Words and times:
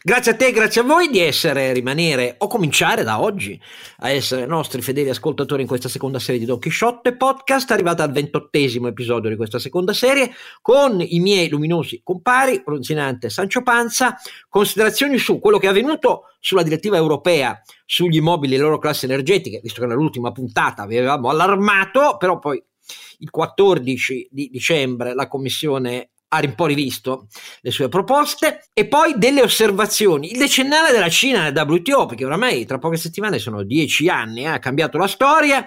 Grazie 0.00 0.30
a 0.30 0.36
te, 0.36 0.52
grazie 0.52 0.82
a 0.82 0.84
voi 0.84 1.08
di 1.08 1.18
essere, 1.18 1.72
rimanere 1.72 2.36
o 2.38 2.46
cominciare 2.46 3.02
da 3.02 3.20
oggi 3.20 3.60
a 3.98 4.10
essere 4.10 4.46
nostri 4.46 4.80
fedeli 4.80 5.08
ascoltatori 5.08 5.62
in 5.62 5.66
questa 5.66 5.88
seconda 5.88 6.20
serie 6.20 6.38
di 6.38 6.46
Don 6.46 6.60
Quixote 6.60 7.16
Podcast, 7.16 7.68
arrivata 7.72 8.04
al 8.04 8.12
ventottesimo 8.12 8.86
episodio 8.86 9.28
di 9.28 9.34
questa 9.34 9.58
seconda 9.58 9.92
serie, 9.92 10.30
con 10.62 11.00
i 11.00 11.18
miei 11.18 11.48
luminosi 11.48 12.00
compari, 12.04 12.62
Ronzinante 12.64 13.28
Sancio 13.28 13.64
Panza, 13.64 14.16
considerazioni 14.48 15.18
su 15.18 15.40
quello 15.40 15.58
che 15.58 15.66
è 15.66 15.70
avvenuto 15.70 16.26
sulla 16.38 16.62
direttiva 16.62 16.96
europea 16.96 17.60
sugli 17.84 18.18
immobili 18.18 18.54
e 18.54 18.58
le 18.58 18.62
loro 18.62 18.78
classi 18.78 19.04
energetiche, 19.04 19.58
visto 19.60 19.80
che 19.80 19.88
nell'ultima 19.88 20.30
puntata 20.30 20.86
vi 20.86 20.96
avevamo 20.96 21.28
allarmato, 21.28 22.16
però 22.18 22.38
poi 22.38 22.62
il 23.18 23.30
14 23.30 24.28
di 24.30 24.48
dicembre 24.48 25.12
la 25.12 25.26
Commissione 25.26 26.10
ha 26.28 26.40
un 26.42 26.54
po' 26.54 26.66
rivisto 26.66 27.28
le 27.62 27.70
sue 27.70 27.88
proposte 27.88 28.68
e 28.72 28.86
poi 28.86 29.14
delle 29.16 29.42
osservazioni. 29.42 30.30
Il 30.30 30.38
decennale 30.38 30.92
della 30.92 31.08
Cina 31.08 31.48
nel 31.48 31.54
WTO, 31.54 32.06
perché 32.06 32.24
oramai 32.24 32.66
tra 32.66 32.78
poche 32.78 32.96
settimane 32.96 33.38
sono 33.38 33.62
dieci 33.62 34.08
anni, 34.08 34.42
eh, 34.42 34.48
ha 34.48 34.58
cambiato 34.58 34.98
la 34.98 35.06
storia 35.06 35.64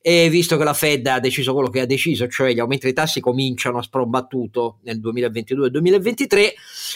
e 0.00 0.28
visto 0.30 0.56
che 0.56 0.64
la 0.64 0.72
Fed 0.72 1.06
ha 1.06 1.20
deciso 1.20 1.52
quello 1.52 1.68
che 1.68 1.80
ha 1.80 1.86
deciso, 1.86 2.26
cioè 2.28 2.52
gli 2.52 2.60
aumenti 2.60 2.84
dei 2.84 2.94
tassi 2.94 3.20
cominciano 3.20 3.78
a 3.78 3.82
sprombattuto 3.82 4.78
nel 4.84 4.98
2022-2023, 5.00 6.52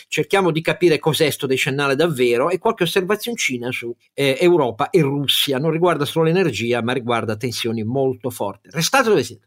cerchiamo 0.08 0.50
di 0.50 0.62
capire 0.62 0.98
cos'è 0.98 1.28
sto 1.30 1.46
decennale 1.46 1.96
davvero 1.96 2.48
e 2.48 2.58
qualche 2.58 2.84
osservazioncina 2.84 3.70
su 3.70 3.94
eh, 4.14 4.38
Europa 4.40 4.90
e 4.90 5.00
Russia. 5.02 5.58
Non 5.58 5.70
riguarda 5.70 6.04
solo 6.04 6.26
l'energia, 6.26 6.82
ma 6.82 6.92
riguarda 6.92 7.36
tensioni 7.36 7.82
molto 7.82 8.30
forti. 8.30 8.68
Restate 8.70 9.08
dove 9.08 9.22
siete. 9.22 9.46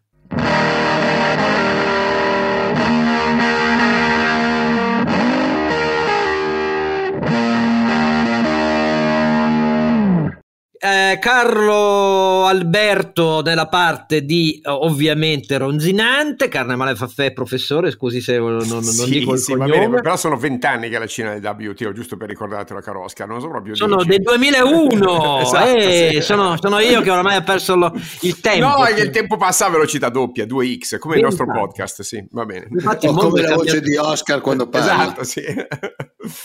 Eh, 10.85 11.17
Carlo 11.17 12.45
Alberto 12.45 13.41
nella 13.41 13.67
parte 13.67 14.23
di 14.23 14.61
ovviamente 14.65 15.57
Ronzinante, 15.57 16.47
Carne 16.47 16.75
Male 16.75 16.93
Faffè, 16.93 17.33
professore, 17.33 17.89
scusi 17.89 18.21
se 18.21 18.37
non, 18.37 18.57
non, 18.67 18.83
sì, 18.83 19.09
dico 19.09 19.33
il 19.33 19.39
sì, 19.39 19.53
cognome. 19.53 19.79
Bene, 19.79 20.01
però 20.01 20.15
sono 20.15 20.37
vent'anni 20.37 20.89
che 20.89 20.99
la 20.99 21.07
Cina 21.07 21.33
è 21.33 21.39
WTO, 21.39 21.91
giusto 21.91 22.17
per 22.17 22.29
ricordarti 22.29 22.73
la 22.73 22.81
Carosca, 22.81 23.25
non 23.25 23.41
so 23.41 23.47
proprio 23.47 23.73
Sono 23.73 24.03
dieci. 24.03 24.09
del 24.09 24.21
2001, 24.21 25.39
Esatto, 25.41 25.69
eh, 25.75 26.09
sì. 26.13 26.21
sono, 26.21 26.55
sono 26.61 26.77
io 26.77 27.01
che 27.01 27.09
oramai 27.09 27.37
ho 27.37 27.43
perso 27.43 27.75
lo- 27.75 27.91
il 28.21 28.39
tempo. 28.39 28.67
No, 28.67 28.85
è 28.85 28.93
che 28.93 29.01
il 29.01 29.09
tempo 29.09 29.37
passa 29.37 29.65
a 29.65 29.69
velocità 29.71 30.09
doppia, 30.09 30.45
2x, 30.45 30.99
come 30.99 31.15
il 31.15 31.23
nostro 31.23 31.47
podcast, 31.47 32.03
sì, 32.03 32.23
va 32.29 32.45
bene. 32.45 32.67
Infatti, 32.69 33.07
come 33.07 33.41
la 33.41 33.55
voce 33.55 33.79
cambiato. 33.79 33.89
di 33.89 33.95
Oscar 33.97 34.39
quando 34.39 34.69
parla. 34.69 34.93
Esatto, 34.93 35.23
sì. 35.23 35.41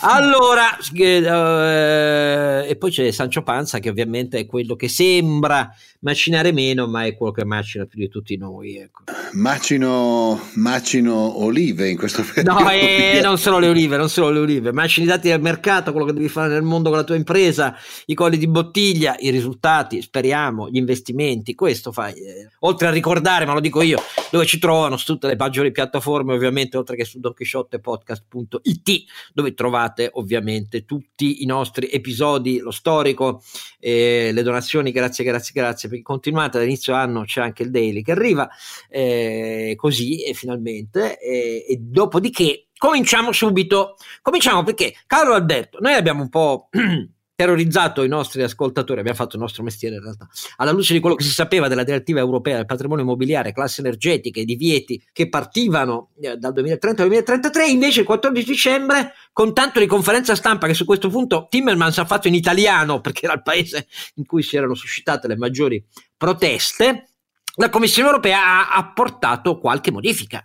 Allora, 0.01 0.79
eh, 0.95 2.69
e 2.69 2.77
poi 2.77 2.91
c'è 2.91 3.11
Sancio 3.11 3.43
Panza 3.43 3.79
che 3.79 3.89
ovviamente 3.89 4.39
è 4.39 4.47
quello 4.47 4.77
che 4.77 4.89
sembra 4.89 5.73
macinare 6.01 6.53
meno, 6.53 6.87
ma 6.87 7.05
è 7.05 7.17
quello 7.17 7.33
che 7.33 7.45
macina 7.45 7.85
più 7.85 7.99
di 7.99 8.09
tutti 8.09 8.37
noi. 8.37 8.77
Ecco. 8.77 9.03
Macino, 9.33 10.41
macino 10.55 11.43
olive 11.43 11.89
in 11.89 11.97
questo 11.97 12.23
periodo. 12.23 12.61
No, 12.61 12.71
eh, 12.71 13.21
non 13.23 13.39
solo 13.39 13.59
le 13.59 13.69
olive, 13.69 13.97
non 13.97 14.09
solo 14.09 14.31
le 14.31 14.39
olive, 14.41 14.73
macini 14.73 15.07
i 15.07 15.09
dati 15.09 15.29
del 15.29 15.41
mercato, 15.41 15.93
quello 15.93 16.07
che 16.07 16.13
devi 16.13 16.29
fare 16.29 16.49
nel 16.49 16.63
mondo 16.63 16.89
con 16.89 16.99
la 16.99 17.05
tua 17.05 17.17
impresa, 17.17 17.77
i 18.07 18.15
colli 18.15 18.39
di 18.39 18.49
bottiglia, 18.49 19.17
i 19.19 19.31
risultati, 19.31 20.03
speriamo, 20.03 20.69
gli 20.69 20.77
investimenti, 20.77 21.55
questo 21.55 21.93
fai. 21.93 22.15
eh. 22.15 22.49
Oltre 22.61 22.89
a 22.89 22.91
ricordare, 22.91 23.45
ma 23.47 23.53
lo 23.53 23.61
dico 23.61 23.83
io, 23.83 24.03
dove 24.31 24.47
ci 24.47 24.59
trovano 24.59 24.97
su 24.97 25.05
tutte 25.05 25.27
le 25.27 25.37
maggiori 25.37 25.71
piattaforme, 25.71 26.35
ovviamente, 26.35 26.77
oltre 26.77 26.97
che 26.97 27.05
su 27.05 27.21
donchisciottepodcast.it, 27.21 29.05
dove 29.33 29.55
trovate 29.71 30.11
ovviamente 30.15 30.85
tutti 30.85 31.43
i 31.43 31.47
nostri 31.47 31.89
episodi, 31.89 32.59
lo 32.59 32.73
storico, 32.73 33.43
eh, 33.79 34.31
le 34.33 34.43
donazioni, 34.43 34.91
grazie, 34.91 35.23
grazie, 35.23 35.53
grazie, 35.55 35.89
perché 35.89 36.03
continuate 36.03 36.59
all'inizio 36.59 36.93
anno 36.95 37.23
c'è 37.23 37.41
anche 37.41 37.63
il 37.63 37.71
daily 37.71 38.03
che 38.03 38.11
arriva, 38.11 38.49
eh, 38.89 39.75
così 39.77 40.25
e 40.25 40.35
finalmente, 40.35 41.19
eh, 41.21 41.65
e 41.69 41.77
dopodiché 41.81 42.67
cominciamo 42.77 43.31
subito, 43.31 43.97
cominciamo 44.21 44.65
perché 44.65 44.95
Carlo 45.07 45.35
Alberto, 45.35 45.79
noi 45.81 45.95
abbiamo 45.95 46.23
un 46.23 46.29
po' 46.29 46.69
terrorizzato 47.41 48.03
i 48.03 48.09
nostri 48.09 48.43
ascoltatori, 48.43 49.01
abbiamo 49.01 49.17
fatto 49.17 49.37
il 49.37 49.41
nostro 49.41 49.63
mestiere 49.63 49.95
in 49.95 50.03
realtà, 50.03 50.29
alla 50.57 50.73
luce 50.73 50.93
di 50.93 51.01
quello 51.01 51.17
che 51.17 51.25
si 51.25 51.31
sapeva 51.31 51.69
della 51.69 51.85
direttiva 51.85 52.21
europea 52.21 52.57
del 52.57 52.67
patrimonio 52.67 53.03
immobiliare, 53.03 53.55
classi 53.55 53.81
energetiche, 53.81 54.45
divieti 54.45 55.03
che 55.11 55.31
partivano 55.31 56.11
eh, 56.21 56.37
dal 56.37 56.53
2030 56.53 57.03
al 57.03 57.09
2033, 57.09 57.67
invece 57.69 58.01
il 58.01 58.07
14 58.07 58.47
dicembre, 58.47 59.15
con 59.33 59.55
tanto 59.55 59.81
di 59.81 59.87
conferenza 59.87 60.35
stampa 60.35 60.67
che 60.67 60.75
su 60.75 60.85
questo 60.85 61.09
punto 61.09 61.47
Timmermans 61.49 61.97
ha 61.97 62.05
fatto 62.05 62.29
in 62.29 62.35
italiano, 62.35 63.01
perché 63.01 63.25
era 63.25 63.35
il 63.35 63.43
paese 63.43 63.87
in 64.17 64.27
cui 64.27 64.43
si 64.43 64.59
erano 64.59 64.75
suscitate 64.75 65.27
le 65.27 65.39
maggiori 65.39 65.83
proteste, 66.19 67.09
la 67.55 67.71
Commissione 67.71 68.11
europea 68.11 68.69
ha 68.71 68.77
apportato 68.77 69.59
qualche 69.59 69.91
modifica. 69.91 70.45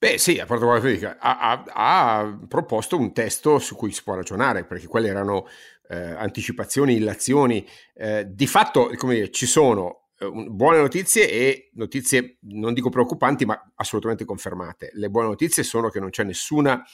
Beh 0.00 0.16
sì, 0.16 0.38
ha, 0.38 0.46
ha- 1.18 1.64
ha 1.74 2.38
proposto 2.46 2.96
un 2.96 3.12
testo 3.12 3.58
su 3.58 3.74
cui 3.74 3.90
si 3.90 4.04
può 4.04 4.14
ragionare, 4.14 4.64
perché 4.64 4.86
quelle 4.86 5.08
erano 5.08 5.48
eh, 5.88 5.96
anticipazioni, 5.96 6.94
illazioni. 6.94 7.66
Eh, 7.94 8.26
di 8.28 8.46
fatto, 8.46 8.90
come 8.96 9.14
dire, 9.14 9.30
ci 9.30 9.46
sono 9.46 10.10
eh, 10.18 10.30
buone 10.30 10.78
notizie 10.78 11.30
e 11.30 11.70
notizie, 11.74 12.38
non 12.42 12.74
dico 12.74 12.90
preoccupanti, 12.90 13.44
ma 13.44 13.72
assolutamente 13.76 14.24
confermate. 14.24 14.90
Le 14.92 15.08
buone 15.08 15.28
notizie 15.28 15.62
sono 15.62 15.88
che 15.88 16.00
non 16.00 16.10
c'è 16.10 16.24
nessuna 16.24 16.84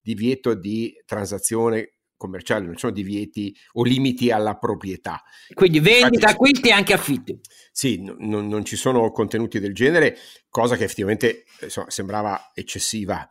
divieto 0.00 0.54
di 0.54 0.92
transazione 1.04 1.98
commerciale, 2.16 2.64
non 2.64 2.74
ci 2.74 2.80
sono 2.80 2.92
divieti 2.92 3.54
o 3.74 3.84
limiti 3.84 4.30
alla 4.30 4.56
proprietà. 4.56 5.22
Quindi 5.54 5.78
vendita, 5.78 6.30
acquisti 6.30 6.68
e 6.68 6.72
anche 6.72 6.92
affitti. 6.92 7.38
Sì, 7.70 8.02
no- 8.02 8.16
non, 8.18 8.48
non 8.48 8.64
ci 8.64 8.74
sono 8.74 9.10
contenuti 9.12 9.60
del 9.60 9.72
genere, 9.72 10.16
cosa 10.48 10.76
che 10.76 10.84
effettivamente 10.84 11.44
insomma, 11.60 11.90
sembrava 11.90 12.50
eccessiva, 12.54 13.28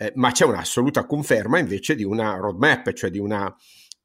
Eh, 0.00 0.12
ma 0.14 0.30
c'è 0.30 0.44
un'assoluta 0.44 1.06
conferma 1.06 1.58
invece 1.58 1.96
di 1.96 2.04
una 2.04 2.36
roadmap, 2.36 2.92
cioè 2.92 3.10
di 3.10 3.18
una 3.18 3.52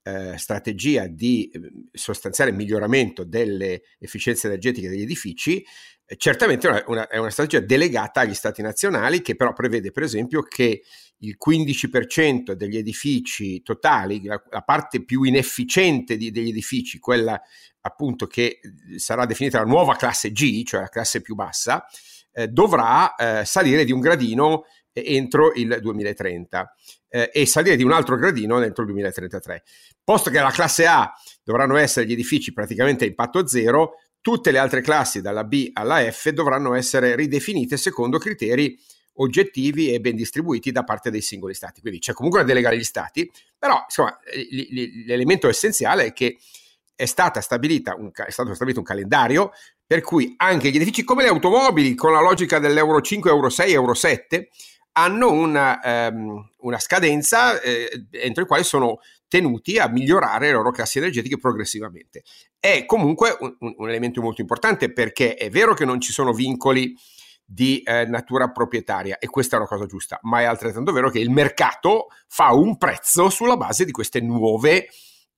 eh, 0.03 0.37
strategia 0.37 1.07
di 1.07 1.49
eh, 1.49 1.59
sostanziale 1.91 2.51
miglioramento 2.51 3.23
delle 3.23 3.83
efficienze 3.99 4.47
energetiche 4.47 4.89
degli 4.89 5.01
edifici. 5.01 5.65
Eh, 6.05 6.15
certamente 6.17 6.67
una, 6.67 6.83
una- 6.87 7.07
è 7.07 7.17
una 7.17 7.29
strategia 7.29 7.65
delegata 7.65 8.21
agli 8.21 8.33
stati 8.33 8.61
nazionali 8.61 9.21
che 9.21 9.35
però 9.35 9.53
prevede 9.53 9.91
per 9.91 10.03
esempio 10.03 10.41
che 10.43 10.83
il 11.19 11.37
15% 11.37 12.51
degli 12.51 12.77
edifici 12.77 13.61
totali, 13.61 14.21
la, 14.23 14.41
la 14.49 14.61
parte 14.61 15.03
più 15.05 15.23
inefficiente 15.23 16.17
di- 16.17 16.31
degli 16.31 16.49
edifici, 16.49 16.99
quella 16.99 17.41
appunto 17.81 18.27
che 18.27 18.59
eh, 18.61 18.99
sarà 18.99 19.25
definita 19.25 19.59
la 19.59 19.65
nuova 19.65 19.95
classe 19.95 20.31
G, 20.31 20.63
cioè 20.63 20.81
la 20.81 20.89
classe 20.89 21.21
più 21.21 21.35
bassa, 21.35 21.85
eh, 22.33 22.47
dovrà 22.47 23.15
eh, 23.15 23.45
salire 23.45 23.85
di 23.85 23.91
un 23.91 23.99
gradino 23.99 24.65
entro 25.01 25.51
il 25.55 25.79
2030 25.81 26.75
eh, 27.09 27.29
e 27.33 27.45
salire 27.45 27.75
di 27.75 27.83
un 27.83 27.91
altro 27.91 28.15
gradino 28.15 28.61
entro 28.61 28.83
il 28.83 28.91
2033. 28.91 29.63
Posto 30.03 30.29
che 30.29 30.39
la 30.39 30.51
classe 30.51 30.85
A 30.85 31.11
dovranno 31.43 31.77
essere 31.77 32.05
gli 32.05 32.11
edifici 32.11 32.53
praticamente 32.53 33.05
a 33.05 33.07
impatto 33.07 33.47
zero, 33.47 33.95
tutte 34.21 34.51
le 34.51 34.57
altre 34.57 34.81
classi 34.81 35.21
dalla 35.21 35.43
B 35.43 35.71
alla 35.73 36.09
F 36.09 36.29
dovranno 36.29 36.73
essere 36.75 37.15
ridefinite 37.15 37.75
secondo 37.77 38.17
criteri 38.17 38.79
oggettivi 39.17 39.91
e 39.91 39.99
ben 39.99 40.15
distribuiti 40.15 40.71
da 40.71 40.83
parte 40.83 41.11
dei 41.11 41.21
singoli 41.21 41.53
stati. 41.53 41.81
Quindi 41.81 41.99
c'è 41.99 42.13
comunque 42.13 42.39
una 42.39 42.47
delega 42.47 42.69
agli 42.69 42.83
stati, 42.83 43.29
però 43.57 43.83
insomma, 43.83 44.17
l- 44.33 45.05
l'elemento 45.05 45.47
essenziale 45.47 46.05
è 46.05 46.13
che 46.13 46.37
è, 46.95 47.05
stata 47.05 47.41
stabilita 47.41 47.95
un, 47.95 48.11
è 48.13 48.31
stato 48.31 48.53
stabilito 48.53 48.79
un 48.79 48.85
calendario 48.85 49.51
per 49.85 50.01
cui 50.01 50.33
anche 50.37 50.71
gli 50.71 50.77
edifici 50.77 51.03
come 51.03 51.23
le 51.23 51.29
automobili, 51.29 51.93
con 51.93 52.13
la 52.13 52.21
logica 52.21 52.59
dell'Euro 52.59 53.01
5, 53.01 53.29
Euro 53.29 53.49
6, 53.49 53.73
Euro 53.73 53.93
7, 53.93 54.49
hanno 54.93 55.31
una, 55.31 55.81
ehm, 55.81 56.49
una 56.59 56.79
scadenza 56.79 57.59
eh, 57.61 58.07
entro 58.11 58.43
i 58.43 58.47
quali 58.47 58.63
sono 58.63 58.99
tenuti 59.27 59.79
a 59.79 59.87
migliorare 59.87 60.47
le 60.47 60.53
loro 60.53 60.71
classi 60.71 60.99
energetiche 60.99 61.37
progressivamente. 61.37 62.23
È 62.59 62.85
comunque 62.85 63.35
un, 63.39 63.55
un- 63.59 63.89
elemento 63.89 64.21
molto 64.21 64.41
importante 64.41 64.91
perché 64.93 65.35
è 65.35 65.49
vero 65.49 65.73
che 65.73 65.85
non 65.85 65.99
ci 65.99 66.11
sono 66.11 66.33
vincoli 66.33 66.95
di 67.45 67.81
eh, 67.81 68.05
natura 68.05 68.51
proprietaria 68.51 69.17
e 69.17 69.27
questa 69.27 69.55
è 69.55 69.59
una 69.59 69.67
cosa 69.67 69.85
giusta, 69.85 70.19
ma 70.23 70.41
è 70.41 70.43
altrettanto 70.43 70.91
vero 70.91 71.09
che 71.09 71.19
il 71.19 71.29
mercato 71.29 72.07
fa 72.27 72.53
un 72.53 72.77
prezzo 72.77 73.29
sulla 73.29 73.57
base 73.57 73.85
di 73.85 73.91
queste 73.91 74.21
nuove 74.21 74.87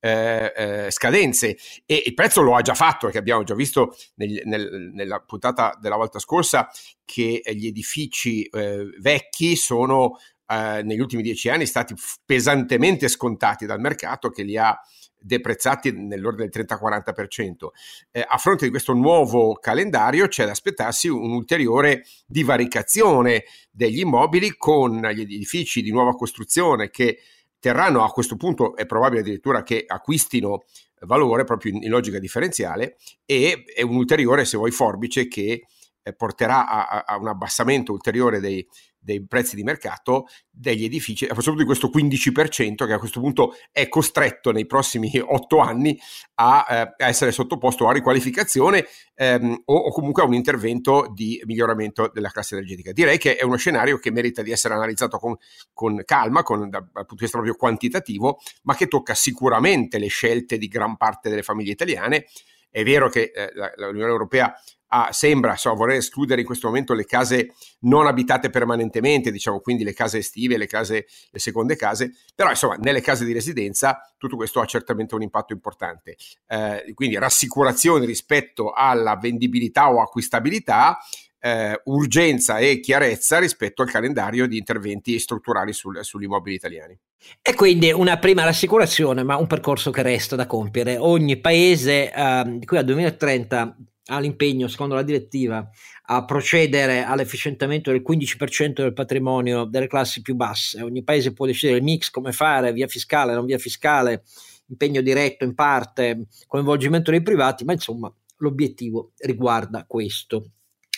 eh, 0.06 0.54
eh, 0.56 0.92
scadenze 0.92 1.58
e 1.84 2.04
il 2.06 2.14
prezzo 2.14 2.44
lo 2.44 2.56
ha 2.56 2.62
già 2.62 2.76
fatto 2.76 3.06
perché 3.06 3.18
abbiamo 3.18 3.42
già 3.42 3.56
visto 3.56 3.96
nel- 4.16 4.44
nel- 4.46 4.92
nella 4.94 5.20
puntata 5.20 5.76
della 5.82 5.96
volta 5.96 6.20
scorsa 6.20 6.70
che 7.04 7.42
gli 7.44 7.66
edifici 7.66 8.44
eh, 8.44 8.86
vecchi 9.00 9.56
sono 9.56 10.18
eh, 10.48 10.84
negli 10.84 11.00
ultimi 11.00 11.24
dieci 11.24 11.50
anni 11.50 11.66
stati 11.66 11.96
pesantemente 12.24 13.08
scontati 13.08 13.66
dal 13.66 13.80
mercato 13.80 14.30
che 14.30 14.44
li 14.44 14.58
ha 14.58 14.80
deprezzati 15.18 15.92
nell'ordine 15.92 16.50
del 16.50 16.66
30-40%. 16.68 17.70
Eh, 18.12 18.24
a 18.28 18.38
fronte 18.38 18.66
di 18.66 18.70
questo 18.70 18.94
nuovo 18.94 19.54
calendario 19.54 20.28
c'è 20.28 20.46
da 20.46 20.52
aspettarsi 20.52 21.08
un'ulteriore 21.08 22.06
divaricazione 22.28 23.46
degli 23.72 24.02
immobili 24.02 24.56
con 24.56 25.00
gli 25.00 25.22
edifici 25.22 25.82
di 25.82 25.90
nuova 25.90 26.14
costruzione 26.14 26.92
che 26.92 27.18
terranno 27.66 28.04
a 28.04 28.12
questo 28.12 28.36
punto 28.36 28.76
è 28.76 28.86
probabile 28.86 29.22
addirittura 29.22 29.64
che 29.64 29.86
acquistino 29.88 30.66
valore 31.00 31.46
proprio 31.46 31.74
in, 31.74 31.82
in 31.82 31.90
logica 31.90 32.20
differenziale 32.20 32.98
e 33.26 33.64
è 33.76 33.82
un 33.82 33.96
ulteriore, 33.96 34.46
se 34.46 34.56
vuoi, 34.56 34.70
forbice 34.70 35.28
che 35.28 35.66
eh, 36.04 36.14
porterà 36.14 36.68
a, 36.68 37.04
a, 37.08 37.18
un 37.18 37.28
abbassamento 37.28 37.92
ulteriore 37.92 38.40
dei, 38.40 38.64
dei 39.06 39.26
prezzi 39.26 39.56
di 39.56 39.64
mercato 39.64 40.26
degli 40.50 40.84
edifici, 40.84 41.26
soprattutto 41.28 41.58
di 41.58 41.66
questo 41.66 41.92
15% 41.94 42.88
che 42.88 42.94
a 42.94 42.98
questo 42.98 43.20
punto 43.20 43.54
è 43.72 43.88
costretto 43.88 44.52
nei 44.52 44.66
prossimi 44.66 45.12
otto 45.24 45.60
anni 45.60 45.98
a, 46.36 46.66
eh, 46.68 47.04
a 47.04 47.08
essere 47.08 47.32
sottoposto 47.32 47.88
a 47.88 47.94
riqualificazione 47.94 48.86
ehm, 49.14 49.62
o, 49.66 49.76
o, 49.76 49.92
comunque 49.92 50.24
a 50.24 50.26
un 50.26 50.34
intervento 50.34 51.12
di 51.14 51.40
miglioramento 51.46 52.10
della 52.12 52.30
classe 52.30 52.56
energetica. 52.56 52.92
Direi 52.92 53.20
che 53.20 53.36
è 53.36 53.44
uno 53.44 53.58
scenario 53.58 54.00
che 54.00 54.12
merita 54.12 54.42
di 54.42 54.52
essere 54.52 54.74
analizzato 54.74 55.20
con, 55.20 55.36
con 55.72 56.02
calma, 56.04 56.42
con, 56.42 56.68
dal, 56.70 56.90
punto 56.92 57.14
di 57.16 57.22
vista 57.22 57.38
proprio 57.38 57.56
quantitativo, 57.56 58.40
ma 58.64 58.76
che 58.76 58.88
tocca 58.88 59.14
sicuramente 59.14 60.00
le 60.00 60.08
scelte 60.08 60.58
di 60.58 60.68
gran 60.68 60.98
parte 60.98 61.30
delle 61.30 61.44
famiglie 61.44 61.72
italiane. 61.72 62.26
È 62.70 62.84
vero 62.84 63.08
che 63.08 63.32
eh, 63.34 63.52
l'Unione 63.78 64.12
Europea 64.12 64.54
ah, 64.88 65.12
sembra 65.12 65.56
so, 65.56 65.74
voler 65.74 65.98
escludere 65.98 66.42
in 66.42 66.48
questo 66.48 66.68
momento 66.68 66.94
le 66.94 67.06
case 67.06 67.54
non 67.82 68.08
abitate 68.08 68.50
permanentemente, 68.50 69.32
diciamo 69.32 69.60
quindi 69.60 69.84
le 69.84 69.94
case 69.94 70.20
estive, 70.20 70.58
le, 70.58 70.68
case, 70.68 71.08
le 71.30 71.40
seconde 71.40 71.76
case, 71.76 72.14
però 72.34 72.50
insomma 72.50 72.76
nelle 72.76 73.02
case 73.02 73.26
di 73.26 73.34
residenza 73.34 74.00
tutto 74.18 74.36
questo 74.36 74.60
ha 74.60 74.66
certamente 74.66 75.16
un 75.16 75.22
impatto 75.22 75.54
importante. 75.54 76.16
Eh, 76.48 76.92
quindi 76.94 77.18
rassicurazioni 77.18 78.06
rispetto 78.06 78.72
alla 78.72 79.18
vendibilità 79.18 79.92
o 79.92 80.02
acquistabilità, 80.02 80.98
eh, 81.40 81.80
urgenza 81.86 82.58
e 82.58 82.80
chiarezza 82.80 83.38
rispetto 83.38 83.84
al 83.84 83.92
calendario 83.92 84.48
di 84.48 84.58
interventi 84.58 85.20
strutturali 85.20 85.74
sul, 85.74 86.04
sugli 86.04 86.24
immobili 86.24 86.56
italiani. 86.56 86.98
E 87.42 87.54
quindi 87.54 87.92
una 87.92 88.18
prima 88.18 88.44
rassicurazione, 88.44 89.24
ma 89.24 89.36
un 89.36 89.48
percorso 89.48 89.92
che 89.92 90.02
resta 90.02 90.36
da 90.36 90.48
compiere. 90.48 90.98
Ogni 90.98 91.38
paese 91.38 92.12
eh, 92.12 92.44
di 92.58 92.66
qui 92.66 92.78
al 92.78 92.86
2030 92.86 93.78
ha 94.08 94.20
l'impegno, 94.20 94.68
secondo 94.68 94.96
la 94.96 95.04
direttiva, 95.04 95.68
a 96.08 96.26
procedere 96.26 97.04
all'efficientamento 97.04 97.92
del 97.92 98.04
15% 98.08 98.74
del 98.74 98.94
patrimonio 98.94 99.66
delle 99.66 99.88
classi 99.88 100.22
più 100.22 100.36
basse. 100.36 100.82
Ogni 100.82 101.04
paese 101.04 101.34
può 101.34 101.46
decidere 101.46 101.80
il 101.80 101.84
mix, 101.84 102.10
come 102.10 102.32
fare, 102.32 102.74
via 102.74 102.88
fiscale, 102.88 103.34
non 103.34 103.46
via 103.46 103.58
fiscale, 103.58 104.24
impegno 104.68 105.02
diretto 105.02 105.44
in 105.44 105.56
parte, 105.56 106.28
coinvolgimento 106.48 107.12
dei 107.12 107.22
privati, 107.22 107.64
ma 107.64 107.74
insomma 107.74 108.14
l'obiettivo 108.38 109.14
riguarda 109.18 109.86
questo. 109.88 110.52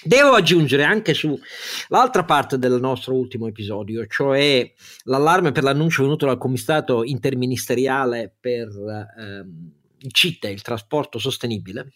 Devo 0.03 0.33
aggiungere 0.33 0.83
anche 0.83 1.13
sull'altra 1.13 2.23
parte 2.23 2.59
del 2.59 2.79
nostro 2.79 3.15
ultimo 3.15 3.47
episodio, 3.47 4.05
cioè 4.05 4.71
l'allarme 5.03 5.51
per 5.51 5.63
l'annuncio 5.63 6.03
venuto 6.03 6.27
dal 6.27 6.37
comitato 6.37 7.03
interministeriale 7.03 8.33
per 8.39 8.67
ehm, 9.17 9.71
il 9.97 10.13
CITE, 10.13 10.49
il 10.49 10.61
trasporto 10.61 11.17
sostenibile, 11.17 11.93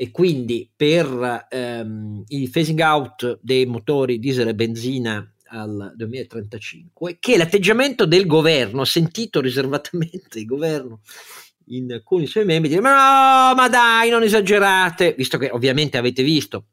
e 0.00 0.12
quindi 0.12 0.70
per 0.76 1.48
ehm, 1.50 2.22
il 2.28 2.50
phasing 2.50 2.78
out 2.78 3.40
dei 3.42 3.66
motori 3.66 4.20
diesel 4.20 4.46
e 4.46 4.54
benzina 4.54 5.28
al 5.46 5.92
2035, 5.96 7.16
che 7.18 7.36
l'atteggiamento 7.36 8.06
del 8.06 8.24
governo, 8.24 8.84
sentito 8.84 9.40
riservatamente 9.40 10.38
il 10.38 10.44
governo 10.44 11.00
in 11.70 11.92
alcuni 11.92 12.26
suoi 12.26 12.44
membri, 12.44 12.68
dire 12.68 12.80
no, 12.80 12.90
ma 12.90 13.68
dai, 13.68 14.10
non 14.10 14.22
esagerate, 14.22 15.16
visto 15.18 15.36
che 15.36 15.50
ovviamente 15.50 15.98
avete 15.98 16.22
visto 16.22 16.66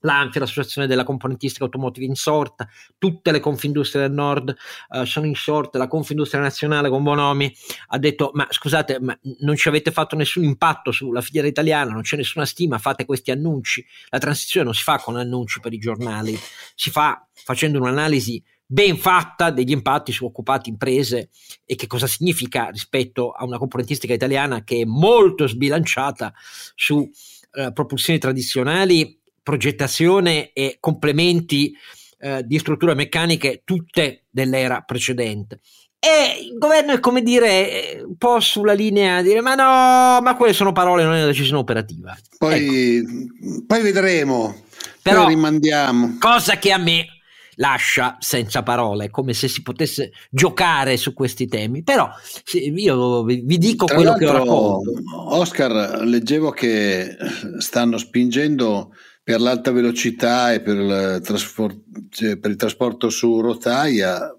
l'ANFI, 0.00 0.38
l'associazione 0.38 0.86
della 0.86 1.04
componentistica 1.04 1.64
automotive 1.64 2.06
insorta, 2.06 2.68
tutte 2.98 3.32
le 3.32 3.40
confindustrie 3.40 4.02
del 4.02 4.12
nord 4.12 4.54
uh, 4.90 5.04
sono 5.04 5.26
insorte, 5.26 5.78
la 5.78 5.88
Confindustria 5.88 6.40
Nazionale 6.40 6.88
con 6.88 7.02
Bonomi 7.02 7.54
ha 7.88 7.98
detto 7.98 8.30
ma 8.34 8.46
scusate 8.48 9.00
ma 9.00 9.18
non 9.40 9.56
ci 9.56 9.68
avete 9.68 9.90
fatto 9.90 10.16
nessun 10.16 10.44
impatto 10.44 10.92
sulla 10.92 11.20
filiera 11.20 11.46
italiana, 11.46 11.92
non 11.92 12.02
c'è 12.02 12.16
nessuna 12.16 12.44
stima, 12.44 12.78
fate 12.78 13.04
questi 13.04 13.30
annunci, 13.30 13.84
la 14.08 14.18
transizione 14.18 14.66
non 14.66 14.74
si 14.74 14.82
fa 14.82 14.98
con 14.98 15.16
annunci 15.16 15.60
per 15.60 15.72
i 15.72 15.78
giornali, 15.78 16.38
si 16.74 16.90
fa 16.90 17.26
facendo 17.32 17.78
un'analisi 17.78 18.42
ben 18.66 18.96
fatta 18.96 19.50
degli 19.50 19.70
impatti 19.70 20.10
su 20.10 20.24
occupati 20.24 20.70
imprese 20.70 21.30
e 21.64 21.76
che 21.76 21.86
cosa 21.86 22.08
significa 22.08 22.68
rispetto 22.68 23.30
a 23.30 23.44
una 23.44 23.58
componentistica 23.58 24.12
italiana 24.12 24.64
che 24.64 24.80
è 24.80 24.84
molto 24.84 25.46
sbilanciata 25.46 26.34
su 26.74 26.96
uh, 26.96 27.72
propulsioni 27.72 28.18
tradizionali 28.18 29.20
progettazione 29.46 30.50
e 30.52 30.78
complementi 30.80 31.72
eh, 32.18 32.42
di 32.44 32.58
strutture 32.58 32.94
meccaniche 32.94 33.62
tutte 33.64 34.24
dell'era 34.28 34.80
precedente. 34.80 35.60
E 36.00 36.40
il 36.50 36.58
governo 36.58 36.94
è 36.94 36.98
come 36.98 37.22
dire 37.22 38.02
un 38.04 38.16
po' 38.16 38.40
sulla 38.40 38.72
linea 38.72 39.22
di 39.22 39.28
dire 39.28 39.42
ma 39.42 39.54
no, 39.54 40.20
ma 40.20 40.34
quelle 40.36 40.52
sono 40.52 40.72
parole, 40.72 41.04
non 41.04 41.14
è 41.14 41.18
una 41.18 41.26
decisione 41.26 41.60
operativa. 41.60 42.18
Poi, 42.36 42.96
ecco. 42.96 43.64
poi 43.68 43.82
vedremo, 43.82 44.62
Però, 45.00 45.22
poi 45.22 45.34
rimandiamo. 45.34 46.16
Cosa 46.18 46.58
che 46.58 46.72
a 46.72 46.78
me 46.78 47.06
lascia 47.54 48.16
senza 48.18 48.64
parole, 48.64 49.10
come 49.10 49.32
se 49.32 49.46
si 49.46 49.62
potesse 49.62 50.10
giocare 50.28 50.96
su 50.96 51.12
questi 51.14 51.46
temi. 51.46 51.84
Però 51.84 52.10
io 52.52 53.22
vi 53.22 53.58
dico 53.58 53.86
Tra 53.86 53.94
quello 53.94 54.14
che 54.14 54.26
ho 54.26 54.32
raccontato. 54.32 54.92
Oscar, 55.28 56.02
leggevo 56.04 56.50
che 56.50 57.16
stanno 57.58 57.96
spingendo 57.96 58.92
per 59.26 59.40
l'alta 59.40 59.72
velocità 59.72 60.52
e 60.52 60.60
per 60.60 60.76
il, 60.76 61.20
trasport, 61.20 61.80
cioè 62.10 62.36
per 62.36 62.52
il 62.52 62.56
trasporto 62.56 63.10
su 63.10 63.40
rotaia 63.40 64.32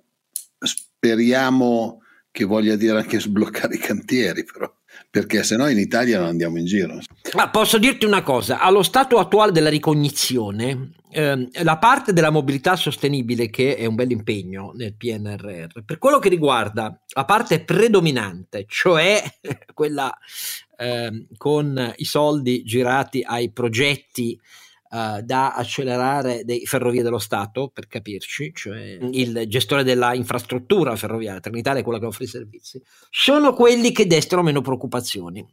speriamo 0.60 2.04
che 2.32 2.46
voglia 2.46 2.78
dire 2.78 2.98
anche 2.98 3.20
sbloccare 3.20 3.76
i 3.76 3.80
cantieri 3.80 4.46
però 4.46 4.74
perché 5.10 5.44
se 5.44 5.58
no 5.58 5.68
in 5.68 5.78
Italia 5.78 6.20
non 6.20 6.30
andiamo 6.30 6.58
in 6.58 6.66
giro. 6.66 7.00
Ma 7.34 7.50
posso 7.50 7.78
dirti 7.78 8.06
una 8.06 8.22
cosa, 8.22 8.60
allo 8.60 8.82
stato 8.82 9.18
attuale 9.18 9.52
della 9.52 9.68
ricognizione, 9.68 10.92
ehm, 11.12 11.50
la 11.64 11.78
parte 11.78 12.14
della 12.14 12.30
mobilità 12.30 12.78
sostenibile 12.78 13.50
che 13.50 13.76
è 13.76 13.86
un 13.86 13.96
bel 13.96 14.12
impegno 14.12 14.72
nel 14.74 14.96
PNRR, 14.96 15.84
per 15.84 15.98
quello 15.98 16.20
che 16.20 16.30
riguarda 16.30 16.98
la 17.14 17.26
parte 17.26 17.60
predominante, 17.66 18.64
cioè 18.70 19.22
quella 19.74 20.16
ehm, 20.78 21.28
con 21.36 21.94
i 21.98 22.06
soldi 22.06 22.64
girati 22.64 23.22
ai 23.26 23.52
progetti 23.52 24.40
uh, 24.90 25.22
da 25.22 25.54
accelerare 25.54 26.44
dei 26.44 26.66
ferrovie 26.66 27.04
dello 27.04 27.20
Stato, 27.20 27.70
per 27.70 27.88
capirci, 27.88 28.52
cioè 28.54 28.98
il 29.12 29.46
gestore 29.48 29.84
della 29.84 30.14
infrastruttura 30.14 30.96
ferroviaria, 30.96 31.40
Trenitalia 31.40 31.82
è 31.82 31.84
quella 31.84 32.00
che 32.00 32.06
offre 32.06 32.26
i 32.26 32.28
servizi, 32.28 32.82
sono 33.10 33.54
quelli 33.54 33.92
che 33.92 34.08
destano 34.08 34.42
meno 34.42 34.62
preoccupazioni. 34.62 35.46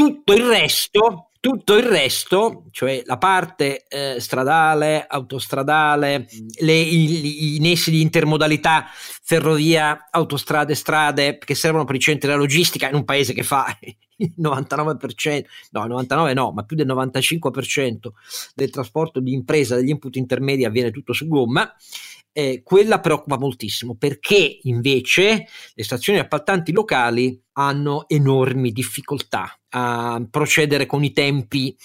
Tutto 0.00 0.32
il 0.32 0.46
resto 0.46 1.30
tutto 1.40 1.78
il 1.78 1.84
resto, 1.84 2.66
cioè 2.70 3.02
la 3.06 3.16
parte 3.16 3.84
eh, 3.88 4.20
stradale, 4.20 5.06
autostradale, 5.06 6.26
le, 6.60 6.74
i, 6.74 7.56
i, 7.56 7.58
nessi 7.60 7.90
di 7.90 8.02
intermodalità, 8.02 8.88
ferrovia, 9.22 10.08
autostrade, 10.10 10.74
strade, 10.74 11.38
che 11.38 11.54
servono 11.54 11.84
per 11.84 11.94
i 11.94 11.98
centri 11.98 12.28
della 12.28 12.40
logistica 12.40 12.90
in 12.90 12.94
un 12.94 13.04
paese 13.04 13.32
che 13.32 13.42
fa 13.42 13.74
il 14.16 14.34
99%, 14.38 15.44
no, 15.70 15.82
il 15.82 15.88
99 15.88 16.34
no, 16.34 16.52
ma 16.52 16.62
più 16.64 16.76
del 16.76 16.86
95% 16.86 18.08
del 18.54 18.70
trasporto 18.70 19.18
di 19.18 19.32
impresa, 19.32 19.76
degli 19.76 19.88
input 19.88 20.16
intermedi 20.16 20.66
avviene 20.66 20.90
tutto 20.90 21.14
su 21.14 21.26
gomma. 21.26 21.74
Eh, 22.32 22.60
quella 22.62 23.00
preoccupa 23.00 23.38
moltissimo 23.38 23.96
perché 23.96 24.60
invece 24.64 25.46
le 25.72 25.82
stazioni 25.82 26.18
appaltanti 26.18 26.70
locali 26.70 27.42
hanno 27.52 28.08
enormi 28.08 28.70
difficoltà 28.70 29.59
a 29.70 30.22
procedere 30.30 30.86
con 30.86 31.04
i 31.04 31.12
tempi 31.12 31.76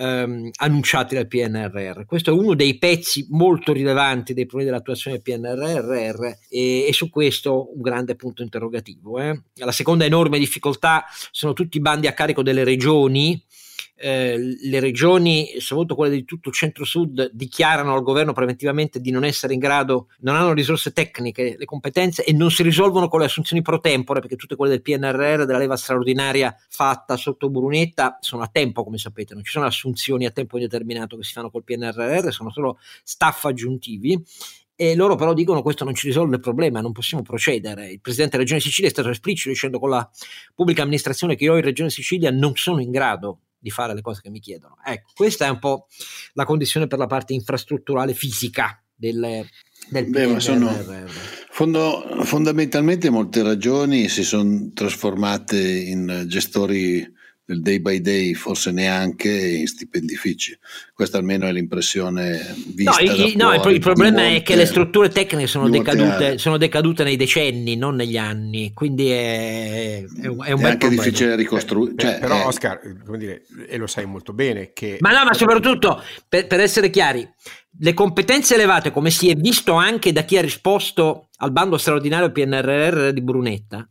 ehm, 0.00 0.50
annunciati 0.56 1.14
dal 1.14 1.28
PNRR. 1.28 2.04
Questo 2.06 2.30
è 2.30 2.32
uno 2.32 2.54
dei 2.54 2.78
pezzi 2.78 3.26
molto 3.30 3.72
rilevanti 3.72 4.32
dei 4.32 4.46
problemi 4.46 4.70
dell'attuazione 4.70 5.20
del 5.22 5.38
PNRR 5.38 6.24
e, 6.48 6.86
e 6.86 6.92
su 6.92 7.10
questo 7.10 7.74
un 7.74 7.82
grande 7.82 8.16
punto 8.16 8.42
interrogativo. 8.42 9.18
Eh. 9.18 9.40
La 9.54 9.72
seconda 9.72 10.04
enorme 10.04 10.38
difficoltà 10.38 11.04
sono 11.30 11.52
tutti 11.52 11.76
i 11.76 11.80
bandi 11.80 12.06
a 12.06 12.14
carico 12.14 12.42
delle 12.42 12.64
regioni 12.64 13.44
eh, 14.02 14.38
le 14.38 14.80
regioni, 14.80 15.56
soprattutto 15.58 15.94
quelle 15.94 16.14
di 16.14 16.24
tutto 16.24 16.48
il 16.48 16.54
centro-sud, 16.54 17.30
dichiarano 17.34 17.92
al 17.92 18.02
governo 18.02 18.32
preventivamente 18.32 18.98
di 18.98 19.10
non 19.10 19.24
essere 19.24 19.52
in 19.52 19.58
grado, 19.60 20.08
non 20.20 20.36
hanno 20.36 20.54
risorse 20.54 20.92
tecniche, 20.92 21.56
le 21.58 21.64
competenze 21.66 22.24
e 22.24 22.32
non 22.32 22.50
si 22.50 22.62
risolvono 22.62 23.08
con 23.08 23.20
le 23.20 23.26
assunzioni 23.26 23.60
pro 23.60 23.78
tempore, 23.78 24.20
perché 24.20 24.36
tutte 24.36 24.56
quelle 24.56 24.72
del 24.72 24.82
PNRR, 24.82 25.44
della 25.44 25.58
leva 25.58 25.76
straordinaria 25.76 26.56
fatta 26.70 27.16
sotto 27.16 27.50
Brunetta, 27.50 28.16
sono 28.20 28.42
a 28.42 28.48
tempo, 28.50 28.84
come 28.84 28.96
sapete, 28.96 29.34
non 29.34 29.44
ci 29.44 29.52
sono 29.52 29.66
assunzioni 29.66 29.89
a 30.26 30.30
tempo 30.30 30.56
indeterminato 30.56 31.16
che 31.16 31.24
si 31.24 31.32
fanno 31.32 31.50
col 31.50 31.64
PNRR, 31.64 32.30
sono 32.30 32.50
solo 32.50 32.78
staff 33.02 33.44
aggiuntivi 33.44 34.22
e 34.80 34.94
loro 34.94 35.14
però 35.14 35.34
dicono 35.34 35.60
questo 35.60 35.84
non 35.84 35.94
ci 35.94 36.06
risolve 36.06 36.36
il 36.36 36.40
problema, 36.40 36.80
non 36.80 36.92
possiamo 36.92 37.22
procedere. 37.22 37.90
Il 37.90 38.00
presidente 38.00 38.38
della 38.38 38.44
Regione 38.44 38.60
Sicilia 38.60 38.88
è 38.88 38.92
stato 38.92 39.10
esplicito 39.10 39.50
dicendo 39.50 39.78
con 39.78 39.90
la 39.90 40.10
pubblica 40.54 40.80
amministrazione 40.80 41.36
che 41.36 41.44
io 41.44 41.56
in 41.56 41.62
Regione 41.62 41.90
Sicilia 41.90 42.30
non 42.30 42.52
sono 42.56 42.80
in 42.80 42.90
grado 42.90 43.40
di 43.58 43.68
fare 43.68 43.92
le 43.92 44.00
cose 44.00 44.22
che 44.22 44.30
mi 44.30 44.40
chiedono. 44.40 44.76
Ecco, 44.82 45.10
questa 45.14 45.44
è 45.44 45.50
un 45.50 45.58
po' 45.58 45.86
la 46.32 46.46
condizione 46.46 46.86
per 46.86 46.98
la 46.98 47.06
parte 47.06 47.34
infrastrutturale 47.34 48.14
fisica 48.14 48.82
del, 48.94 49.46
del 49.90 50.06
Beh, 50.08 50.26
ma 50.26 50.40
sono 50.40 50.70
Fondo, 51.50 52.22
fondamentalmente 52.22 53.10
molte 53.10 53.42
ragioni 53.42 54.08
si 54.08 54.24
sono 54.24 54.70
trasformate 54.72 55.60
in 55.60 56.24
gestori 56.26 57.06
del 57.50 57.62
day 57.62 57.80
by 57.80 58.00
day, 58.00 58.34
forse 58.34 58.70
neanche 58.70 59.28
in 59.28 59.66
stipendifici. 59.66 60.56
Questa 60.94 61.18
almeno 61.18 61.46
è 61.46 61.52
l'impressione 61.52 62.54
vista. 62.68 63.02
No, 63.02 63.12
i, 63.12 63.34
no 63.34 63.52
il, 63.68 63.80
problema 63.80 64.24
è 64.28 64.42
che 64.42 64.54
le 64.54 64.66
strutture 64.66 65.08
tecniche 65.08 65.48
sono 65.48 65.68
decadute, 65.68 66.38
sono 66.38 66.56
decadute, 66.56 67.02
nei 67.02 67.16
decenni, 67.16 67.74
non 67.74 67.96
negli 67.96 68.16
anni, 68.16 68.72
quindi 68.72 69.10
è, 69.10 70.04
è 70.22 70.26
un, 70.28 70.44
è 70.44 70.52
un 70.52 70.60
è 70.60 70.64
anche 70.64 70.76
problema. 70.76 71.02
difficile 71.02 71.34
ricostruire. 71.34 71.94
Cioè, 71.96 72.18
però, 72.20 72.46
Oscar, 72.46 72.80
come 73.04 73.18
dire, 73.18 73.42
e 73.66 73.76
lo 73.76 73.88
sai 73.88 74.06
molto 74.06 74.32
bene 74.32 74.70
che. 74.72 74.98
Ma 75.00 75.10
no, 75.10 75.24
ma 75.24 75.34
soprattutto 75.34 76.00
per, 76.28 76.46
per 76.46 76.60
essere 76.60 76.88
chiari, 76.88 77.28
le 77.80 77.94
competenze 77.94 78.54
elevate, 78.54 78.92
come 78.92 79.10
si 79.10 79.28
è 79.28 79.34
visto 79.34 79.72
anche 79.72 80.12
da 80.12 80.22
chi 80.22 80.38
ha 80.38 80.40
risposto 80.40 81.30
al 81.38 81.50
bando 81.50 81.78
straordinario 81.78 82.30
PNRR 82.30 83.10
di 83.10 83.22
Brunetta, 83.22 83.88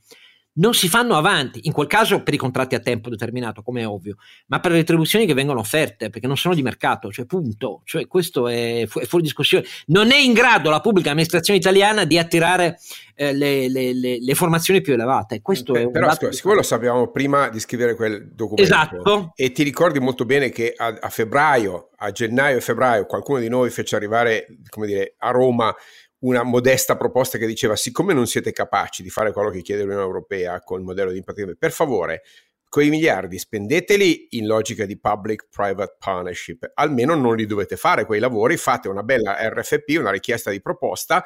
non 0.60 0.74
si 0.74 0.88
fanno 0.88 1.16
avanti, 1.16 1.62
in 1.64 1.72
quel 1.72 1.88
caso 1.88 2.22
per 2.22 2.34
i 2.34 2.38
contratti 2.38 2.76
a 2.76 2.80
tempo 2.80 3.10
determinato, 3.10 3.62
come 3.62 3.82
è 3.82 3.88
ovvio, 3.88 4.16
ma 4.48 4.60
per 4.60 4.72
le 4.72 4.78
retribuzioni 4.78 5.26
che 5.26 5.34
vengono 5.34 5.60
offerte, 5.60 6.10
perché 6.10 6.28
non 6.28 6.38
sono 6.38 6.54
di 6.54 6.62
mercato, 6.62 7.12
cioè 7.12 7.26
punto, 7.26 7.82
cioè 7.86 8.08
questo 8.08 8.48
è, 8.48 8.84
fu- 8.88 9.00
è 9.00 9.06
fuori 9.06 9.24
discussione. 9.24 9.66
Non 9.88 10.12
è 10.12 10.18
in 10.18 10.34
grado 10.34 10.70
la 10.70 10.82
pubblica 10.82 11.12
amministrazione 11.12 11.60
italiana 11.60 12.06
di 12.06 12.18
attirare 12.18 12.78
eh, 13.16 13.34
le, 13.34 13.70
le, 13.70 13.94
le, 13.94 14.18
le, 14.20 14.34
formazioni 14.36 14.82
più 14.82 14.94
elevate. 14.94 15.42
Questo 15.42 15.74
Beh, 15.74 15.84
è 15.84 15.92
però 15.92 16.14
scusa, 16.14 16.32
siccome 16.32 16.56
lo 16.56 16.64
sapevamo 16.64 17.10
prima 17.10 17.50
di 17.50 17.60
scrivere 17.60 17.96
quel 17.96 18.30
documento, 18.34 18.62
esatto. 18.62 19.32
e 19.36 19.52
ti 19.52 19.64
ricordi 19.64 20.00
molto 20.00 20.26
bene 20.26 20.50
che 20.50 20.74
a, 20.76 20.98
a 21.00 21.10
febbraio, 21.10 21.90
a 21.98 22.12
gennaio 22.12 22.58
e 22.58 22.62
febbraio, 22.62 23.06
qualcuno 23.06 23.40
di 23.40 23.50
noi 23.50 23.70
fece 23.70 23.96
arrivare, 23.96 24.46
come 24.70 24.88
dire, 24.88 25.16
a 25.18 25.32
Roma 25.32 25.74
una 26.20 26.44
modesta 26.44 26.98
proposta 26.98 27.38
che 27.38 27.46
diceva 27.46 27.76
siccome 27.76 28.14
non 28.14 28.28
siete 28.28 28.52
capaci 28.52 29.04
di 29.04 29.10
fare 29.10 29.32
quello 29.32 29.50
che 29.50 29.62
chiede 29.62 29.84
l'Unione 29.84 30.04
Europea 30.04 30.62
con 30.62 30.80
il 30.80 30.86
modello 30.86 31.12
di 31.12 31.18
impatto, 31.18 31.56
per 31.58 31.72
favore 31.72 32.24
quei 32.70 32.90
miliardi 32.90 33.40
spendeteli 33.40 34.28
in 34.32 34.46
logica 34.46 34.86
di 34.86 34.98
public-private 34.98 35.96
partnership, 35.98 36.72
almeno 36.76 37.16
non 37.16 37.36
li 37.36 37.48
dovete 37.48 37.76
fare 37.76 38.06
quei 38.06 38.20
lavori, 38.20 38.58
fate 38.58 38.88
una 38.88 39.02
bella 39.02 39.36
RFP, 39.50 39.98
una 39.98 40.12
richiesta 40.12 40.52
di 40.52 40.62
proposta, 40.62 41.26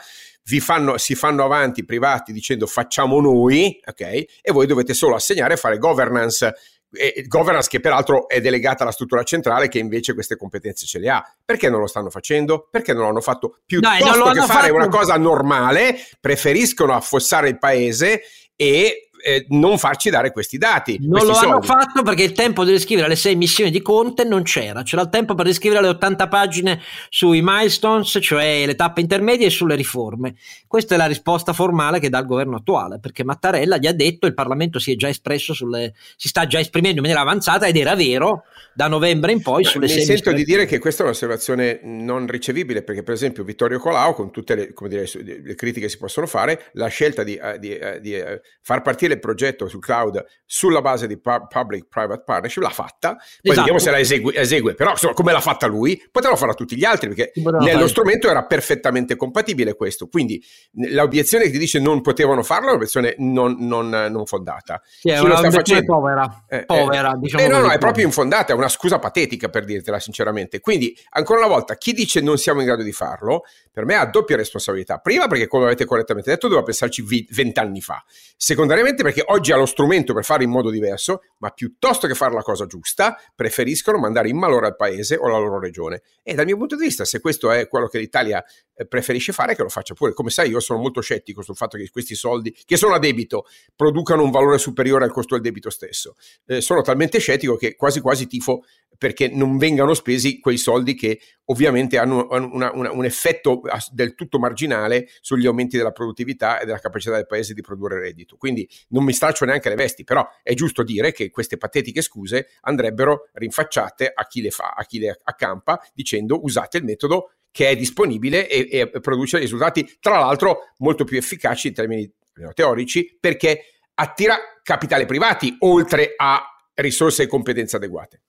fanno, 0.61 0.97
si 0.97 1.15
fanno 1.15 1.43
avanti 1.43 1.83
privati 1.83 2.31
dicendo 2.31 2.65
facciamo 2.65 3.19
noi, 3.19 3.77
ok? 3.85 4.01
E 4.41 4.51
voi 4.53 4.65
dovete 4.65 4.93
solo 4.93 5.15
assegnare 5.15 5.55
e 5.55 5.57
fare 5.57 5.77
governance 5.77 6.53
e 6.93 7.25
governance 7.27 7.67
che 7.69 7.79
peraltro 7.79 8.27
è 8.27 8.39
delegata 8.39 8.83
alla 8.83 8.91
struttura 8.91 9.23
centrale 9.23 9.67
che 9.67 9.79
invece 9.79 10.13
queste 10.13 10.37
competenze 10.37 10.85
ce 10.85 10.99
le 10.99 11.09
ha. 11.09 11.35
Perché 11.43 11.69
non 11.69 11.79
lo 11.79 11.87
stanno 11.87 12.09
facendo? 12.09 12.67
Perché 12.69 12.93
non 12.93 13.03
l'hanno 13.05 13.21
fatto 13.21 13.59
piuttosto 13.65 14.17
no, 14.17 14.31
che 14.31 14.39
fare 14.41 14.67
fatto... 14.67 14.73
una 14.75 14.87
cosa 14.87 15.17
normale, 15.17 15.97
preferiscono 16.19 16.93
affossare 16.93 17.49
il 17.49 17.57
paese 17.57 18.21
e 18.55 19.09
eh, 19.23 19.45
non 19.49 19.77
farci 19.77 20.09
dare 20.09 20.31
questi 20.31 20.57
dati. 20.57 20.97
Non 21.01 21.25
lo 21.25 21.33
soldi. 21.33 21.51
hanno 21.51 21.61
fatto 21.61 22.03
perché 22.03 22.23
il 22.23 22.31
tempo 22.31 22.63
di 22.63 22.71
riscrivere 22.71 23.07
le 23.07 23.15
sei 23.15 23.35
missioni 23.35 23.71
di 23.71 23.81
Conte 23.81 24.23
non 24.23 24.43
c'era, 24.43 24.83
c'era 24.83 25.03
il 25.03 25.09
tempo 25.09 25.33
per 25.33 25.45
riscrivere 25.45 25.81
le 25.81 25.87
80 25.89 26.27
pagine 26.27 26.81
sui 27.09 27.41
milestones, 27.41 28.17
cioè 28.21 28.65
le 28.65 28.75
tappe 28.75 29.01
intermedie 29.01 29.47
e 29.47 29.49
sulle 29.49 29.75
riforme. 29.75 30.35
Questa 30.67 30.95
è 30.95 30.97
la 30.97 31.05
risposta 31.05 31.53
formale 31.53 31.99
che 31.99 32.09
dà 32.09 32.19
il 32.19 32.25
governo 32.25 32.57
attuale, 32.57 32.99
perché 32.99 33.23
Mattarella 33.23 33.77
gli 33.77 33.87
ha 33.87 33.93
detto 33.93 34.27
il 34.27 34.33
Parlamento 34.33 34.79
si 34.79 34.91
è 34.91 34.95
già 34.95 35.07
espresso 35.07 35.53
sulle, 35.53 35.93
si 36.15 36.27
sta 36.27 36.45
già 36.45 36.59
esprimendo 36.59 36.97
in 36.97 37.03
maniera 37.03 37.21
avanzata 37.21 37.65
ed 37.65 37.77
era 37.77 37.95
vero 37.95 38.43
da 38.73 38.87
novembre 38.87 39.31
in 39.31 39.41
poi 39.41 39.63
sulle 39.63 39.87
sei 39.87 39.97
missioni. 39.97 40.19
Mi 40.19 40.23
sento 40.23 40.37
di 40.37 40.43
dire 40.43 40.65
che 40.65 40.79
questa 40.79 41.03
è 41.03 41.05
un'osservazione 41.05 41.79
non 41.83 42.27
ricevibile 42.27 42.83
perché 42.83 43.03
per 43.03 43.13
esempio 43.13 43.43
Vittorio 43.43 43.79
Colau 43.79 44.13
con 44.13 44.31
tutte 44.31 44.55
le, 44.55 44.73
dire, 44.87 45.07
le 45.13 45.55
critiche 45.55 45.85
che 45.85 45.89
si 45.89 45.97
possono 45.97 46.27
fare, 46.27 46.71
la 46.73 46.87
scelta 46.87 47.23
di, 47.23 47.35
eh, 47.35 47.59
di, 47.59 47.77
eh, 47.77 47.99
di, 48.01 48.09
di 48.09 48.15
eh, 48.15 48.41
far 48.61 48.81
partire 48.81 49.12
il 49.13 49.19
progetto 49.19 49.67
sul 49.67 49.79
cloud 49.79 50.23
sulla 50.45 50.81
base 50.81 51.07
di 51.07 51.19
public-private 51.19 52.23
partnership, 52.23 52.61
l'ha 52.61 52.69
fatta, 52.69 53.15
poi 53.15 53.23
esatto. 53.41 53.57
vediamo 53.57 53.79
se 53.79 53.89
la 53.91 53.99
esegue, 53.99 54.35
esegue. 54.35 54.75
però 54.75 54.91
insomma, 54.91 55.13
come 55.13 55.31
l'ha 55.31 55.39
fatta 55.39 55.65
lui, 55.65 56.01
poteva 56.11 56.35
farla 56.35 56.53
tutti 56.53 56.75
gli 56.75 56.85
altri, 56.85 57.07
perché 57.07 57.31
nello 57.35 57.59
fare. 57.59 57.87
strumento 57.87 58.29
era 58.29 58.45
perfettamente 58.45 59.15
compatibile 59.15 59.75
questo, 59.75 60.07
quindi 60.07 60.43
l'obiezione 60.89 61.45
che 61.45 61.51
ti 61.51 61.57
dice 61.57 61.79
non 61.79 62.01
potevano 62.01 62.43
farlo 62.43 62.67
è 62.67 62.69
un'obiezione 62.71 63.15
non, 63.17 63.55
non, 63.59 63.89
non 63.89 64.25
fondata. 64.25 64.81
Sì, 64.85 65.09
è 65.09 65.19
una 65.19 65.37
facendo? 65.49 65.93
povera, 65.93 66.45
eh, 66.47 66.65
povera 66.65 67.13
eh, 67.13 67.17
diciamo 67.17 67.43
eh, 67.43 67.47
no, 67.47 67.59
no, 67.59 67.69
è 67.71 67.77
proprio 67.77 68.05
infondata, 68.05 68.53
è 68.53 68.55
una 68.55 68.69
scusa 68.69 68.99
patetica 68.99 69.49
per 69.49 69.65
dirtela 69.65 69.99
sinceramente, 69.99 70.59
quindi 70.59 70.95
ancora 71.11 71.39
una 71.39 71.47
volta, 71.49 71.75
chi 71.75 71.93
dice 71.93 72.21
non 72.21 72.37
siamo 72.37 72.59
in 72.59 72.65
grado 72.67 72.83
di 72.83 72.91
farlo, 72.91 73.43
per 73.71 73.85
me 73.85 73.95
ha 73.95 74.05
doppia 74.05 74.35
responsabilità, 74.35 74.99
prima 74.99 75.27
perché 75.27 75.47
come 75.47 75.65
avete 75.65 75.85
correttamente 75.85 76.29
detto 76.29 76.47
doveva 76.47 76.65
pensarci 76.65 77.03
vent'anni 77.29 77.81
fa, 77.81 78.03
secondariamente 78.37 79.02
perché 79.03 79.23
oggi 79.25 79.51
ha 79.51 79.57
lo 79.57 79.65
strumento 79.65 80.13
per 80.13 80.23
fare 80.23 80.43
in 80.43 80.49
modo 80.49 80.69
diverso, 80.69 81.21
ma 81.43 81.49
piuttosto 81.49 82.07
che 82.07 82.13
fare 82.13 82.33
la 82.33 82.41
cosa 82.41 82.65
giusta, 82.65 83.19
preferiscono 83.35 83.97
mandare 83.97 84.29
in 84.29 84.37
malore 84.37 84.67
al 84.67 84.77
paese 84.77 85.17
o 85.17 85.25
alla 85.25 85.39
loro 85.39 85.59
regione. 85.59 86.01
E 86.23 86.35
dal 86.35 86.45
mio 86.45 86.55
punto 86.55 86.77
di 86.77 86.85
vista, 86.85 87.03
se 87.03 87.19
questo 87.19 87.51
è 87.51 87.67
quello 87.67 87.87
che 87.87 87.99
l'Italia 87.99 88.41
eh, 88.73 88.87
preferisce 88.87 89.33
fare, 89.33 89.53
che 89.53 89.61
lo 89.61 89.67
faccia 89.67 89.93
pure. 89.93 90.13
Come 90.13 90.29
sai, 90.29 90.49
io 90.49 90.61
sono 90.61 90.79
molto 90.79 91.01
scettico 91.01 91.41
sul 91.41 91.57
fatto 91.57 91.77
che 91.77 91.89
questi 91.89 92.15
soldi, 92.15 92.55
che 92.63 92.77
sono 92.77 92.93
a 92.93 92.99
debito, 92.99 93.45
producano 93.75 94.23
un 94.23 94.31
valore 94.31 94.57
superiore 94.57 95.03
al 95.03 95.11
costo 95.11 95.33
del 95.33 95.43
debito 95.43 95.69
stesso. 95.69 96.15
Eh, 96.45 96.61
sono 96.61 96.81
talmente 96.81 97.19
scettico 97.19 97.57
che 97.57 97.75
quasi 97.75 97.99
quasi 97.99 98.25
tifo 98.25 98.63
perché 98.97 99.27
non 99.27 99.57
vengano 99.57 99.93
spesi 99.93 100.39
quei 100.39 100.57
soldi 100.57 100.95
che 100.95 101.19
ovviamente 101.45 101.97
hanno 101.97 102.27
una, 102.29 102.71
una, 102.73 102.91
un 102.91 103.03
effetto 103.03 103.61
del 103.91 104.15
tutto 104.15 104.39
marginale 104.39 105.09
sugli 105.19 105.45
aumenti 105.45 105.75
della 105.75 105.91
produttività 105.91 106.59
e 106.59 106.65
della 106.65 106.79
capacità 106.79 107.15
del 107.15 107.25
paese 107.25 107.53
di 107.53 107.61
produrre 107.61 107.99
reddito. 107.99 108.37
Quindi 108.37 108.67
non 108.89 109.03
mi 109.03 109.11
straccio 109.11 109.45
neanche 109.45 109.69
le 109.69 109.75
vesti, 109.75 110.03
però 110.03 110.25
è 110.41 110.53
giusto 110.53 110.83
dire 110.83 111.11
che 111.11 111.29
queste 111.33 111.57
patetiche 111.57 112.01
scuse 112.01 112.51
andrebbero 112.61 113.27
rinfacciate 113.33 114.09
a 114.13 114.25
chi 114.27 114.41
le 114.41 114.51
fa, 114.51 114.73
a 114.77 114.85
chi 114.85 114.99
le 114.99 115.19
accampa, 115.23 115.85
dicendo 115.93 116.41
usate 116.41 116.77
il 116.77 116.85
metodo 116.85 117.31
che 117.51 117.69
è 117.69 117.75
disponibile 117.75 118.47
e, 118.47 118.67
e 118.71 118.89
produce 119.01 119.37
risultati, 119.37 119.97
tra 119.99 120.17
l'altro, 120.17 120.71
molto 120.77 121.03
più 121.03 121.17
efficaci 121.17 121.67
in 121.67 121.73
termini 121.73 122.11
teorici, 122.53 123.17
perché 123.19 123.65
attira 123.95 124.37
capitali 124.63 125.05
privati 125.05 125.55
oltre 125.59 126.13
a 126.15 126.52
risorse 126.75 127.23
e 127.23 127.27
competenze 127.27 127.75
adeguate. 127.75 128.21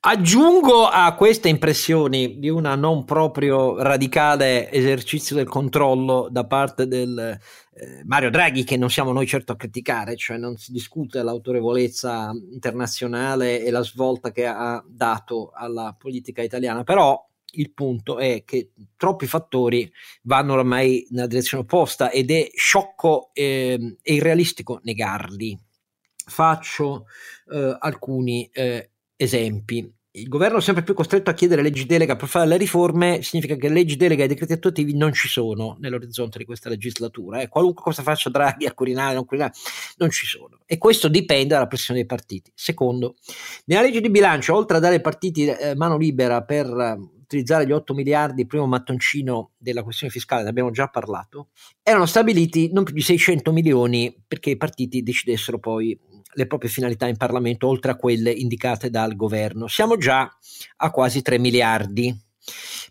Aggiungo 0.00 0.86
a 0.86 1.14
queste 1.14 1.48
impressioni 1.48 2.38
di 2.38 2.48
una 2.48 2.74
non 2.74 3.04
proprio 3.04 3.82
radicale 3.82 4.70
esercizio 4.70 5.34
del 5.34 5.48
controllo 5.48 6.28
da 6.30 6.46
parte 6.46 6.86
del 6.86 7.18
eh, 7.18 8.02
Mario 8.04 8.30
Draghi, 8.30 8.64
che 8.64 8.76
non 8.76 8.90
siamo 8.90 9.12
noi 9.12 9.26
certo 9.26 9.52
a 9.52 9.56
criticare, 9.56 10.16
cioè 10.16 10.36
non 10.36 10.56
si 10.56 10.72
discute 10.72 11.22
l'autorevolezza 11.22 12.30
internazionale 12.52 13.62
e 13.62 13.70
la 13.70 13.82
svolta 13.82 14.30
che 14.30 14.46
ha 14.46 14.82
dato 14.86 15.50
alla 15.54 15.94
politica 15.98 16.42
italiana, 16.42 16.84
però 16.84 17.20
il 17.56 17.72
punto 17.72 18.18
è 18.18 18.42
che 18.44 18.72
troppi 18.96 19.26
fattori 19.26 19.90
vanno 20.22 20.54
ormai 20.54 21.06
nella 21.10 21.26
direzione 21.26 21.62
opposta 21.62 22.10
ed 22.10 22.30
è 22.30 22.50
sciocco 22.54 23.30
eh, 23.32 23.96
e 24.02 24.14
irrealistico 24.14 24.80
negarli. 24.82 25.58
Faccio 26.26 27.06
eh, 27.52 27.76
alcuni 27.78 28.48
eh, 28.52 28.90
esempi. 29.16 29.92
Il 30.16 30.28
governo 30.28 30.58
è 30.58 30.60
sempre 30.60 30.84
più 30.84 30.94
costretto 30.94 31.30
a 31.30 31.34
chiedere 31.34 31.60
leggi 31.60 31.86
delega 31.86 32.14
per 32.14 32.28
fare 32.28 32.46
le 32.46 32.56
riforme, 32.56 33.20
significa 33.22 33.56
che 33.56 33.68
leggi 33.68 33.96
delega 33.96 34.22
e 34.22 34.28
decreti 34.28 34.52
attuativi 34.52 34.96
non 34.96 35.12
ci 35.12 35.26
sono 35.26 35.76
nell'orizzonte 35.80 36.38
di 36.38 36.44
questa 36.44 36.68
legislatura. 36.68 37.40
Eh. 37.40 37.48
Qualunque 37.48 37.82
cosa 37.82 38.02
faccia 38.02 38.30
Draghi 38.30 38.64
a 38.66 38.72
Quirinale, 38.72 39.14
non 39.14 39.24
Quirinale, 39.24 39.54
non 39.96 40.10
ci 40.10 40.24
sono. 40.24 40.60
E 40.66 40.78
questo 40.78 41.08
dipende 41.08 41.54
dalla 41.54 41.66
pressione 41.66 41.98
dei 41.98 42.08
partiti. 42.08 42.52
Secondo, 42.54 43.16
nella 43.64 43.82
legge 43.82 44.00
di 44.00 44.08
bilancio, 44.08 44.54
oltre 44.54 44.76
a 44.76 44.80
dare 44.80 44.94
ai 44.94 45.00
partiti 45.00 45.46
eh, 45.46 45.74
mano 45.74 45.98
libera 45.98 46.44
per 46.44 46.66
eh, 46.66 46.96
utilizzare 47.24 47.66
gli 47.66 47.72
8 47.72 47.92
miliardi, 47.92 48.46
primo 48.46 48.66
mattoncino 48.66 49.50
della 49.56 49.82
questione 49.82 50.12
fiscale, 50.12 50.44
ne 50.44 50.50
abbiamo 50.50 50.70
già 50.70 50.86
parlato, 50.86 51.48
erano 51.82 52.06
stabiliti 52.06 52.70
non 52.72 52.84
più 52.84 52.94
di 52.94 53.00
600 53.00 53.52
milioni 53.52 54.14
perché 54.26 54.50
i 54.50 54.56
partiti 54.56 55.02
decidessero 55.02 55.58
poi 55.58 55.98
le 56.34 56.46
proprie 56.46 56.70
finalità 56.70 57.06
in 57.06 57.16
Parlamento 57.16 57.66
oltre 57.66 57.92
a 57.92 57.96
quelle 57.96 58.30
indicate 58.30 58.90
dal 58.90 59.16
governo. 59.16 59.66
Siamo 59.68 59.96
già 59.96 60.30
a 60.76 60.90
quasi 60.90 61.22
3 61.22 61.38
miliardi 61.38 62.16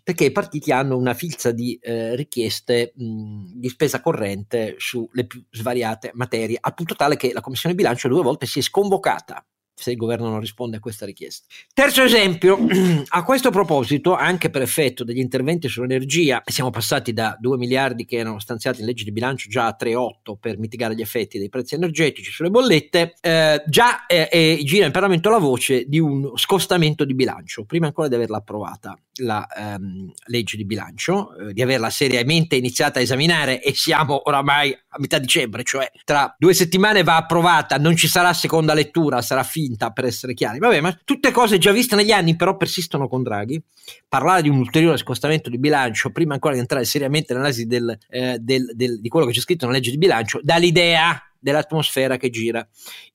perché 0.02 0.24
i 0.24 0.32
partiti 0.32 0.72
hanno 0.72 0.96
una 0.96 1.14
filza 1.14 1.52
di 1.52 1.78
eh, 1.80 2.16
richieste 2.16 2.92
mh, 2.96 3.52
di 3.54 3.68
spesa 3.68 4.00
corrente 4.00 4.74
sulle 4.78 5.26
più 5.26 5.44
svariate 5.50 6.10
materie, 6.14 6.58
al 6.60 6.74
punto 6.74 6.94
tale 6.94 7.16
che 7.16 7.32
la 7.32 7.40
Commissione 7.40 7.74
bilancio 7.74 8.08
due 8.08 8.22
volte 8.22 8.46
si 8.46 8.58
è 8.58 8.62
sconvocata 8.62 9.44
se 9.74 9.90
il 9.90 9.96
governo 9.96 10.28
non 10.28 10.40
risponde 10.40 10.76
a 10.76 10.80
questa 10.80 11.04
richiesta. 11.04 11.46
Terzo 11.72 12.02
esempio, 12.02 12.58
a 13.08 13.24
questo 13.24 13.50
proposito, 13.50 14.14
anche 14.14 14.50
per 14.50 14.62
effetto 14.62 15.04
degli 15.04 15.18
interventi 15.18 15.68
sull'energia, 15.68 16.42
siamo 16.44 16.70
passati 16.70 17.12
da 17.12 17.36
2 17.38 17.56
miliardi 17.56 18.04
che 18.04 18.16
erano 18.16 18.38
stanziati 18.38 18.80
in 18.80 18.86
legge 18.86 19.04
di 19.04 19.12
bilancio 19.12 19.48
già 19.48 19.66
a 19.66 19.76
3,8 19.78 20.34
per 20.38 20.58
mitigare 20.58 20.94
gli 20.94 21.00
effetti 21.00 21.38
dei 21.38 21.48
prezzi 21.48 21.74
energetici 21.74 22.30
sulle 22.30 22.50
bollette, 22.50 23.14
eh, 23.20 23.62
già 23.66 24.06
eh, 24.06 24.28
eh, 24.30 24.60
gira 24.64 24.86
in 24.86 24.92
Parlamento 24.92 25.30
la 25.30 25.38
voce 25.38 25.84
di 25.86 25.98
un 25.98 26.32
scostamento 26.36 27.04
di 27.04 27.14
bilancio, 27.14 27.64
prima 27.64 27.86
ancora 27.86 28.08
di 28.08 28.14
averla 28.14 28.38
approvata 28.38 28.96
la 29.16 29.46
ehm, 29.46 30.12
legge 30.26 30.56
di 30.56 30.64
bilancio, 30.64 31.36
eh, 31.36 31.52
di 31.52 31.62
averla 31.62 31.90
seriamente 31.90 32.56
iniziata 32.56 32.98
a 32.98 33.02
esaminare 33.02 33.62
e 33.62 33.74
siamo 33.74 34.22
oramai 34.24 34.72
a 34.72 34.96
metà 34.98 35.18
dicembre, 35.18 35.62
cioè 35.62 35.90
tra 36.04 36.34
due 36.38 36.54
settimane 36.54 37.02
va 37.02 37.16
approvata, 37.16 37.76
non 37.78 37.96
ci 37.96 38.08
sarà 38.08 38.32
seconda 38.32 38.74
lettura, 38.74 39.22
sarà 39.22 39.42
finta 39.42 39.90
per 39.90 40.04
essere 40.04 40.34
chiari. 40.34 40.58
Vabbè, 40.58 40.80
ma 40.80 40.98
tutte 41.04 41.30
cose 41.30 41.58
già 41.58 41.72
viste 41.72 41.96
negli 41.96 42.12
anni 42.12 42.36
però 42.36 42.56
persistono 42.56 43.08
con 43.08 43.22
Draghi. 43.22 43.62
Parlare 44.08 44.42
di 44.42 44.48
un 44.48 44.58
ulteriore 44.58 44.96
scostamento 44.96 45.50
di 45.50 45.58
bilancio, 45.58 46.10
prima 46.10 46.34
ancora 46.34 46.54
di 46.54 46.60
entrare 46.60 46.84
seriamente 46.84 47.32
nell'analisi 47.32 47.66
del, 47.66 47.96
eh, 48.08 48.38
del, 48.40 48.72
del, 48.74 49.00
di 49.00 49.08
quello 49.08 49.26
che 49.26 49.32
c'è 49.32 49.40
scritto 49.40 49.66
nella 49.66 49.78
legge 49.78 49.90
di 49.90 49.98
bilancio, 49.98 50.40
dà 50.42 50.56
l'idea 50.56 51.20
dell'atmosfera 51.44 52.16
che 52.16 52.30
gira 52.30 52.66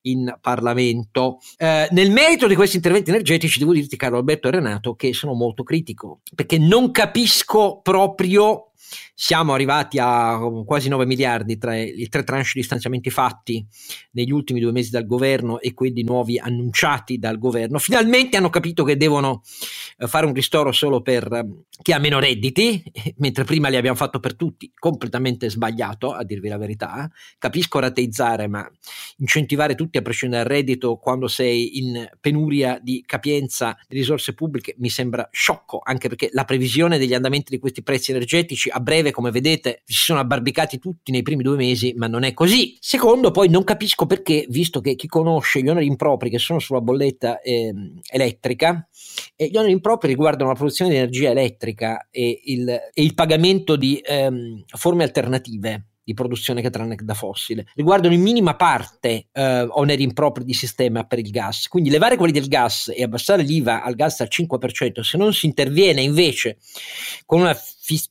in 0.02 0.38
Parlamento. 0.40 1.40
Eh, 1.58 1.88
nel 1.90 2.12
merito 2.12 2.48
di 2.48 2.56
questi 2.56 2.76
interventi 2.76 3.10
energetici 3.10 3.58
devo 3.58 3.74
dirti, 3.74 3.98
caro 3.98 4.18
Alberto 4.18 4.48
e 4.48 4.52
Renato, 4.52 4.94
che 4.94 5.14
sono 5.14 5.34
molto 5.34 5.64
critico, 5.64 6.22
perché 6.36 6.60
non 6.60 6.92
capisco 6.92 7.82
proprio 7.82 8.72
siamo 9.22 9.52
arrivati 9.52 9.98
a 10.00 10.40
quasi 10.66 10.88
9 10.88 11.06
miliardi 11.06 11.58
tra 11.58 11.76
i 11.76 12.08
tre 12.08 12.24
tranche 12.24 12.52
di 12.54 12.64
stanziamenti 12.64 13.10
fatti 13.10 13.68
negli 14.12 14.32
ultimi 14.32 14.62
due 14.62 14.72
mesi 14.72 14.92
dal 14.92 15.06
governo 15.06 15.60
e 15.60 15.74
quelli 15.74 16.04
nuovi 16.04 16.40
annunciati 16.40 17.20
dal 17.20 17.38
governo. 17.38 17.80
Finalmente 17.80 18.38
hanno 18.38 18.50
capito 18.50 18.86
che 18.86 18.96
devono 18.96 19.42
eh, 19.98 20.08
fare 20.08 20.26
un 20.26 20.34
ristoro 20.34 20.72
solo 20.72 21.02
per 21.02 21.30
eh, 21.34 21.46
chi 21.82 21.92
ha 21.92 22.00
meno 22.00 22.20
redditi, 22.20 22.82
mentre 23.18 23.44
prima 23.44 23.68
li 23.68 23.76
abbiamo 23.76 23.98
fatto 23.98 24.22
per 24.22 24.36
tutti, 24.38 24.72
completamente 24.74 25.50
sbagliato, 25.50 26.14
a 26.14 26.24
dirvi 26.24 26.48
la 26.48 26.58
verità. 26.58 27.12
Capisco 27.38 27.80
rateizzare, 27.80 28.48
ma 28.48 28.66
incentivare 29.18 29.76
tutti 29.76 29.98
a 29.98 30.02
prescindere 30.02 30.44
dal 30.44 30.52
reddito 30.54 30.96
quando 30.96 31.28
sei 31.28 31.78
in 31.78 32.10
penuria 32.22 32.80
di 32.82 33.04
capienza 33.06 33.78
di 33.86 33.98
risorse 33.98 34.34
pubbliche 34.34 34.76
mi 34.78 34.90
sembra 34.90 35.28
sciocco, 35.30 35.82
anche 35.84 36.08
perché 36.08 36.30
la 36.32 36.46
previsione 36.46 36.98
degli 36.98 37.14
andamenti 37.14 37.52
di 37.52 37.60
questi 37.60 37.84
prezzi 37.84 38.12
energetici 38.12 38.70
a 38.70 38.80
breve, 38.80 39.09
come 39.12 39.32
vedete, 39.32 39.82
si 39.86 40.04
sono 40.04 40.20
abbarbicati 40.20 40.80
tutti 40.80 41.12
nei 41.12 41.22
primi 41.22 41.44
due 41.44 41.56
mesi, 41.56 41.94
ma 41.96 42.08
non 42.08 42.24
è 42.24 42.34
così. 42.34 42.78
Secondo, 42.80 43.32
poi 43.32 43.50
non 43.50 43.64
capisco 43.64 44.06
perché, 44.06 44.46
visto 44.50 44.82
che 44.82 44.96
chi 44.96 45.08
conosce 45.08 45.62
gli 45.62 45.70
oneri 45.70 45.88
impropri 45.88 46.30
che 46.30 46.40
sono 46.40 46.60
sulla 46.60 46.82
bolletta 46.82 47.40
eh, 47.42 47.74
elettrica, 48.12 48.88
e 49.36 49.48
gli 49.48 49.58
oneri 49.58 49.74
impropri 49.74 50.08
riguardano 50.10 50.50
la 50.50 50.56
produzione 50.56 50.92
di 50.92 50.98
energia 50.98 51.30
elettrica 51.30 52.08
e 52.10 52.42
il, 52.46 52.70
e 52.70 53.02
il 53.02 53.14
pagamento 53.14 53.76
di 53.76 54.02
ehm, 54.04 54.64
forme 54.76 55.04
alternative 55.04 55.86
di 56.10 56.16
produzione 56.16 56.64
che 56.64 56.72
tranne 56.72 56.98
da 57.00 57.14
fossile. 57.14 57.68
Riguardano 57.76 58.16
in 58.16 58.22
minima 58.22 58.56
parte 58.56 59.28
eh, 59.32 59.62
oneri 59.70 60.02
impropri 60.02 60.44
di 60.44 60.56
sistema 60.56 61.04
per 61.04 61.20
il 61.20 61.30
gas. 61.30 61.68
Quindi 61.68 61.92
levare 61.92 62.18
quelli 62.18 62.32
del 62.34 62.48
gas 62.48 62.92
e 62.92 63.04
abbassare 63.04 63.44
l'IVA 63.44 63.84
al 63.84 63.94
gas 63.94 64.20
al 64.22 64.30
5%, 64.32 65.02
se 65.02 65.18
non 65.20 65.34
si 65.34 65.46
interviene 65.46 66.02
invece 66.02 66.58
con 67.28 67.42
una 67.42 67.56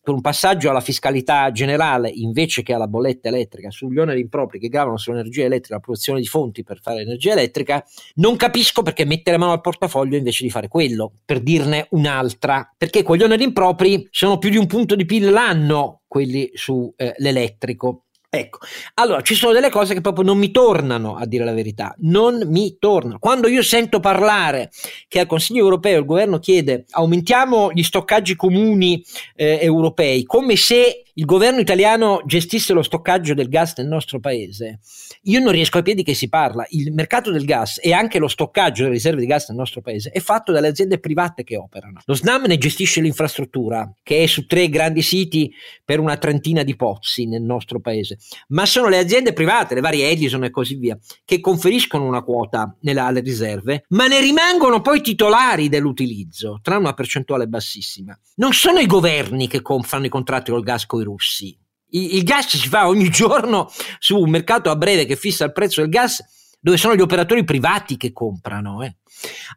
per 0.03 0.15
un 0.15 0.21
passaggio 0.21 0.71
alla 0.71 0.81
fiscalità 0.81 1.51
generale 1.53 2.09
invece 2.09 2.63
che 2.63 2.73
alla 2.73 2.87
bolletta 2.87 3.29
elettrica 3.29 3.71
sugli 3.71 3.99
oneri 3.99 4.21
impropri 4.21 4.59
che 4.59 4.69
gravano 4.69 4.97
sull'energia 4.97 5.45
elettrica, 5.45 5.75
la 5.75 5.81
produzione 5.81 6.21
di 6.21 6.27
fonti 6.27 6.65
per 6.65 6.81
fare 6.81 7.03
energia 7.03 7.33
elettrica, 7.33 7.85
non 8.15 8.37
capisco 8.37 8.83
perché 8.83 9.05
mettere 9.05 9.37
mano 9.37 9.53
al 9.53 9.61
portafoglio 9.61 10.17
invece 10.17 10.45
di 10.45 10.51
fare 10.51 10.69
quello, 10.69 11.13
per 11.25 11.41
dirne 11.41 11.87
un'altra, 11.91 12.73
perché 12.77 13.03
quegli 13.03 13.23
oneri 13.23 13.45
impropri 13.45 14.09
sono 14.11 14.39
più 14.39 14.51
di 14.51 14.57
un 14.57 14.67
punto 14.67 14.95
di 14.95 15.05
PIL 15.05 15.31
l'anno, 15.31 16.03
quelli 16.07 16.51
sull'elettrico. 16.55 18.03
Eh, 18.05 18.08
Ecco, 18.31 18.59
allora 18.95 19.23
ci 19.23 19.35
sono 19.35 19.55
delle 19.55 19.71
cose 19.71 19.95
che 19.95 20.03
proprio 20.03 20.23
non 20.23 20.37
mi 20.37 20.51
tornano 20.51 21.17
a 21.17 21.25
dire 21.25 21.47
la 21.47 21.55
verità, 21.55 21.95
non 22.01 22.43
mi 22.45 22.77
tornano. 22.79 23.19
Quando 23.19 23.49
io 23.49 23.63
sento 23.63 24.01
parlare 24.01 24.71
che 25.09 25.21
al 25.21 25.27
Consiglio 25.27 25.61
europeo 25.61 25.99
il 25.99 26.05
governo 26.05 26.39
chiede 26.39 26.85
aumentiamo 26.91 27.73
gli 27.73 27.83
stoccaggi 27.83 28.37
comuni 28.37 29.03
eh, 29.35 29.61
europei, 29.63 30.25
come 30.25 30.57
se 30.57 31.05
il 31.19 31.25
governo 31.25 31.59
italiano 31.59 32.23
gestisse 32.25 32.73
lo 32.73 32.83
stoccaggio 32.83 33.35
del 33.35 33.49
gas 33.49 33.77
nel 33.77 33.89
nostro 33.89 34.21
paese, 34.21 34.79
io 35.23 35.41
non 35.41 35.51
riesco 35.51 35.79
a 35.79 35.83
piedi 35.83 36.05
che 36.05 36.15
si 36.15 36.29
parla. 36.29 36.65
Il 36.69 36.93
mercato 36.93 37.33
del 37.33 37.45
gas 37.45 37.81
e 37.83 37.93
anche 37.93 38.21
lo 38.21 38.29
stoccaggio 38.29 38.83
delle 38.83 38.95
riserve 38.95 39.21
di 39.21 39.27
gas 39.27 39.49
nel 39.49 39.59
nostro 39.59 39.81
paese 39.81 40.11
è 40.11 40.21
fatto 40.21 40.53
dalle 40.53 40.69
aziende 40.69 41.01
private 41.01 41.43
che 41.43 41.57
operano. 41.57 42.01
Lo 42.05 42.15
SNAM 42.15 42.45
ne 42.47 42.57
gestisce 42.57 43.01
l'infrastruttura, 43.01 43.93
che 44.05 44.23
è 44.23 44.27
su 44.27 44.47
tre 44.47 44.69
grandi 44.69 45.03
siti 45.03 45.53
per 45.85 45.99
una 45.99 46.17
trentina 46.19 46.63
di 46.63 46.77
pozzi 46.77 47.27
nel 47.27 47.43
nostro 47.43 47.81
paese, 47.81 48.19
ma 48.49 48.65
sono 48.65 48.87
le 48.87 48.99
aziende 48.99 49.33
private, 49.33 49.75
le 49.75 49.81
varie 49.81 50.11
Edison 50.11 50.45
e 50.45 50.51
così 50.51 50.77
via, 50.77 50.97
che 51.25 51.41
conferiscono 51.41 52.07
una 52.07 52.23
quota 52.23 52.77
alle 52.81 53.21
riserve, 53.21 53.87
ma 53.89 54.07
ne 54.07 54.21
rimangono 54.21 54.81
poi 54.81 55.01
titolari 55.01 55.69
dell'utilizzo, 55.69 56.61
tra 56.63 56.77
una 56.77 56.93
percentuale 56.93 57.49
bassissima. 57.49 58.17
Non 58.37 58.53
sono 58.53 58.79
i 58.79 58.87
governi 58.87 59.49
che 59.49 59.63
fanno 59.83 60.07
i 60.07 60.11
contratti 60.11 60.53
col 60.53 60.63
gas 60.63 60.87
con 60.87 61.01
i 61.01 61.07
russi. 61.09 61.57
Il, 61.91 62.17
il 62.17 62.23
gas 62.23 62.47
si 62.47 62.69
fa 62.69 62.87
ogni 62.87 63.09
giorno 63.11 63.71
su 63.99 64.19
un 64.19 64.31
mercato 64.31 64.71
a 64.71 64.77
breve 64.77 65.07
che 65.07 65.17
fissa 65.17 65.45
il 65.45 65.53
prezzo 65.53 65.81
del 65.81 65.91
gas 65.91 66.23
dove 66.61 66.77
sono 66.77 66.95
gli 66.95 67.01
operatori 67.01 67.45
privati 67.45 67.97
che 67.97 68.13
comprano. 68.13 68.83
Eh. 68.83 68.97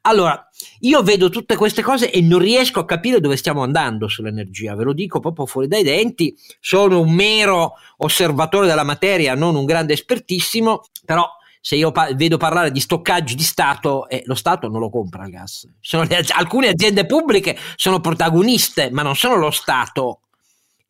Allora, 0.04 0.48
io 0.82 1.02
vedo 1.04 1.30
tutte 1.30 1.56
queste 1.56 1.82
cose 1.82 2.12
e 2.12 2.22
non 2.22 2.40
riesco 2.40 2.80
a 2.80 2.86
capire 2.86 3.20
dove 3.20 3.38
stiamo 3.38 3.64
andando 3.64 4.08
sull'energia, 4.08 4.76
ve 4.76 4.84
lo 4.84 4.94
dico 4.94 5.20
proprio 5.20 5.46
fuori 5.46 5.68
dai 5.68 5.84
denti, 5.84 6.36
sono 6.60 7.00
un 7.00 7.12
mero 7.12 7.74
osservatore 7.98 8.68
della 8.68 8.84
materia, 8.84 9.36
non 9.36 9.56
un 9.56 9.66
grande 9.66 9.94
espertissimo, 9.94 10.84
però 11.06 11.28
se 11.60 11.76
io 11.76 11.92
pa- 11.92 12.14
vedo 12.16 12.38
parlare 12.38 12.72
di 12.72 12.80
stoccaggi 12.80 13.36
di 13.36 13.44
Stato, 13.44 14.08
eh, 14.10 14.24
lo 14.26 14.36
Stato 14.36 14.68
non 14.68 14.80
lo 14.80 14.90
compra 14.90 15.26
il 15.26 15.32
gas. 15.32 15.68
Le, 15.92 16.26
alcune 16.36 16.70
aziende 16.70 17.06
pubbliche 17.06 17.58
sono 17.76 18.00
protagoniste, 18.00 18.90
ma 18.92 19.04
non 19.04 19.16
sono 19.16 19.36
lo 19.36 19.52
Stato 19.52 20.22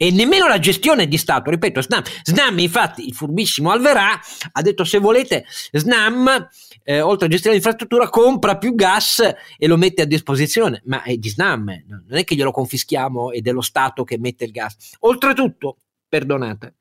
e 0.02 0.10
nemmeno 0.10 0.48
la 0.48 0.58
gestione 0.58 1.08
di 1.08 1.16
Stato. 1.16 1.52
Ripeto, 1.52 1.80
Snam, 1.80 2.02
Snam 2.24 2.58
infatti, 2.58 3.06
il 3.06 3.14
furbissimo 3.14 3.70
Alverà 3.70 4.20
ha 4.52 4.62
detto 4.64 4.84
se 4.84 4.98
volete, 4.98 5.46
Snam, 5.72 6.50
eh, 6.82 7.02
oltre 7.02 7.28
a 7.28 7.30
gestire 7.30 7.54
l'infrastruttura, 7.54 8.10
compra 8.10 8.58
più 8.58 8.74
gas 8.74 9.20
e 9.56 9.68
lo 9.68 9.78
mette 9.78 10.02
a 10.02 10.06
disposizione, 10.06 10.82
ma 10.86 11.04
è 11.04 11.16
di 11.18 11.30
Snam, 11.30 11.66
non 11.88 12.18
è 12.18 12.24
che 12.24 12.34
glielo 12.34 12.50
confischiamo 12.50 13.30
ed 13.30 13.48
è 13.48 13.52
lo 13.52 13.62
Stato 13.62 14.04
che 14.04 14.18
mette 14.18 14.46
il 14.46 14.52
gas. 14.52 14.76
Oltretutto, 15.02 15.82
perdonate, 16.10 16.78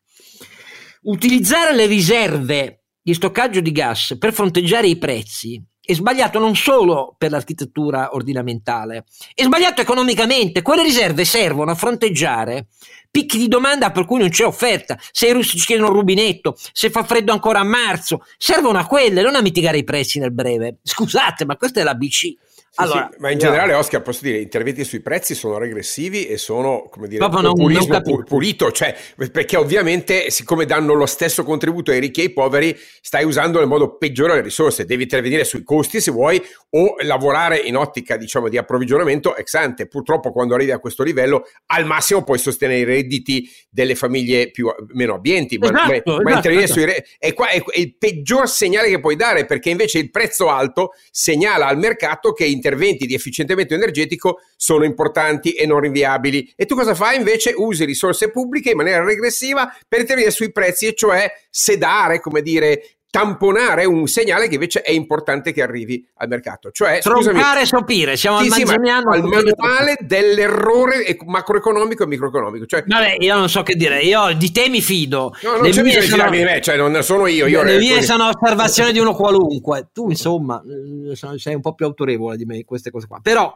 utilizzare 1.02 1.74
le 1.74 1.84
riserve 1.84 2.84
di 3.02 3.12
stoccaggio 3.12 3.60
di 3.60 3.70
gas 3.70 4.16
per 4.18 4.32
fronteggiare 4.32 4.86
i 4.86 4.96
prezzi 4.96 5.62
è 5.90 5.94
sbagliato 5.94 6.38
non 6.38 6.54
solo 6.54 7.16
per 7.18 7.30
l'architettura 7.30 8.14
ordinamentale, 8.14 9.06
è 9.34 9.42
sbagliato 9.42 9.80
economicamente. 9.80 10.62
Quelle 10.62 10.82
riserve 10.82 11.24
servono 11.24 11.72
a 11.72 11.74
fronteggiare 11.74 12.68
picchi 13.10 13.38
di 13.38 13.48
domanda 13.48 13.90
per 13.90 14.04
cui 14.04 14.18
non 14.18 14.28
c'è 14.28 14.44
offerta. 14.44 14.98
Se 15.12 15.26
i 15.26 15.32
russi 15.32 15.58
ci 15.58 15.66
chiedono 15.66 15.88
un 15.88 15.94
rubinetto, 15.94 16.56
se 16.72 16.90
fa 16.90 17.04
freddo 17.04 17.32
ancora 17.32 17.60
a 17.60 17.64
marzo, 17.64 18.24
servono 18.38 18.78
a 18.78 18.86
quelle, 18.86 19.22
non 19.22 19.34
a 19.34 19.40
mitigare 19.40 19.78
i 19.78 19.84
prezzi 19.84 20.18
nel 20.18 20.32
breve. 20.32 20.76
Scusate, 20.82 21.44
ma 21.44 21.56
questa 21.56 21.80
è 21.80 21.82
la 21.82 21.94
BC. 21.94 22.36
Allora, 22.76 23.08
sì, 23.12 23.18
ma 23.20 23.30
in 23.30 23.38
generale, 23.38 23.74
Oscar, 23.74 24.00
posso 24.00 24.20
dire, 24.22 24.38
gli 24.38 24.42
interventi 24.42 24.84
sui 24.84 25.00
prezzi 25.00 25.34
sono 25.34 25.58
regressivi 25.58 26.26
e 26.26 26.38
sono, 26.38 26.86
come 26.88 27.08
dire, 27.08 27.28
populismo 27.28 27.92
non, 27.94 28.02
non 28.04 28.24
pulito, 28.24 28.70
cioè, 28.70 28.96
perché 29.32 29.56
ovviamente, 29.56 30.30
siccome 30.30 30.66
danno 30.66 30.94
lo 30.94 31.06
stesso 31.06 31.42
contributo 31.42 31.90
ai 31.90 31.98
ricchi 31.98 32.20
e 32.20 32.24
ai 32.24 32.30
poveri, 32.30 32.78
stai 33.00 33.24
usando 33.24 33.58
nel 33.58 33.66
modo 33.66 33.96
peggiore 33.96 34.34
le 34.34 34.42
risorse, 34.42 34.84
devi 34.84 35.02
intervenire 35.02 35.44
sui 35.44 35.64
costi 35.64 36.00
se 36.00 36.12
vuoi 36.12 36.40
o 36.70 36.94
lavorare 37.00 37.58
in 37.58 37.76
ottica, 37.76 38.16
diciamo, 38.16 38.48
di 38.48 38.56
approvvigionamento 38.56 39.34
ex 39.36 39.52
ante. 39.54 39.88
Purtroppo 39.88 40.30
quando 40.30 40.54
arrivi 40.54 40.70
a 40.70 40.78
questo 40.78 41.02
livello, 41.02 41.46
al 41.66 41.84
massimo 41.84 42.22
puoi 42.22 42.38
sostenere 42.38 42.80
i 42.80 42.84
redditi 43.00 43.50
delle 43.68 43.94
famiglie 43.94 44.50
più, 44.50 44.68
meno 44.94 45.14
abbienti, 45.14 45.58
esatto, 45.60 45.72
ma, 45.72 45.92
esatto, 45.92 46.20
ma 46.22 46.34
intervenire 46.34 46.64
esatto. 46.64 46.80
sui 46.80 46.88
redditi 46.88 47.10
è, 47.18 47.32
qua, 47.34 47.48
è, 47.48 47.62
è 47.62 47.78
il 47.78 47.96
peggior 47.96 48.48
segnale 48.48 48.88
che 48.88 49.00
puoi 49.00 49.16
dare, 49.16 49.46
perché 49.46 49.70
invece 49.70 49.98
il 49.98 50.10
prezzo 50.10 50.48
alto 50.48 50.92
segnala 51.10 51.66
al 51.66 51.78
mercato 51.78 52.32
che 52.32 52.44
interventi 52.44 53.06
di 53.06 53.14
efficientamento 53.14 53.74
energetico 53.74 54.40
sono 54.56 54.84
importanti 54.84 55.52
e 55.52 55.66
non 55.66 55.80
rinviabili. 55.80 56.52
E 56.56 56.66
tu 56.66 56.74
cosa 56.74 56.94
fai? 56.94 57.16
Invece 57.16 57.52
usi 57.56 57.84
risorse 57.84 58.30
pubbliche 58.30 58.70
in 58.70 58.76
maniera 58.76 59.04
regressiva 59.04 59.74
per 59.88 60.00
intervenire 60.00 60.32
sui 60.32 60.52
prezzi, 60.52 60.86
e 60.86 60.94
cioè 60.94 61.30
sedare, 61.50 62.20
come 62.20 62.42
dire, 62.42 62.82
tamponare 63.10 63.84
un 63.84 64.06
segnale 64.06 64.46
che 64.46 64.54
invece 64.54 64.82
è 64.82 64.92
importante 64.92 65.52
che 65.52 65.62
arrivi 65.62 66.06
al 66.18 66.28
mercato. 66.28 66.70
Cioè, 66.70 67.00
troncare 67.00 67.62
e 67.62 67.66
sopire, 67.66 68.16
siamo 68.16 68.38
al 68.38 68.46
manzoniano. 68.46 69.10
Al 69.10 69.22
manuale 69.24 69.96
dell'errore 70.00 71.16
macroeconomico 71.26 72.04
e 72.04 72.06
microeconomico. 72.06 72.66
Cioè, 72.66 72.84
Vabbè, 72.86 73.16
io 73.18 73.36
non 73.36 73.48
so 73.48 73.62
che 73.62 73.74
dire, 73.74 74.00
io 74.00 74.32
di 74.34 74.52
te 74.52 74.68
mi 74.68 74.80
fido. 74.80 75.34
No, 75.42 75.56
non 75.56 75.70
c'è 75.70 75.82
bisogno 75.82 76.02
sono, 76.02 76.30
di 76.30 76.44
me, 76.44 76.60
cioè 76.60 76.76
non 76.76 77.02
sono 77.02 77.26
io. 77.26 77.46
io 77.46 77.62
le 77.64 77.78
mie 77.78 78.02
sono 78.02 78.28
osservazioni 78.28 78.92
di 78.92 79.00
uno 79.00 79.12
qualunque. 79.12 79.88
Tu, 79.92 80.08
insomma, 80.10 80.62
eh, 80.62 81.16
sei 81.36 81.54
un 81.54 81.60
po' 81.60 81.74
più 81.74 81.86
autorevole 81.86 82.36
di 82.36 82.44
me 82.44 82.58
in 82.58 82.64
queste 82.64 82.92
cose 82.92 83.08
qua. 83.08 83.18
Però 83.20 83.52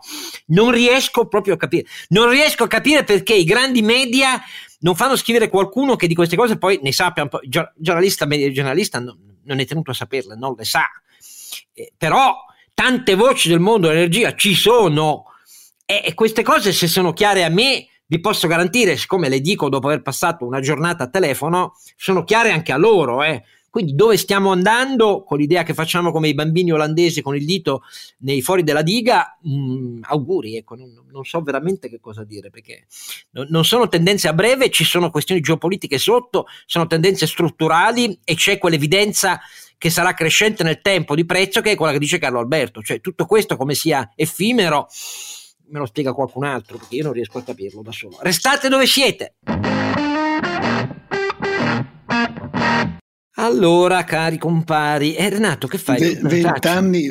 non 0.47 0.73
riesco 0.73 1.27
proprio 1.29 1.55
a 1.55 1.57
capire. 1.57 1.87
Non 2.09 2.29
riesco 2.29 2.65
a 2.65 2.69
capire 2.69 3.05
perché 3.05 3.35
i 3.35 3.45
grandi 3.45 3.83
media 3.83 4.41
non 4.81 4.97
fanno 4.97 5.15
scrivere 5.15 5.49
qualcuno 5.49 5.95
che 5.95 6.09
di 6.09 6.15
queste 6.15 6.37
cose 6.37 6.59
poi 6.59 6.81
ne 6.83 6.93
sappia 6.93 7.23
un 7.23 7.29
po'. 7.29 7.41
Giornalista, 7.45 8.27
giornalista 8.27 8.99
non, 8.99 9.17
non 9.45 9.61
è 9.61 9.67
tenuto 9.67 9.91
a 9.91 9.95
saperle, 9.95 10.37
non 10.37 10.55
le 10.57 10.65
sa. 10.65 10.85
Eh, 11.73 11.93
però 11.97 12.35
tante 12.73 13.15
voci 13.15 13.49
del 13.49 13.61
mondo 13.61 13.89
dell'energia 13.89 14.35
ci 14.35 14.55
sono 14.55 15.25
e, 15.87 16.03
e 16.05 16.15
queste 16.15 16.43
cose 16.43 16.73
se 16.73 16.89
sono 16.89 17.13
chiare 17.13 17.45
a 17.45 17.49
me 17.49 17.89
vi 18.07 18.21
posso 18.21 18.47
garantire, 18.47 18.97
siccome 18.97 19.29
le 19.29 19.41
dico 19.41 19.69
dopo 19.69 19.87
aver 19.87 20.03
passato 20.03 20.45
una 20.45 20.61
giornata 20.61 21.05
a 21.05 21.09
telefono, 21.09 21.75
sono 21.97 22.23
chiare 22.25 22.51
anche 22.51 22.73
a 22.73 22.77
loro. 22.77 23.23
Eh. 23.23 23.43
Quindi 23.75 23.97
dove 23.97 24.17
stiamo 24.17 24.53
andando 24.53 25.25
con 25.25 25.37
l'idea 25.37 25.65
che 25.65 25.75
facciamo 25.75 26.13
come 26.13 26.29
i 26.29 26.35
bambini 26.35 26.71
olandesi 26.71 27.23
con 27.23 27.35
il 27.35 27.45
dito 27.45 27.83
nei 28.19 28.41
fori 28.41 28.63
della 28.63 28.83
diga, 28.83 29.37
mh, 29.43 29.51
mm, 29.51 30.03
auguri, 30.03 30.57
ecco, 30.57 30.77
non, 30.77 30.93
non, 31.11 31.25
so 31.25 31.43
veramente 31.43 31.89
che 31.89 31.99
cosa 31.99 32.23
dire, 32.23 32.51
perché 32.51 32.87
non, 33.31 33.49
non 33.51 33.65
sono 33.65 33.89
tendenze 33.89 34.29
a 34.29 34.33
breve, 34.33 34.71
ci 34.71 34.85
sono 34.85 35.11
questioni 35.11 35.41
geopolitiche 35.41 35.99
sotto, 35.99 36.47
sono 36.67 36.87
tendenze 36.87 37.27
strutturali 37.27 38.17
e 38.23 38.37
c'è 38.37 38.59
quell'evidenza 38.59 39.41
che 39.77 39.91
sarà 39.91 40.15
crescente 40.15 40.63
nel 40.63 40.81
tempo 40.81 41.17
di 41.17 41.27
prezzo, 41.27 41.61
che 41.61 41.73
è 41.73 41.75
quella 41.75 41.91
che 41.91 41.99
dice 41.99 42.19
Carlo 42.19 42.39
Alberto. 42.39 42.81
Cioè 42.81 43.01
tutto 43.01 43.27
questo 43.27 43.57
come 43.57 43.75
sia 43.75 44.09
effimero, 44.15 44.87
me 45.71 45.81
lo 45.81 45.87
spiega 45.87 46.13
qualcun 46.13 46.45
altro, 46.45 46.79
perché 46.79 46.95
io 46.95 47.03
non 47.03 47.13
riesco 47.13 47.39
a 47.39 47.43
capirlo 47.43 47.83
da 47.83 47.91
solo. 47.91 48.19
Restate 48.21 48.69
dove 48.69 48.87
siete! 48.87 49.35
Allora, 53.37 54.05
cari 54.05 54.39
compari, 54.39 55.17
eh, 55.17 55.29
Renato, 55.29 55.67
che 55.67 55.79
fai? 55.79 56.17
Vent'anni, 56.23 57.11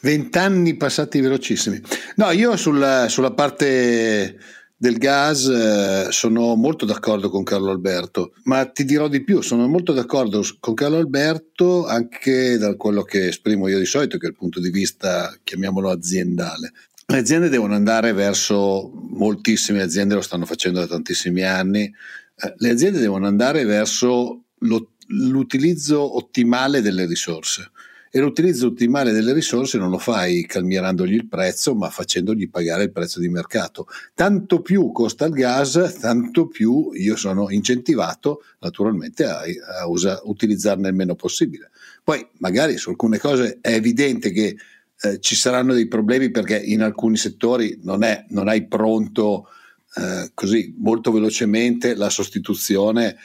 vent'anni 0.00 0.76
passati 0.76 1.20
velocissimi. 1.20 1.80
No, 2.16 2.30
io 2.30 2.56
sulla, 2.56 3.08
sulla 3.08 3.32
parte 3.32 4.36
del 4.76 4.98
gas 4.98 5.46
eh, 5.46 6.06
sono 6.10 6.56
molto 6.56 6.84
d'accordo 6.84 7.30
con 7.30 7.42
Carlo 7.42 7.70
Alberto, 7.70 8.32
ma 8.44 8.66
ti 8.66 8.84
dirò 8.84 9.08
di 9.08 9.22
più, 9.22 9.40
sono 9.40 9.66
molto 9.66 9.92
d'accordo 9.92 10.44
con 10.58 10.74
Carlo 10.74 10.98
Alberto 10.98 11.86
anche 11.86 12.58
da 12.58 12.74
quello 12.74 13.02
che 13.02 13.28
esprimo 13.28 13.68
io 13.68 13.78
di 13.78 13.86
solito, 13.86 14.18
che 14.18 14.26
è 14.26 14.30
il 14.30 14.36
punto 14.36 14.60
di 14.60 14.70
vista, 14.70 15.32
chiamiamolo 15.42 15.88
aziendale. 15.88 16.72
Le 17.06 17.18
aziende 17.18 17.48
devono 17.48 17.74
andare 17.74 18.12
verso, 18.12 18.90
moltissime 19.10 19.80
aziende 19.80 20.16
lo 20.16 20.20
stanno 20.20 20.44
facendo 20.44 20.80
da 20.80 20.86
tantissimi 20.86 21.44
anni, 21.44 21.84
eh, 21.84 22.54
le 22.56 22.68
aziende 22.68 22.98
devono 22.98 23.26
andare 23.26 23.64
verso 23.64 24.42
lo 24.58 24.92
l'utilizzo 25.12 26.16
ottimale 26.16 26.80
delle 26.80 27.06
risorse. 27.06 27.70
E 28.14 28.20
l'utilizzo 28.20 28.66
ottimale 28.66 29.12
delle 29.12 29.32
risorse 29.32 29.78
non 29.78 29.88
lo 29.88 29.96
fai 29.96 30.44
calmierandogli 30.44 31.14
il 31.14 31.28
prezzo, 31.28 31.74
ma 31.74 31.88
facendogli 31.88 32.50
pagare 32.50 32.82
il 32.82 32.92
prezzo 32.92 33.20
di 33.20 33.30
mercato. 33.30 33.86
Tanto 34.14 34.60
più 34.60 34.92
costa 34.92 35.24
il 35.24 35.32
gas, 35.32 35.96
tanto 35.98 36.46
più 36.46 36.90
io 36.92 37.16
sono 37.16 37.48
incentivato 37.48 38.42
naturalmente 38.58 39.24
a, 39.24 39.40
a 39.80 39.88
usa, 39.88 40.20
utilizzarne 40.24 40.88
il 40.88 40.94
meno 40.94 41.14
possibile. 41.14 41.70
Poi 42.04 42.26
magari 42.38 42.76
su 42.76 42.90
alcune 42.90 43.18
cose 43.18 43.58
è 43.62 43.72
evidente 43.72 44.30
che 44.30 44.56
eh, 45.00 45.18
ci 45.18 45.34
saranno 45.34 45.72
dei 45.72 45.88
problemi 45.88 46.30
perché 46.30 46.58
in 46.58 46.82
alcuni 46.82 47.16
settori 47.16 47.80
non, 47.82 48.02
è, 48.02 48.26
non 48.28 48.46
hai 48.46 48.66
pronto 48.66 49.48
eh, 49.94 50.30
così 50.34 50.74
molto 50.78 51.12
velocemente 51.12 51.94
la 51.94 52.10
sostituzione 52.10 53.16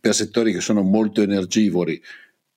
per 0.00 0.14
settori 0.14 0.52
che 0.52 0.60
sono 0.60 0.82
molto 0.82 1.22
energivori 1.22 2.00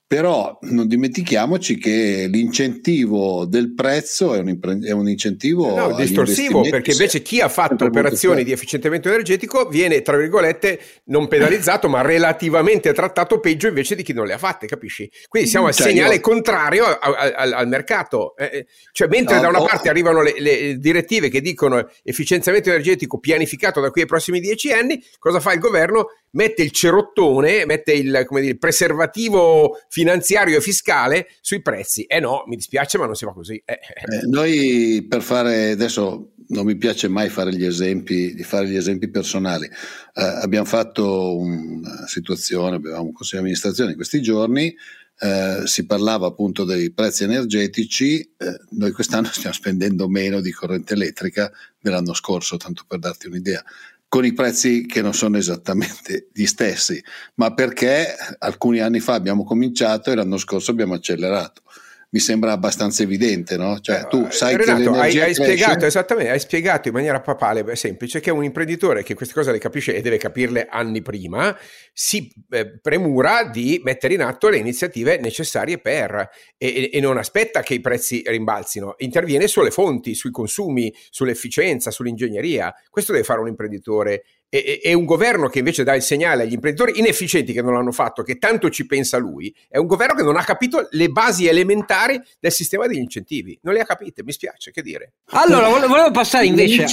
però 0.08 0.58
non 0.62 0.88
dimentichiamoci 0.88 1.78
che 1.78 2.28
l'incentivo 2.32 3.46
del 3.46 3.74
prezzo 3.74 4.34
è 4.34 4.40
un, 4.40 4.58
è 4.82 4.92
un 4.92 5.10
incentivo 5.10 5.76
no, 5.76 5.96
distorsivo 5.98 6.62
perché 6.62 6.92
invece 6.92 7.22
chi 7.22 7.42
ha 7.42 7.50
fatto 7.50 7.84
operazioni 7.84 8.46
di 8.46 8.54
efficientamento 8.54 9.10
energetico 9.10 9.68
viene 9.68 10.02
tra 10.02 10.16
virgolette 10.16 10.80
non 11.06 11.28
penalizzato 11.28 11.90
ma 11.90 12.02
relativamente 12.04 12.94
trattato 12.94 13.42
peggio 13.42 13.68
invece 13.68 13.96
di 13.96 14.04
chi 14.04 14.14
non 14.14 14.26
le 14.26 14.34
ha 14.34 14.38
fatte 14.38 14.66
capisci? 14.66 15.12
quindi 15.28 15.50
siamo 15.50 15.68
al 15.68 15.74
cioè, 15.74 15.88
segnale 15.88 16.16
io... 16.16 16.22
contrario 16.22 16.86
a, 16.86 17.00
a, 17.02 17.34
a, 17.36 17.58
al 17.58 17.68
mercato 17.68 18.34
eh, 18.38 18.50
eh, 18.54 18.68
cioè 18.94 19.10
mentre 19.10 19.36
no, 19.36 19.42
da 19.42 19.50
una 19.50 19.62
oh. 19.62 19.66
parte 19.66 19.90
arrivano 19.90 20.22
le, 20.22 20.36
le, 20.38 20.78
direttive 20.78 21.28
che 21.28 21.42
dicono 21.42 21.86
efficienziamento 22.04 22.70
energetico 22.70 23.20
pianificato 23.20 23.82
da 23.82 23.92
qui 23.92 24.02
ai 24.02 24.08
prossimi 24.08 24.40
dieci 24.40 24.72
anni 24.72 25.04
cosa 25.20 25.42
fa 25.42 25.52
il 25.52 25.60
governo? 25.60 26.06
Mette 26.32 26.64
il 26.64 26.72
cerottone, 26.72 27.66
mette 27.66 27.94
il, 27.94 28.26
dire, 28.30 28.46
il, 28.46 28.58
preservativo 28.58 29.80
finanziario 29.90 30.58
e 30.58 30.62
fiscale 30.62 31.28
sui 31.42 31.62
prezzi. 31.62 32.04
Eh 32.04 32.20
no, 32.20 32.44
mi 32.48 32.56
dispiace, 32.56 32.98
ma 32.98 33.06
non 33.06 33.16
si 33.16 33.26
fa 33.26 33.32
così. 33.32 33.62
Eh. 33.66 33.74
Eh, 33.74 34.28
noi 34.28 35.06
per 35.08 35.22
fare 35.22 35.72
adesso 35.72 36.34
non 36.50 36.66
mi 36.66 36.78
piace 36.78 37.08
mai 37.08 37.30
fare 37.30 37.54
gli 37.54 37.66
esempi, 37.66 38.34
di 38.34 38.44
fare 38.44 38.68
gli 38.68 38.76
esempi 38.76 39.10
personali. 39.10 39.66
Eh, 39.66 40.24
abbiamo 40.24 40.66
fatto 40.66 41.38
una 41.38 42.06
situazione, 42.08 42.78
avevamo 42.78 43.06
un 43.06 43.14
consiglio 43.14 43.42
di 43.42 43.48
amministrazione 43.48 43.92
in 43.92 43.96
questi 43.96 44.22
giorni. 44.22 44.74
Eh, 45.20 45.64
si 45.66 45.88
parlava 45.88 46.28
appunto 46.28 46.64
dei 46.64 46.92
prezzi 46.92 47.24
energetici, 47.24 48.20
eh, 48.20 48.60
noi 48.72 48.92
quest'anno 48.92 49.30
stiamo 49.34 49.56
spendendo 49.56 50.08
meno 50.08 50.42
di 50.42 50.52
corrente 50.52 50.94
elettrica 50.94 51.52
dell'anno 51.80 52.14
scorso, 52.14 52.58
tanto 52.58 52.84
per 52.88 53.00
darti 53.00 53.28
un'idea 53.28 53.64
con 54.10 54.26
i 54.26 54.34
prezzi 54.34 54.86
che 54.86 55.02
non 55.02 55.14
sono 55.14 55.38
esattamente 55.38 56.30
gli 56.34 56.46
stessi, 56.46 57.02
ma 57.36 57.54
perché 57.54 58.16
alcuni 58.40 58.80
anni 58.80 59.00
fa 59.00 59.14
abbiamo 59.14 59.44
cominciato 59.44 60.12
e 60.12 60.16
l'anno 60.16 60.38
scorso 60.38 60.72
abbiamo 60.72 60.94
accelerato 60.94 61.62
mi 62.10 62.20
sembra 62.20 62.54
abbastanza 62.54 63.04
evidente, 63.04 63.58
no? 63.58 63.80
Cioè, 63.80 64.08
tu 64.08 64.28
sai 64.30 64.56
Renato, 64.56 64.92
che 64.92 65.00
hai, 65.00 65.20
hai 65.20 65.34
spiegato 65.34 65.86
esattamente, 65.86 66.32
hai 66.32 66.40
spiegato 66.40 66.88
in 66.88 66.94
maniera 66.94 67.20
papale, 67.20 67.76
semplice, 67.76 68.22
che 68.22 68.32
un 68.32 68.46
imprenditore 68.46 69.04
che 69.04 69.14
queste 69.14 69.34
cose 69.34 69.52
le 69.52 69.58
capisce 69.58 69.94
e 69.94 70.02
deve 70.02 70.18
capirle 70.18 70.68
anni 70.70 71.02
prima, 71.02 71.56
si 71.92 72.32
eh, 72.50 72.80
premura 72.80 73.44
di 73.44 73.82
mettere 73.84 74.14
in 74.14 74.22
atto 74.22 74.48
le 74.48 74.58
iniziative 74.58 75.20
necessarie 75.20 75.80
per 75.80 76.30
e, 76.58 76.90
e, 76.94 77.00
non 77.02 77.18
aspetta 77.18 77.62
che 77.62 77.74
i 77.74 77.82
prezzi 77.82 78.24
rimbalzino, 78.26 78.96
interviene 79.00 79.48
sulle 79.48 79.72
fonti, 79.72 80.16
sui 80.16 80.32
consumi, 80.32 80.94
sull'efficienza, 81.10 81.92
sull'ingegneria. 81.92 82.74
Questo 82.90 83.12
deve 83.12 83.26
fare 83.26 83.42
un 83.42 83.48
imprenditore 83.48 84.24
e, 84.50 84.80
e, 84.82 84.94
un 84.94 85.04
governo 85.04 85.48
che 85.48 85.60
invece 85.60 85.84
dà 85.84 85.94
il 85.94 86.02
segnale 86.02 86.44
agli 86.44 86.54
imprenditori 86.54 87.00
inefficienti 87.00 87.52
che 87.52 87.62
non 87.62 87.74
l'hanno 87.74 87.92
fatto, 87.92 88.24
che 88.24 88.38
tanto 88.38 88.70
ci 88.70 88.86
pensa 88.86 89.18
lui, 89.18 89.54
è 89.68 89.78
un 89.78 89.88
governo 89.88 90.16
che 90.16 90.24
non 90.24 90.38
ha 90.38 90.44
capito 90.44 90.88
le 90.92 91.10
basi 91.10 91.48
elementari 91.48 92.22
del 92.40 92.52
sistema 92.52 92.88
degli 92.88 93.00
incentivi. 93.00 93.60
Non 93.64 93.74
le 93.74 93.82
ha 93.82 93.86
capite, 93.86 94.24
mi 94.24 94.32
spiace, 94.32 94.72
che 94.72 94.82
dire. 94.82 95.14
Allora, 95.32 95.68
volevo 95.68 96.12
passare 96.12 96.46
invece... 96.46 96.86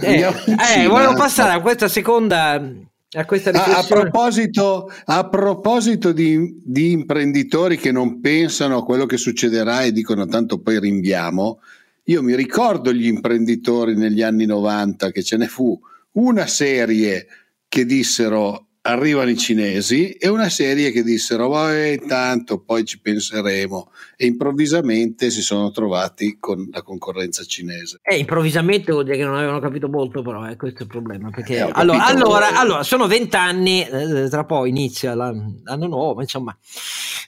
Eh, 0.00 0.20
eh, 0.20 0.86
volevo 0.86 1.14
passare 1.14 1.52
a 1.52 1.60
questa 1.60 1.88
seconda 1.88 2.52
a, 2.52 2.60
a, 3.12 3.78
a, 3.78 3.84
proposito, 3.88 4.92
a 5.06 5.28
proposito 5.28 6.12
di, 6.12 6.60
di, 6.62 6.92
imprenditori 6.92 7.76
che 7.76 7.92
non 7.92 8.20
pensano 8.20 8.78
a 8.78 8.84
quello 8.84 9.06
che 9.06 9.16
succederà 9.16 9.82
e 9.82 9.92
dicono 9.92 10.26
tanto 10.26 10.60
poi 10.60 10.78
rinviamo, 10.78 11.60
io 12.04 12.22
mi 12.22 12.36
ricordo 12.36 12.92
gli 12.92 13.06
imprenditori 13.06 13.96
negli 13.96 14.22
anni 14.22 14.44
90 14.44 15.10
che 15.10 15.22
ce 15.22 15.36
ne 15.36 15.46
fu 15.46 15.78
una 16.12 16.46
serie 16.46 17.26
che 17.68 17.84
dissero 17.84 18.70
arrivano 18.82 19.28
i 19.28 19.36
cinesi 19.36 20.12
e 20.12 20.28
una 20.28 20.48
serie 20.48 20.90
che 20.90 21.02
dissero 21.02 21.68
eh, 21.68 22.00
tanto 22.06 22.62
poi 22.62 22.84
ci 22.84 23.00
penseremo 23.00 23.90
e 24.16 24.26
improvvisamente 24.26 25.30
si 25.30 25.42
sono 25.42 25.70
trovati 25.70 26.38
con 26.40 26.66
la 26.70 26.82
concorrenza 26.82 27.44
cinese. 27.44 28.00
Eh, 28.02 28.16
improvvisamente 28.16 28.92
vuol 28.92 29.04
dire 29.04 29.18
che 29.18 29.24
non 29.24 29.36
avevano 29.36 29.60
capito 29.60 29.88
molto 29.88 30.22
però, 30.22 30.48
eh, 30.48 30.56
questo 30.56 30.80
è 30.80 30.82
il 30.82 30.88
problema. 30.88 31.30
Perché, 31.30 31.56
eh, 31.56 31.70
allora, 31.72 32.06
allora, 32.06 32.58
allora, 32.58 32.82
sono 32.82 33.06
vent'anni, 33.06 33.86
eh, 33.86 34.28
tra 34.30 34.44
poi 34.44 34.70
inizia 34.70 35.14
l'anno, 35.14 35.60
l'anno 35.64 35.86
nuovo, 35.86 36.22
insomma 36.22 36.56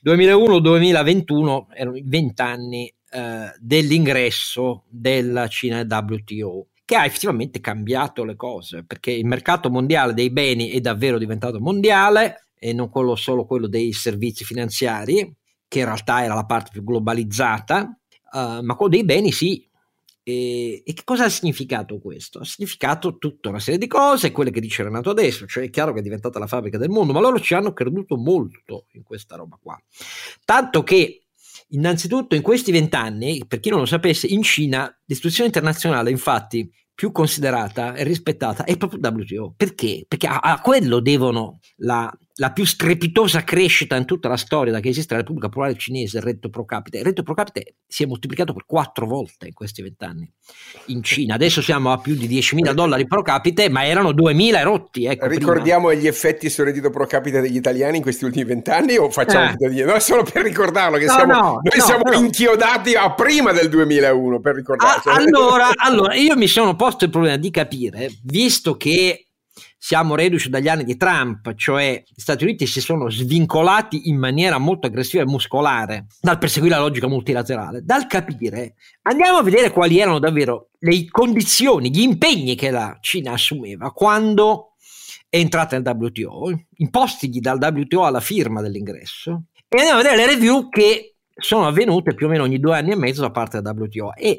2001-2021 0.04 1.66
erano 1.74 1.96
i 1.96 2.02
vent'anni 2.04 2.92
eh, 3.10 3.52
dell'ingresso 3.58 4.84
della 4.88 5.46
Cina 5.48 5.86
WTO 5.86 6.68
che 6.84 6.96
ha 6.96 7.04
effettivamente 7.04 7.60
cambiato 7.60 8.24
le 8.24 8.36
cose, 8.36 8.84
perché 8.84 9.12
il 9.12 9.26
mercato 9.26 9.70
mondiale 9.70 10.14
dei 10.14 10.30
beni 10.30 10.70
è 10.70 10.80
davvero 10.80 11.18
diventato 11.18 11.60
mondiale 11.60 12.48
e 12.58 12.72
non 12.72 12.90
quello, 12.90 13.16
solo 13.16 13.44
quello 13.44 13.66
dei 13.66 13.92
servizi 13.92 14.44
finanziari, 14.44 15.34
che 15.66 15.78
in 15.78 15.84
realtà 15.84 16.22
era 16.22 16.34
la 16.34 16.44
parte 16.44 16.70
più 16.70 16.84
globalizzata, 16.84 17.98
uh, 18.32 18.62
ma 18.62 18.74
quello 18.76 18.92
dei 18.92 19.04
beni 19.04 19.32
sì. 19.32 19.66
E, 20.24 20.82
e, 20.84 20.92
che 20.92 21.02
cosa 21.02 21.24
ha 21.24 21.28
significato 21.28 21.98
questo? 21.98 22.38
Ha 22.38 22.44
significato 22.44 23.18
tutta 23.18 23.48
una 23.48 23.58
serie 23.58 23.80
di 23.80 23.88
cose, 23.88 24.30
quelle 24.30 24.52
che 24.52 24.60
dice 24.60 24.84
Renato 24.84 25.10
adesso, 25.10 25.46
cioè 25.46 25.64
è 25.64 25.70
chiaro 25.70 25.92
che 25.92 25.98
è 25.98 26.02
diventata 26.02 26.38
la 26.38 26.46
fabbrica 26.46 26.78
del 26.78 26.90
mondo, 26.90 27.12
ma 27.12 27.18
loro 27.18 27.40
ci 27.40 27.54
hanno 27.54 27.72
creduto 27.72 28.16
molto 28.16 28.86
in 28.92 29.02
questa 29.02 29.34
roba 29.34 29.58
qua. 29.60 29.80
Tanto 30.44 30.84
che, 30.84 31.21
innanzitutto, 31.72 32.34
in 32.34 32.42
questi 32.42 32.72
vent'anni, 32.72 33.44
per 33.46 33.60
chi 33.60 33.70
non 33.70 33.80
lo 33.80 33.86
sapesse, 33.86 34.26
in 34.26 34.42
Cina 34.42 34.90
l'istituzione 35.04 35.48
internazionale, 35.48 36.10
infatti, 36.10 36.70
più 36.94 37.10
considerata 37.10 37.94
e 37.94 38.04
rispettata 38.04 38.64
è 38.64 38.76
proprio 38.76 39.00
WTO. 39.00 39.54
Perché? 39.56 40.04
Perché 40.06 40.26
a, 40.26 40.38
a 40.38 40.60
quello 40.60 41.00
devono 41.00 41.58
la, 41.76 42.10
la, 42.36 42.50
più 42.52 42.64
strepitosa 42.64 43.44
crescita 43.44 43.96
in 43.96 44.04
tutta 44.04 44.28
la 44.28 44.36
storia 44.36 44.72
da 44.72 44.80
che 44.80 44.88
esiste 44.88 45.14
la 45.14 45.20
Repubblica 45.20 45.48
Popolare 45.48 45.76
Cinese, 45.76 46.18
il 46.18 46.22
reddito 46.22 46.48
pro 46.48 46.64
capite. 46.64 46.98
Il 46.98 47.04
reddito 47.04 47.22
pro 47.22 47.34
capite 47.34 47.74
si 47.86 48.02
è 48.02 48.06
moltiplicato 48.06 48.52
per 48.52 48.64
quattro 48.66 49.06
volte 49.06 49.46
in 49.46 49.52
questi 49.52 49.82
vent'anni 49.82 50.30
in 50.86 51.02
Cina. 51.02 51.34
Adesso 51.34 51.60
siamo 51.60 51.92
a 51.92 51.98
più 51.98 52.14
di 52.14 52.28
10.000 52.28 52.72
dollari 52.72 53.06
pro 53.06 53.22
capite, 53.22 53.68
ma 53.68 53.84
erano 53.84 54.10
2.000 54.10 54.62
rotti. 54.62 55.04
Ecco, 55.04 55.26
Ricordiamo 55.26 55.88
prima. 55.88 56.02
gli 56.02 56.06
effetti 56.06 56.48
sul 56.48 56.66
reddito 56.66 56.90
pro 56.90 57.06
capite 57.06 57.40
degli 57.40 57.56
italiani 57.56 57.98
in 57.98 58.02
questi 58.02 58.24
ultimi 58.24 58.44
vent'anni 58.44 58.96
o 58.96 59.10
facciamo 59.10 59.50
eh. 59.58 59.68
dire? 59.68 59.84
No, 59.84 59.98
solo 59.98 60.22
per 60.22 60.42
ricordarlo 60.42 60.96
che 60.96 61.06
no, 61.06 61.12
siamo, 61.12 61.32
no, 61.32 61.40
noi 61.40 61.76
no, 61.76 61.84
siamo 61.84 62.12
inchiodati 62.12 62.94
a 62.94 63.12
prima 63.12 63.52
del 63.52 63.68
2001 63.68 64.40
per 64.40 64.54
ricordarci. 64.54 65.08
allora, 65.08 65.70
allora, 65.76 66.14
io 66.14 66.36
mi 66.36 66.46
sono 66.46 66.76
posto 66.76 67.04
il 67.04 67.10
problema 67.10 67.36
di 67.36 67.50
capire, 67.50 68.10
visto 68.22 68.76
che 68.76 69.26
siamo 69.84 70.14
reduci 70.14 70.48
dagli 70.48 70.68
anni 70.68 70.84
di 70.84 70.96
Trump, 70.96 71.56
cioè 71.56 72.04
gli 72.06 72.20
Stati 72.20 72.44
Uniti 72.44 72.68
si 72.68 72.80
sono 72.80 73.10
svincolati 73.10 74.08
in 74.08 74.16
maniera 74.16 74.58
molto 74.58 74.86
aggressiva 74.86 75.24
e 75.24 75.26
muscolare 75.26 76.06
dal 76.20 76.38
perseguire 76.38 76.76
la 76.76 76.82
logica 76.82 77.08
multilaterale, 77.08 77.82
dal 77.82 78.06
capire, 78.06 78.76
andiamo 79.02 79.38
a 79.38 79.42
vedere 79.42 79.72
quali 79.72 79.98
erano 79.98 80.20
davvero 80.20 80.68
le 80.78 81.06
condizioni, 81.10 81.90
gli 81.90 82.02
impegni 82.02 82.54
che 82.54 82.70
la 82.70 82.96
Cina 83.00 83.32
assumeva 83.32 83.90
quando 83.90 84.74
è 85.28 85.38
entrata 85.38 85.76
nel 85.76 85.96
WTO, 85.96 86.66
impostigli 86.76 87.40
dal 87.40 87.58
WTO 87.60 88.04
alla 88.04 88.20
firma 88.20 88.60
dell'ingresso, 88.60 89.46
e 89.68 89.78
andiamo 89.78 89.98
a 89.98 90.02
vedere 90.04 90.16
le 90.16 90.32
review 90.32 90.68
che 90.68 91.11
sono 91.42 91.66
avvenute 91.66 92.14
più 92.14 92.26
o 92.26 92.28
meno 92.28 92.44
ogni 92.44 92.58
due 92.58 92.76
anni 92.76 92.92
e 92.92 92.96
mezzo 92.96 93.20
da 93.20 93.30
parte 93.30 93.60
della 93.60 93.74
WTO 93.76 94.14
e 94.14 94.38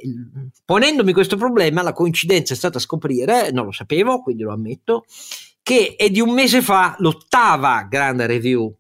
ponendomi 0.66 1.13
questo 1.13 1.36
problema 1.38 1.82
la 1.82 1.94
coincidenza 1.94 2.54
è 2.54 2.58
stata 2.58 2.80
scoprire, 2.80 3.52
non 3.52 3.66
lo 3.66 3.72
sapevo 3.72 4.22
quindi 4.22 4.44
lo 4.44 4.52
ammetto, 4.52 5.06
che 5.62 5.96
è 5.98 6.10
di 6.10 6.20
un 6.20 6.34
mese 6.34 6.62
fa 6.62 6.96
l'ottava 7.00 7.86
grande 7.89 8.26
review 8.26 8.76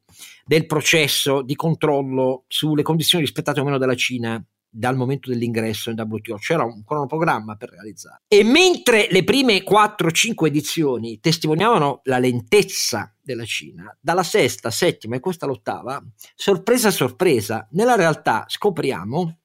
del 0.45 0.65
processo 0.65 1.41
di 1.41 1.55
controllo 1.55 2.43
sulle 2.47 2.81
condizioni 2.81 3.23
rispettate 3.23 3.59
o 3.59 3.63
meno 3.63 3.77
dalla 3.77 3.95
Cina 3.95 4.43
dal 4.75 4.95
momento 4.95 5.29
dell'ingresso 5.29 5.91
in 5.91 5.99
WTO, 5.99 6.37
c'era 6.37 6.63
un 6.63 6.83
cronoprogramma 6.83 7.55
per 7.55 7.69
realizzare. 7.69 8.23
E 8.27 8.43
mentre 8.43 9.07
le 9.11 9.23
prime 9.23 9.63
4-5 9.63 10.47
edizioni 10.47 11.19
testimoniavano 11.19 12.01
la 12.05 12.17
lentezza 12.17 13.15
della 13.21 13.45
Cina, 13.45 13.95
dalla 14.01 14.23
sesta, 14.23 14.71
settima 14.71 15.15
e 15.15 15.19
questa 15.19 15.45
l'ottava, 15.45 16.03
sorpresa 16.35 16.89
sorpresa, 16.89 17.67
nella 17.71 17.95
realtà 17.95 18.45
scopriamo 18.47 19.37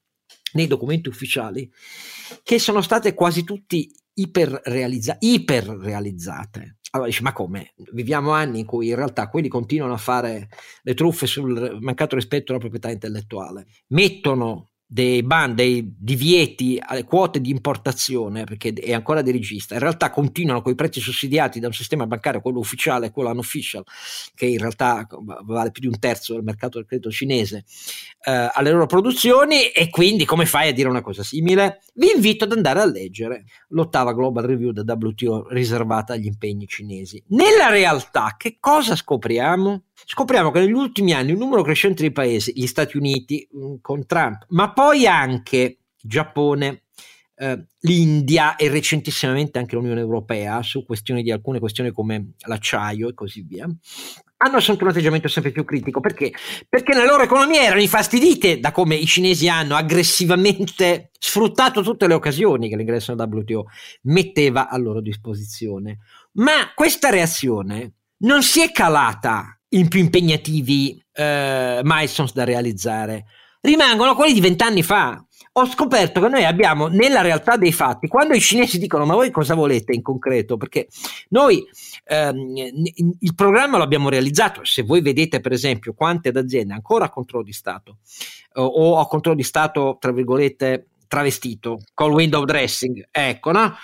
nei 0.53 0.65
documenti 0.65 1.09
ufficiali 1.09 1.71
che 2.43 2.57
sono 2.57 2.81
state 2.81 3.13
quasi 3.13 3.43
tutti 3.43 3.93
iperrealizza- 4.15 5.17
iperrealizzate. 5.19 6.77
Allora 6.91 7.09
dici, 7.09 7.21
ma 7.21 7.33
come? 7.33 7.73
Viviamo 7.91 8.31
anni 8.31 8.59
in 8.59 8.65
cui 8.65 8.87
in 8.87 8.95
realtà 8.95 9.29
quelli 9.29 9.47
continuano 9.47 9.93
a 9.93 9.97
fare 9.97 10.49
le 10.81 10.93
truffe 10.95 11.27
sul 11.27 11.77
mancato 11.81 12.15
rispetto 12.15 12.51
alla 12.51 12.59
proprietà 12.59 12.89
intellettuale, 12.89 13.67
mettono 13.89 14.68
dei 14.91 15.21
ban, 15.21 15.53
dei 15.53 15.93
divieti 15.99 16.81
alle 16.83 17.03
quote 17.03 17.39
di 17.39 17.51
importazione, 17.51 18.43
perché 18.45 18.73
è 18.73 18.91
ancora 18.91 19.21
dirigista, 19.21 19.75
in 19.75 19.81
realtà 19.81 20.09
continuano 20.09 20.63
con 20.63 20.71
i 20.71 20.75
prezzi 20.75 20.99
sussidiati 20.99 21.59
da 21.59 21.67
un 21.67 21.73
sistema 21.73 22.07
bancario, 22.07 22.41
quello 22.41 22.57
ufficiale 22.57 23.05
e 23.05 23.11
quello 23.11 23.29
unofficial, 23.29 23.83
che 24.33 24.47
in 24.47 24.57
realtà 24.57 25.07
vale 25.43 25.69
più 25.69 25.81
di 25.81 25.87
un 25.87 25.99
terzo 25.99 26.33
del 26.33 26.41
mercato 26.41 26.79
del 26.79 26.87
credito 26.87 27.11
cinese, 27.11 27.65
eh, 28.23 28.49
alle 28.51 28.71
loro 28.71 28.87
produzioni 28.87 29.67
e 29.67 29.91
quindi 29.91 30.25
come 30.25 30.47
fai 30.47 30.69
a 30.69 30.73
dire 30.73 30.89
una 30.89 31.01
cosa 31.01 31.21
simile? 31.21 31.83
Vi 31.93 32.11
invito 32.15 32.45
ad 32.45 32.53
andare 32.53 32.81
a 32.81 32.85
leggere 32.85 33.45
l'ottava 33.67 34.13
Global 34.13 34.43
Review 34.43 34.71
da 34.71 34.81
WTO 34.97 35.49
riservata 35.49 36.13
agli 36.13 36.25
impegni 36.25 36.65
cinesi. 36.65 37.23
Nella 37.27 37.69
realtà 37.69 38.33
che 38.39 38.57
cosa 38.59 38.95
scopriamo? 38.95 39.83
Scopriamo 40.05 40.51
che 40.51 40.59
negli 40.59 40.71
ultimi 40.71 41.13
anni 41.13 41.31
un 41.31 41.39
numero 41.39 41.61
crescente 41.63 42.03
di 42.03 42.11
paesi, 42.11 42.51
gli 42.55 42.67
Stati 42.67 42.97
Uniti 42.97 43.47
mm, 43.55 43.75
con 43.81 44.05
Trump, 44.05 44.45
ma 44.49 44.71
poi 44.71 45.07
anche 45.07 45.79
Giappone, 46.01 46.83
eh, 47.35 47.65
l'India 47.81 48.55
e 48.55 48.69
recentissimamente 48.69 49.59
anche 49.59 49.75
l'Unione 49.75 50.01
Europea 50.01 50.61
su 50.61 50.85
questioni 50.85 51.23
di 51.23 51.31
alcune 51.31 51.59
questioni 51.59 51.91
come 51.91 52.33
l'acciaio 52.45 53.09
e 53.09 53.13
così 53.13 53.41
via, 53.41 53.67
hanno 54.41 54.57
assunto 54.57 54.83
un 54.83 54.89
atteggiamento 54.89 55.27
sempre 55.27 55.51
più 55.51 55.65
critico. 55.65 55.99
Perché? 55.99 56.31
Perché 56.67 56.93
le 56.93 57.05
loro 57.05 57.23
economie 57.23 57.61
erano 57.61 57.81
infastidite 57.81 58.59
da 58.59 58.71
come 58.71 58.95
i 58.95 59.05
cinesi 59.05 59.47
hanno 59.49 59.75
aggressivamente 59.75 61.11
sfruttato 61.19 61.81
tutte 61.81 62.07
le 62.07 62.13
occasioni 62.13 62.69
che 62.69 62.75
l'ingresso 62.75 63.13
nel 63.13 63.27
WTO 63.29 63.65
metteva 64.03 64.69
a 64.69 64.77
loro 64.77 65.01
disposizione. 65.01 65.99
Ma 66.33 66.73
questa 66.73 67.09
reazione 67.09 67.93
non 68.19 68.43
si 68.43 68.61
è 68.61 68.71
calata 68.71 69.58
in 69.69 69.87
più 69.87 69.99
impegnativi 69.99 71.01
eh, 71.13 71.81
milestones 71.83 72.33
da 72.33 72.43
realizzare, 72.43 73.25
rimangono 73.61 74.15
quelli 74.15 74.33
di 74.33 74.41
vent'anni 74.41 74.83
fa. 74.83 75.23
Ho 75.53 75.65
scoperto 75.65 76.21
che 76.21 76.27
noi 76.27 76.45
abbiamo 76.45 76.87
nella 76.87 77.21
realtà 77.21 77.57
dei 77.57 77.73
fatti, 77.73 78.07
quando 78.07 78.33
i 78.33 78.39
cinesi 78.39 78.77
dicono 78.77 79.05
ma 79.05 79.15
voi 79.15 79.31
cosa 79.31 79.55
volete 79.55 79.93
in 79.93 80.01
concreto? 80.01 80.57
Perché 80.57 80.87
noi 81.29 81.65
ehm, 82.05 82.53
il 83.19 83.35
programma 83.35 83.77
lo 83.77 83.83
abbiamo 83.83 84.09
realizzato, 84.09 84.63
se 84.63 84.83
voi 84.83 85.01
vedete 85.01 85.41
per 85.41 85.51
esempio 85.51 85.93
quante 85.93 86.29
aziende 86.29 86.73
ancora 86.73 87.05
a 87.05 87.09
controllo 87.09 87.43
di 87.43 87.51
Stato 87.51 87.97
o 88.53 88.99
a 88.99 89.07
controllo 89.07 89.37
di 89.37 89.43
Stato, 89.43 89.97
tra 89.99 90.11
virgolette, 90.11 90.87
travestito 91.09 91.79
col 91.93 92.13
window 92.13 92.45
dressing, 92.45 93.09
ecco, 93.11 93.51
no? 93.51 93.75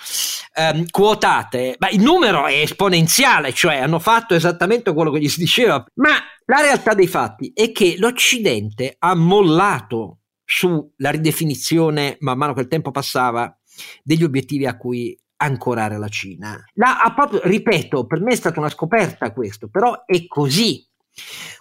Um, 0.54 0.86
quotate, 0.88 1.76
ma 1.78 1.90
il 1.90 2.00
numero 2.00 2.46
è 2.46 2.60
esponenziale, 2.60 3.52
cioè 3.52 3.76
hanno 3.76 3.98
fatto 3.98 4.34
esattamente 4.34 4.94
quello 4.94 5.10
che 5.10 5.20
gli 5.20 5.28
si 5.28 5.40
diceva, 5.40 5.84
ma 5.96 6.12
la 6.46 6.60
realtà 6.62 6.94
dei 6.94 7.08
fatti 7.08 7.52
è 7.54 7.72
che 7.72 7.96
l'Occidente 7.98 8.96
ha 8.98 9.14
mollato 9.14 10.20
sulla 10.42 11.10
ridefinizione, 11.10 12.16
man 12.20 12.38
mano 12.38 12.54
che 12.54 12.60
il 12.60 12.68
tempo 12.68 12.92
passava, 12.92 13.54
degli 14.02 14.22
obiettivi 14.22 14.64
a 14.64 14.76
cui 14.78 15.18
ancorare 15.38 15.98
la 15.98 16.08
Cina. 16.08 16.64
La, 16.74 17.12
proprio, 17.14 17.40
ripeto, 17.42 18.06
per 18.06 18.20
me 18.20 18.32
è 18.32 18.36
stata 18.36 18.60
una 18.60 18.70
scoperta 18.70 19.32
questo, 19.32 19.68
però 19.68 20.04
è 20.06 20.26
così. 20.26 20.86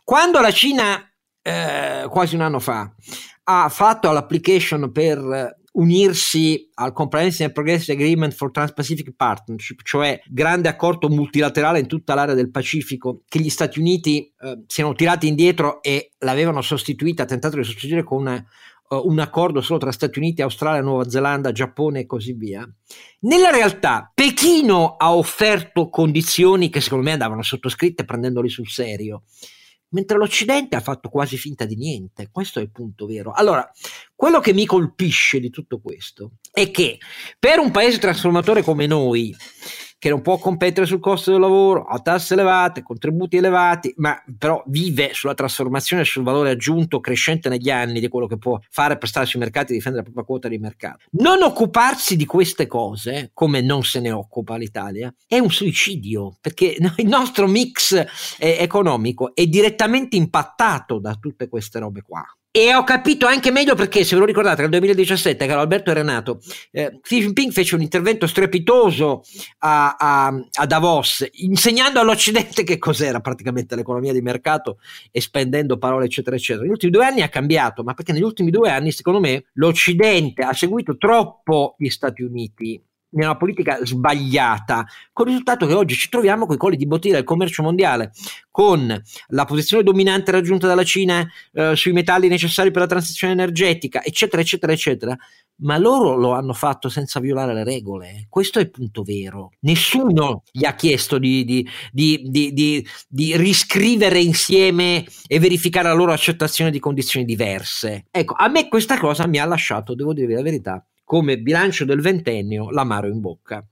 Quando 0.03 0.39
la 0.39 0.51
Cina, 0.51 1.11
eh, 1.41 2.07
quasi 2.09 2.35
un 2.35 2.41
anno 2.41 2.59
fa, 2.59 2.93
ha 3.47 3.69
fatto 3.69 4.11
l'application 4.11 4.91
per 4.91 5.63
unirsi 5.75 6.69
al 6.75 6.93
Comprehensive 6.93 7.45
and 7.45 7.53
Progressive 7.53 7.93
Agreement 7.93 8.33
for 8.33 8.51
Trans-Pacific 8.51 9.13
Partnership, 9.15 9.81
cioè 9.83 10.19
grande 10.27 10.69
accordo 10.69 11.09
multilaterale 11.09 11.79
in 11.79 11.87
tutta 11.87 12.13
l'area 12.13 12.35
del 12.35 12.51
Pacifico, 12.51 13.23
che 13.27 13.39
gli 13.39 13.49
Stati 13.49 13.79
Uniti 13.79 14.31
eh, 14.39 14.63
siano 14.67 14.93
tirati 14.93 15.27
indietro 15.27 15.81
e 15.81 16.13
l'avevano 16.19 16.61
sostituita, 16.61 17.25
tentato 17.25 17.57
di 17.57 17.63
sostituire 17.63 18.03
con 18.03 18.21
una, 18.21 18.43
uh, 18.89 19.07
un 19.07 19.19
accordo 19.19 19.61
solo 19.61 19.79
tra 19.79 19.91
Stati 19.91 20.17
Uniti, 20.17 20.41
Australia, 20.41 20.81
Nuova 20.81 21.09
Zelanda, 21.09 21.51
Giappone 21.51 22.01
e 22.01 22.05
così 22.05 22.33
via. 22.33 22.67
Nella 23.21 23.49
realtà 23.49 24.11
Pechino 24.13 24.95
ha 24.95 25.13
offerto 25.13 25.89
condizioni 25.89 26.69
che 26.69 26.79
secondo 26.79 27.03
me 27.03 27.11
andavano 27.11 27.43
sottoscritte 27.43 28.05
prendendoli 28.05 28.49
sul 28.49 28.69
serio 28.69 29.23
mentre 29.95 30.17
l'Occidente 30.17 30.75
ha 30.75 30.81
fatto 30.81 31.07
quasi 31.07 31.37
finta 31.37 31.63
di 31.63 31.77
niente. 31.77 32.27
Questo 32.29 32.59
è 32.59 32.61
il 32.61 32.69
punto 32.69 33.05
vero. 33.05 33.31
Allora, 33.31 33.69
quello 34.13 34.41
che 34.41 34.53
mi 34.53 34.65
colpisce 34.65 35.39
di 35.39 35.49
tutto 35.49 35.79
questo 35.79 36.31
è 36.51 36.69
che 36.69 36.99
per 37.39 37.59
un 37.59 37.71
paese 37.71 37.97
trasformatore 37.97 38.61
come 38.61 38.87
noi, 38.87 39.33
che 39.97 40.09
non 40.09 40.21
può 40.21 40.37
competere 40.37 40.85
sul 40.85 40.99
costo 40.99 41.31
del 41.31 41.39
lavoro, 41.39 41.83
ha 41.83 41.99
tasse 41.99 42.33
elevate, 42.33 42.83
contributi 42.83 43.37
elevati, 43.37 43.93
ma 43.97 44.21
però 44.37 44.63
vive 44.67 45.11
sulla 45.13 45.33
trasformazione 45.33 46.03
e 46.03 46.05
sul 46.05 46.23
valore 46.23 46.51
aggiunto 46.51 46.99
crescente 46.99 47.49
negli 47.49 47.69
anni 47.69 47.99
di 47.99 48.07
quello 48.07 48.27
che 48.27 48.37
può 48.37 48.59
fare 48.69 48.97
per 48.97 49.07
stare 49.07 49.25
sui 49.25 49.39
mercati 49.39 49.71
e 49.71 49.75
difendere 49.75 50.03
la 50.03 50.11
propria 50.11 50.25
quota 50.25 50.47
di 50.47 50.57
mercato. 50.57 51.05
Non 51.11 51.41
occuparsi 51.41 52.15
di 52.15 52.25
queste 52.25 52.67
cose, 52.67 53.31
come 53.33 53.61
non 53.61 53.83
se 53.83 53.99
ne 53.99 54.11
occupa 54.11 54.57
l'Italia, 54.57 55.13
è 55.27 55.39
un 55.39 55.49
suicidio, 55.49 56.37
perché 56.39 56.77
il 56.97 57.07
nostro 57.07 57.47
mix 57.47 57.93
eh, 58.37 58.57
economico 58.59 59.33
è 59.33 59.45
direttamente 59.47 60.15
impattato 60.15 60.99
da 60.99 61.15
tutte 61.15 61.47
queste 61.47 61.79
robe 61.79 62.01
qua. 62.01 62.23
E 62.57 62.73
ho 62.73 62.85
capito 62.85 63.25
anche 63.25 63.51
meglio 63.51 63.75
perché, 63.75 64.05
se 64.05 64.13
ve 64.13 64.21
lo 64.21 64.25
ricordate, 64.25 64.61
nel 64.61 64.69
2017, 64.69 65.45
caro 65.45 65.59
Alberto 65.59 65.91
era 65.91 66.03
nato, 66.03 66.39
eh, 66.71 66.99
Xi 67.01 67.19
Jinping 67.19 67.51
fece 67.51 67.75
un 67.75 67.81
intervento 67.81 68.27
strepitoso 68.27 69.23
a, 69.57 69.97
a, 69.99 70.27
a, 70.27 70.65
Davos, 70.65 71.27
insegnando 71.33 71.99
all'Occidente 71.99 72.63
che 72.63 72.77
cos'era 72.77 73.19
praticamente 73.19 73.75
l'economia 73.75 74.13
di 74.13 74.21
mercato 74.21 74.77
e 75.11 75.19
spendendo 75.19 75.77
parole, 75.77 76.05
eccetera, 76.05 76.37
eccetera. 76.37 76.63
Negli 76.63 76.71
ultimi 76.71 76.93
due 76.93 77.03
anni 77.03 77.23
ha 77.23 77.27
cambiato, 77.27 77.83
ma 77.83 77.93
perché 77.93 78.13
negli 78.13 78.23
ultimi 78.23 78.51
due 78.51 78.69
anni, 78.69 78.93
secondo 78.93 79.19
me, 79.19 79.47
l'Occidente 79.55 80.43
ha 80.43 80.53
seguito 80.53 80.95
troppo 80.95 81.75
gli 81.77 81.89
Stati 81.89 82.23
Uniti 82.23 82.81
nella 83.15 83.35
politica 83.35 83.79
sbagliata, 83.83 84.85
con 85.11 85.25
il 85.25 85.31
risultato 85.31 85.65
che 85.65 85.73
oggi 85.73 85.95
ci 85.95 86.09
troviamo 86.09 86.45
con 86.45 86.55
i 86.55 86.59
colli 86.59 86.77
di 86.77 86.87
bottiglia 86.87 87.15
del 87.15 87.23
commercio 87.23 87.63
mondiale, 87.63 88.11
con 88.51 89.01
la 89.27 89.45
posizione 89.45 89.83
dominante 89.83 90.31
raggiunta 90.31 90.67
dalla 90.67 90.83
Cina 90.83 91.27
eh, 91.53 91.75
sui 91.75 91.91
metalli 91.91 92.27
necessari 92.27 92.71
per 92.71 92.81
la 92.81 92.87
transizione 92.87 93.33
energetica, 93.33 94.03
eccetera, 94.03 94.41
eccetera, 94.41 94.71
eccetera. 94.71 95.17
Ma 95.57 95.77
loro 95.77 96.15
lo 96.15 96.33
hanno 96.33 96.51
fatto 96.51 96.89
senza 96.89 97.21
violare 97.21 97.53
le 97.53 97.63
regole. 97.63 98.25
Questo 98.27 98.59
è 98.59 98.61
il 98.61 98.71
punto 98.71 99.03
vero. 99.03 99.51
Nessuno 99.61 100.43
gli 100.51 100.65
ha 100.65 100.75
chiesto 100.75 101.17
di, 101.17 101.45
di, 101.45 101.65
di, 101.93 102.85
di 103.07 103.37
riscrivere 103.37 104.19
insieme 104.19 105.05
e 105.27 105.39
verificare 105.39 105.87
la 105.87 105.93
loro 105.93 106.11
accettazione 106.11 106.71
di 106.71 106.79
condizioni 106.79 107.25
diverse. 107.25 108.05
Ecco, 108.11 108.35
a 108.37 108.49
me 108.49 108.67
questa 108.67 108.99
cosa 108.99 109.27
mi 109.27 109.37
ha 109.37 109.45
lasciato, 109.45 109.95
devo 109.95 110.13
dire 110.13 110.33
la 110.33 110.41
verità, 110.41 110.85
come 111.05 111.37
bilancio 111.37 111.85
del 111.85 112.01
ventennio 112.01 112.69
l'amaro 112.71 113.07
in 113.07 113.21
bocca. 113.21 113.65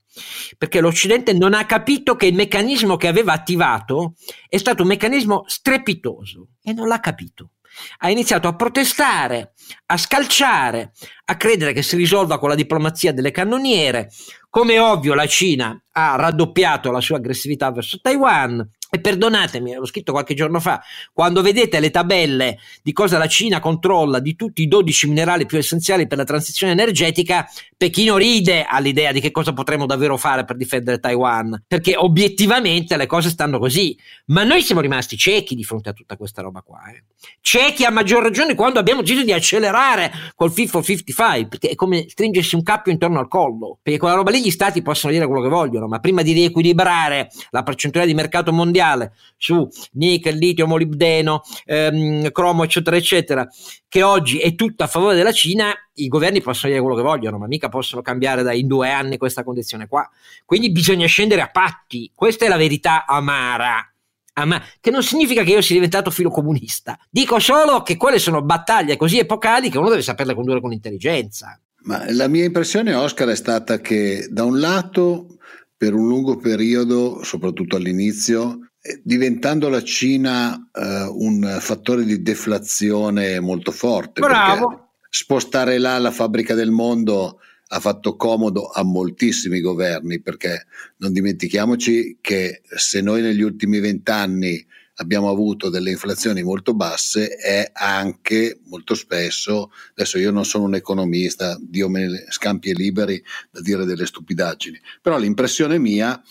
Perché 0.58 0.80
l'Occidente 0.80 1.34
non 1.34 1.54
ha 1.56 1.66
capito 1.66 2.16
che 2.16 2.28
il 2.28 2.36
meccanismo 2.36 2.96
che 2.96 3.08
aveva 3.08 3.34
attivato 3.34 4.14
è 4.48 4.58
stato 4.58 4.84
un 4.84 4.90
meccanismo 4.90 5.44
strepitoso 5.48 6.50
e 6.62 6.72
non 6.72 6.88
l'ha 6.88 7.00
capito. 7.00 7.50
Ha 7.98 8.12
iniziato 8.12 8.48
a 8.48 8.56
protestare, 8.56 9.54
a 9.88 9.98
scalciare, 9.98 10.92
a 11.26 11.36
credere 11.38 11.74
che 11.74 11.82
si 11.82 11.96
risolva 11.96 12.38
con 12.38 12.50
la 12.50 12.56
diplomazia 12.56 13.12
delle 13.12 13.32
cannoniere. 13.32 14.12
Come 14.48 14.78
ovvio, 14.78 15.16
la 15.16 15.26
Cina 15.26 15.76
ha 15.94 16.16
raddoppiato 16.16 16.92
la 16.92 17.02
sua 17.02 17.18
aggressività 17.18 17.72
verso 17.72 17.98
Taiwan, 18.00 18.70
e 18.94 19.00
perdonatemi, 19.00 19.74
l'ho 19.74 19.88
scritto 19.88 20.12
qualche 20.12 20.36
giorno 20.36 20.60
fa, 20.60 20.80
quando 21.14 21.42
vedete 21.42 21.80
le 21.80 21.90
tabelle 21.90 22.60
di 22.84 22.94
cosa 22.94 23.18
la 23.18 23.26
Cina 23.26 23.60
controlla 23.60 24.20
di 24.20 24.36
tutti 24.36 24.62
i 24.62 24.68
12 24.68 25.08
minerali 25.08 25.48
più 25.48 25.58
essenziali 25.58 26.06
per 26.06 26.20
la 26.20 26.26
transizione 26.26 26.74
energetica, 26.74 27.50
Pechino 27.76 28.18
ride 28.18 28.64
all'idea 28.64 29.12
di 29.12 29.20
che 29.20 29.32
cosa 29.32 29.52
potremmo 29.52 29.88
davvero 29.88 30.16
fare 30.16 30.46
per 30.46 30.56
difendere 30.58 31.00
Taiwan, 31.00 31.64
perché 31.68 31.98
obiettivamente 31.98 32.96
le 32.96 33.08
cose 33.08 33.30
stanno 33.30 33.58
così. 33.58 33.98
Ma 34.28 34.44
noi 34.44 34.62
siamo 34.62 34.80
rimasti 34.80 35.18
ciechi 35.18 35.56
di 35.56 35.64
fronte 35.64 35.90
a 35.90 35.94
tutta 35.94 36.16
questa 36.16 36.42
roba 36.42 36.62
qua. 36.62 36.84
Eh. 36.90 37.04
Ciechi 37.42 37.84
a 37.84 37.90
maggior 37.90 38.24
ragione 38.24 38.56
quando 38.56 38.80
abbiamo 38.80 39.02
deciso 39.02 39.24
di 39.24 39.34
accelerare 39.34 40.12
col 40.36 40.52
Fit 40.52 40.70
for 40.70 40.84
55, 40.84 41.48
perché 41.48 41.70
è 41.70 41.76
come 41.76 42.06
stringersi 42.08 42.56
un 42.56 42.64
cappio 42.64 42.92
intorno 42.92 43.20
al 43.20 43.28
collo, 43.28 43.80
perché 43.82 44.00
con 44.00 44.10
la 44.10 44.16
roba 44.16 44.32
lì 44.32 44.42
gli 44.42 44.52
stati 44.52 44.82
possono 44.82 45.12
dire 45.12 45.26
quello 45.26 45.42
che 45.42 45.50
vogliono, 45.50 45.88
ma 45.88 46.00
prima 46.00 46.22
di 46.22 46.32
riequilibrare 46.32 47.30
la 47.50 47.64
percentuale 47.64 48.08
di 48.08 48.14
mercato 48.14 48.54
mondiale, 48.54 48.82
mondiale 48.84 49.14
su 49.38 49.68
nickel, 49.94 50.38
litio, 50.38 50.68
molibdeno, 50.68 51.42
ehm, 51.66 52.32
cromo, 52.32 52.64
eccetera, 52.64 52.96
eccetera, 52.96 53.48
che 53.88 54.04
oggi 54.04 54.40
è 54.40 54.56
tutto 54.56 54.84
a 54.84 54.88
favore 54.88 55.16
della 55.16 55.32
Cina, 55.32 55.74
i 55.96 56.08
governi 56.08 56.42
possono 56.42 56.72
dire 56.72 56.84
quello 56.84 56.98
che 56.98 57.04
vogliono, 57.08 57.38
ma 57.38 57.48
mica 57.48 57.70
possono 57.70 58.02
cambiare 58.02 58.44
da 58.44 58.54
in 58.54 58.68
due 58.68 58.92
anni 58.92 59.18
questa 59.18 59.44
condizione 59.44 59.88
qua. 59.88 60.10
Quindi 60.46 60.72
bisogna 60.72 61.08
scendere 61.08 61.42
a 61.42 61.50
patti. 61.50 62.12
Questa 62.14 62.46
è 62.46 62.48
la 62.48 62.58
verità 62.58 63.06
amara. 63.06 63.88
Ah, 64.36 64.64
che 64.80 64.90
non 64.90 65.04
significa 65.04 65.44
che 65.44 65.52
io 65.52 65.62
sia 65.62 65.76
diventato 65.76 66.10
filo 66.10 66.32
comunista. 66.32 66.98
Dico 67.08 67.38
solo 67.38 67.84
che 67.84 67.98
quelle 67.98 68.18
sono 68.18 68.42
battaglie 68.42 68.98
così 68.98 69.20
epocali 69.20 69.70
che 69.70 69.78
uno 69.78 69.90
deve 69.90 70.02
saperle 70.02 70.34
condurre 70.34 70.60
con 70.60 70.72
intelligenza. 70.72 71.60
Ma 71.84 72.04
la 72.12 72.28
mia 72.28 72.46
impressione, 72.46 72.96
Oscar, 72.96 73.28
è 73.28 73.36
stata 73.36 73.80
che 73.80 74.28
da 74.32 74.44
un 74.44 74.60
lato, 74.60 75.38
per 75.84 75.94
un 75.94 76.08
lungo 76.08 76.38
periodo, 76.38 77.24
soprattutto 77.24 77.76
all'inizio, 77.76 78.72
diventando 79.02 79.70
la 79.70 79.82
Cina 79.82 80.70
eh, 80.74 81.08
un 81.10 81.58
fattore 81.60 82.04
di 82.04 82.22
deflazione 82.22 83.40
molto 83.40 83.72
forte. 83.72 84.20
Bravo. 84.20 84.90
Spostare 85.10 85.78
là 85.78 85.98
la 86.00 86.12
fabbrica 86.12 86.54
del 86.54 86.72
mondo 86.72 87.40
ha 87.68 87.80
fatto 87.80 88.16
comodo 88.16 88.68
a 88.68 88.84
moltissimi 88.84 89.60
governi 89.62 90.22
perché 90.22 90.66
non 90.98 91.14
dimentichiamoci 91.14 92.18
che 92.22 92.62
se 92.64 93.02
noi 93.02 93.22
negli 93.22 93.42
ultimi 93.42 93.80
vent'anni 93.80 94.66
abbiamo 94.98 95.30
avuto 95.30 95.70
delle 95.70 95.90
inflazioni 95.90 96.44
molto 96.44 96.74
basse 96.76 97.36
è 97.36 97.72
anche 97.74 98.60
molto 98.66 98.94
spesso, 98.94 99.72
adesso 99.92 100.20
io 100.20 100.30
non 100.30 100.46
sono 100.46 100.66
un 100.66 100.76
economista, 100.76 101.58
Dio 101.60 101.90
me 101.90 102.08
ne 102.08 102.26
scampi 102.30 102.70
e 102.70 102.74
liberi 102.74 103.24
da 103.50 103.62
dire 103.62 103.86
delle 103.86 104.06
stupidaggini, 104.06 104.80
però 105.02 105.18
l'impressione 105.18 105.80
mia 105.80 106.22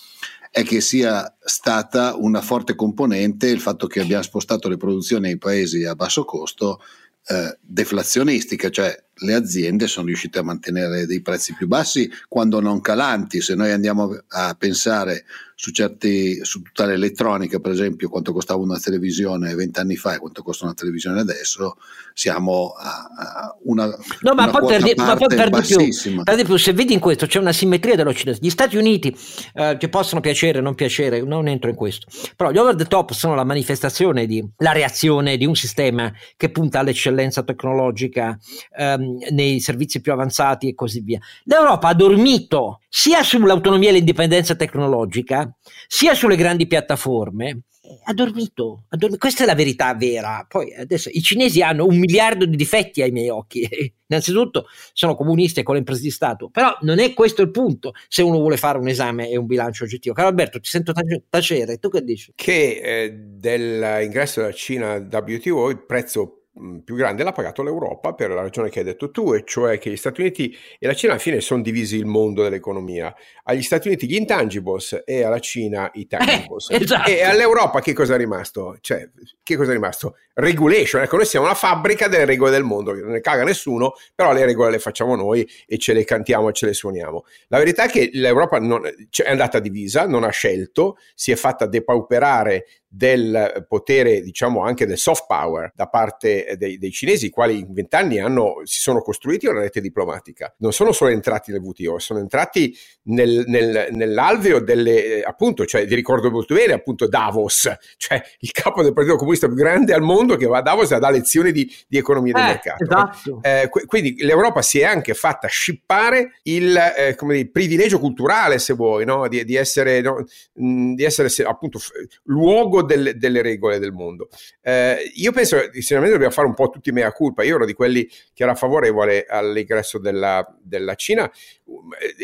è 0.41 0.42
che 0.53 0.83
sia 0.83 1.35
stata 1.41 2.15
una 2.15 2.43
forte 2.43 2.75
componente 2.75 3.49
il 3.49 3.61
fatto 3.61 3.87
che 3.87 4.01
abbiamo 4.01 4.23
spostato 4.23 4.69
le 4.69 4.77
produzioni 4.77 5.29
ai 5.29 5.39
paesi 5.39 5.85
a 5.85 5.95
basso 5.95 6.25
costo 6.25 6.81
eh, 7.27 7.57
deflazionistiche, 7.61 8.71
cioè 8.71 8.95
le 9.15 9.35
aziende 9.35 9.87
sono 9.87 10.07
riuscite 10.07 10.41
a 10.41 10.43
mantenere 10.43 11.07
dei 11.07 11.23
prezzi 11.23 11.55
più 11.55 11.69
bassi 11.69 12.11
quando 12.29 12.61
non 12.61 12.81
calanti. 12.81 13.41
Se 13.41 13.55
noi 13.55 13.71
andiamo 13.71 14.19
a 14.29 14.55
pensare 14.59 15.25
su, 15.63 15.71
certi, 15.71 16.45
su 16.45 16.61
tutta 16.61 16.87
l'elettronica, 16.87 17.61
per 17.61 17.71
esempio, 17.71 18.09
quanto 18.09 18.33
costava 18.33 18.61
una 18.61 18.81
televisione 18.81 19.55
vent'anni 19.55 19.95
fa 19.95 20.17
e 20.17 20.19
quanto 20.19 20.43
costa 20.43 20.65
una 20.65 20.75
televisione 20.75 21.21
adesso, 21.21 21.77
siamo 22.15 22.73
a, 22.77 23.09
a 23.17 23.57
una, 23.63 23.87
no, 23.87 24.35
ma 24.35 24.43
una 24.43 24.51
poi 24.51 24.67
per, 24.67 24.83
di, 24.83 24.95
ma 24.97 25.15
poi 25.15 25.29
per 25.29 25.51
di, 25.51 25.61
più, 25.61 26.23
per 26.25 26.35
di 26.35 26.45
più, 26.45 26.57
se 26.57 26.73
vedi 26.73 26.95
in 26.95 26.99
questo 26.99 27.27
c'è 27.27 27.39
una 27.39 27.53
simmetria 27.53 27.95
dell'Occidente. 27.95 28.41
Gli 28.43 28.51
Stati 28.51 28.77
Uniti 28.77 29.17
eh, 29.55 29.77
che 29.79 29.89
possono 29.89 30.21
piacere 30.21 30.59
o 30.59 30.63
non 30.63 30.75
piacere, 30.75 31.23
non 31.23 31.47
entro 31.47 31.71
in 31.71 31.77
questo, 31.77 32.09
però 32.35 32.51
gli 32.51 32.59
over 32.59 32.75
the 32.75 32.87
top 32.87 33.13
sono 33.13 33.37
la 33.37 33.45
manifestazione 33.45 34.27
di 34.27 34.45
la 34.57 34.73
reazione 34.73 35.37
di 35.37 35.47
un 35.47 35.55
sistema 35.55 36.13
che 36.37 36.51
punta 36.51 36.81
all'eccellenza 36.81 37.45
tecnologica 37.45 38.37
ehm, 38.77 39.29
nei 39.31 39.61
servizi 39.61 40.01
più 40.01 40.11
avanzati 40.11 40.67
e 40.67 40.75
così 40.75 41.03
via. 41.03 41.21
L'Europa 41.45 41.87
ha 41.87 41.95
dormito 41.95 42.81
sia 42.89 43.23
sull'autonomia 43.23 43.91
e 43.91 43.93
l'indipendenza 43.93 44.55
tecnologica, 44.55 45.52
sia 45.87 46.15
sulle 46.15 46.37
grandi 46.37 46.67
piattaforme, 46.67 47.63
ha 48.05 48.13
dormito, 48.13 48.85
ha 48.89 48.97
dormito, 48.97 49.19
Questa 49.21 49.43
è 49.43 49.47
la 49.47 49.55
verità 49.55 49.95
vera. 49.95 50.45
Poi 50.49 50.75
adesso 50.75 51.09
i 51.13 51.21
cinesi 51.21 51.63
hanno 51.63 51.85
un 51.85 51.99
miliardo 51.99 52.47
di 52.47 52.57
difetti 52.57 53.03
ai 53.03 53.11
miei 53.11 53.29
occhi. 53.29 53.69
Innanzitutto 54.07 54.67
sono 54.93 55.15
comunisti 55.15 55.63
con 55.63 55.75
le 55.75 55.81
imprese 55.81 56.03
di 56.03 56.11
Stato, 56.11 56.49
però 56.51 56.77
non 56.83 56.99
è 56.99 57.15
questo 57.15 57.43
il 57.43 57.51
punto 57.51 57.93
se 58.09 58.23
uno 58.23 58.39
vuole 58.39 58.57
fare 58.57 58.79
un 58.79 58.89
esame 58.89 59.31
e 59.31 59.37
un 59.37 59.47
bilancio 59.47 59.85
oggettivo. 59.85 60.15
Caro 60.15 60.29
Alberto, 60.29 60.61
ti 60.61 60.69
sento 60.69 60.93
tacere, 61.29 61.79
tu 61.79 61.89
che 61.89 62.03
dici? 62.03 62.33
Che 62.35 62.81
eh, 62.83 63.13
dell'ingresso 63.13 64.41
della 64.41 64.53
Cina 64.53 64.93
al 64.93 65.09
WTO 65.11 65.71
il 65.71 65.85
prezzo 65.85 66.42
più 66.85 66.97
grande 66.97 67.23
l'ha 67.23 67.33
pagato 67.33 67.63
l'Europa 67.63 68.13
per 68.13 68.29
la 68.31 68.43
ragione 68.43 68.69
che 68.69 68.81
hai 68.81 68.85
detto 68.85 69.11
tu, 69.11 69.33
e 69.33 69.43
cioè 69.45 69.79
che 69.79 69.91
gli 69.91 69.97
Stati 69.97 70.21
Uniti 70.21 70.55
e 70.79 70.87
la 70.87 70.95
Cina 70.95 71.13
alla 71.13 71.21
fine 71.21 71.41
sono 71.41 71.63
divisi 71.63 71.97
il 71.97 72.05
mondo 72.05 72.43
dell'economia. 72.43 73.15
Agli 73.45 73.63
Stati 73.63 73.89
Uniti 73.89 74.07
gli 74.07 74.17
intangibles 74.17 75.03
e 75.05 75.23
alla 75.23 75.39
Cina 75.39 75.91
i 75.95 76.07
tangibles. 76.07 76.71
Eh, 76.71 76.77
esatto. 76.83 77.09
E 77.09 77.23
all'Europa 77.23 77.81
che 77.81 77.95
cosa 77.95 78.15
è 78.15 78.19
rimasto? 78.19 78.77
Cioè, 78.81 79.09
che 79.43 79.57
cosa 79.57 79.71
è 79.71 79.75
rimasto? 79.75 80.17
Regulation. 80.35 81.03
Ecco, 81.03 81.17
noi 81.17 81.25
siamo 81.25 81.47
la 81.47 81.55
fabbrica 81.55 82.07
delle 82.07 82.27
regole 82.27 82.51
del 82.51 82.65
mondo, 82.65 82.93
non 82.93 83.13
ne 83.13 83.21
caga 83.21 83.45
nessuno, 83.45 83.95
però 84.15 84.33
le 84.33 84.45
regole 84.45 84.73
le 84.73 84.79
facciamo 84.79 85.17
noi 85.17 85.49
e 85.67 85.79
ce 85.79 85.95
le 85.95 86.05
cantiamo 86.05 86.51
e 86.51 86.53
ce 86.53 86.67
le 86.67 86.75
suoniamo. 86.75 87.25
La 87.49 87.59
verità 87.59 87.85
è 87.85 87.89
che 87.89 88.11
l'Europa 88.13 88.59
non, 88.59 88.83
cioè, 89.09 89.27
è 89.27 89.31
andata 89.31 89.59
divisa, 89.59 90.07
non 90.07 90.23
ha 90.23 90.31
scelto, 90.31 90.99
si 91.15 91.33
è 91.33 91.37
fatta 91.37 91.67
depauperare 91.67 92.67
del 92.95 93.65
potere, 93.67 94.21
diciamo 94.21 94.63
anche 94.63 94.85
del 94.85 94.99
soft 94.99 95.25
power 95.27 95.73
da 95.75 95.87
parte 95.87 96.57
dei, 96.59 96.77
dei 96.77 96.91
cinesi, 96.91 97.27
i 97.27 97.31
quali 97.31 97.61
in 97.61 97.73
vent'anni 97.73 98.19
si 98.65 98.81
sono 98.81 99.01
costruiti 99.01 99.47
una 99.47 99.61
rete 99.61 99.81
diplomatica. 99.81 100.55
Non 100.59 100.73
sono 100.73 100.93
solo 100.93 101.11
entrati 101.11 101.53
nel 101.53 101.63
WTO, 101.63 101.99
sono 101.99 102.19
entrati 102.19 102.77
nel, 103.05 103.45
nel, 103.47 103.89
nell'alveo 103.93 104.61
delle, 104.61 105.23
appunto, 105.23 105.65
cioè 105.65 105.87
vi 105.87 105.95
ricordo 105.95 106.31
molto 106.31 106.55
bene, 106.55 106.75
appunto 106.75 107.09
Davos, 107.09 107.73
cioè 107.97 108.23
il 108.41 108.51
capo 108.51 108.83
del 108.83 108.93
Partito 108.93 109.17
Comunista 109.17 109.47
più 109.47 109.57
grande 109.57 109.95
al 109.95 110.03
mondo 110.03 110.37
che 110.37 110.47
va 110.47 110.59
a 110.59 110.63
Davos 110.63 110.93
a 110.93 110.99
dare 110.99 111.15
lezioni 111.15 111.51
di, 111.51 111.71
di 111.89 111.97
economia 111.97 112.35
del 112.35 112.43
eh, 112.43 112.47
mercato. 112.47 112.85
Esatto. 112.85 113.39
Eh, 113.41 113.71
quindi 113.87 114.17
l'Europa 114.19 114.61
si 114.61 114.81
è 114.81 114.85
anche 114.85 115.15
fatta 115.15 115.49
scippare 115.49 116.41
il, 116.43 116.77
eh, 116.77 117.15
come 117.15 117.37
dire, 117.37 117.49
privilegio 117.49 117.99
culturale, 117.99 118.59
se 118.59 118.75
vuoi, 118.75 119.07
no? 119.07 119.29
di, 119.29 119.47
di, 119.47 119.55
essere, 119.55 120.03
no? 120.03 120.27
di 120.53 121.03
essere 121.03 121.31
appunto 121.47 121.79
luogo 122.25 122.82
tipo 122.87 123.13
delle, 123.15 123.43
regole 123.43 123.79
del 123.79 123.93
mondo. 123.93 124.29
Eh, 124.61 125.11
io 125.15 125.33
penso 125.33 125.57
che 125.57 125.81
sicuramente 125.81 126.13
dobbiamo 126.13 126.33
fare 126.33 126.47
un 126.47 126.55
po' 126.55 126.69
tutti 126.71 126.93
mea 126.93 127.13
culpa. 127.13 127.43
Io 127.43 127.57
ero 127.57 127.65
di 127.65 127.73
quelli 127.73 128.09
che 128.33 128.43
era 128.43 128.55
favorevole 128.55 129.25
all'ingresso 129.29 129.99
della, 129.99 130.47
della 130.61 130.95
Cina 130.95 131.31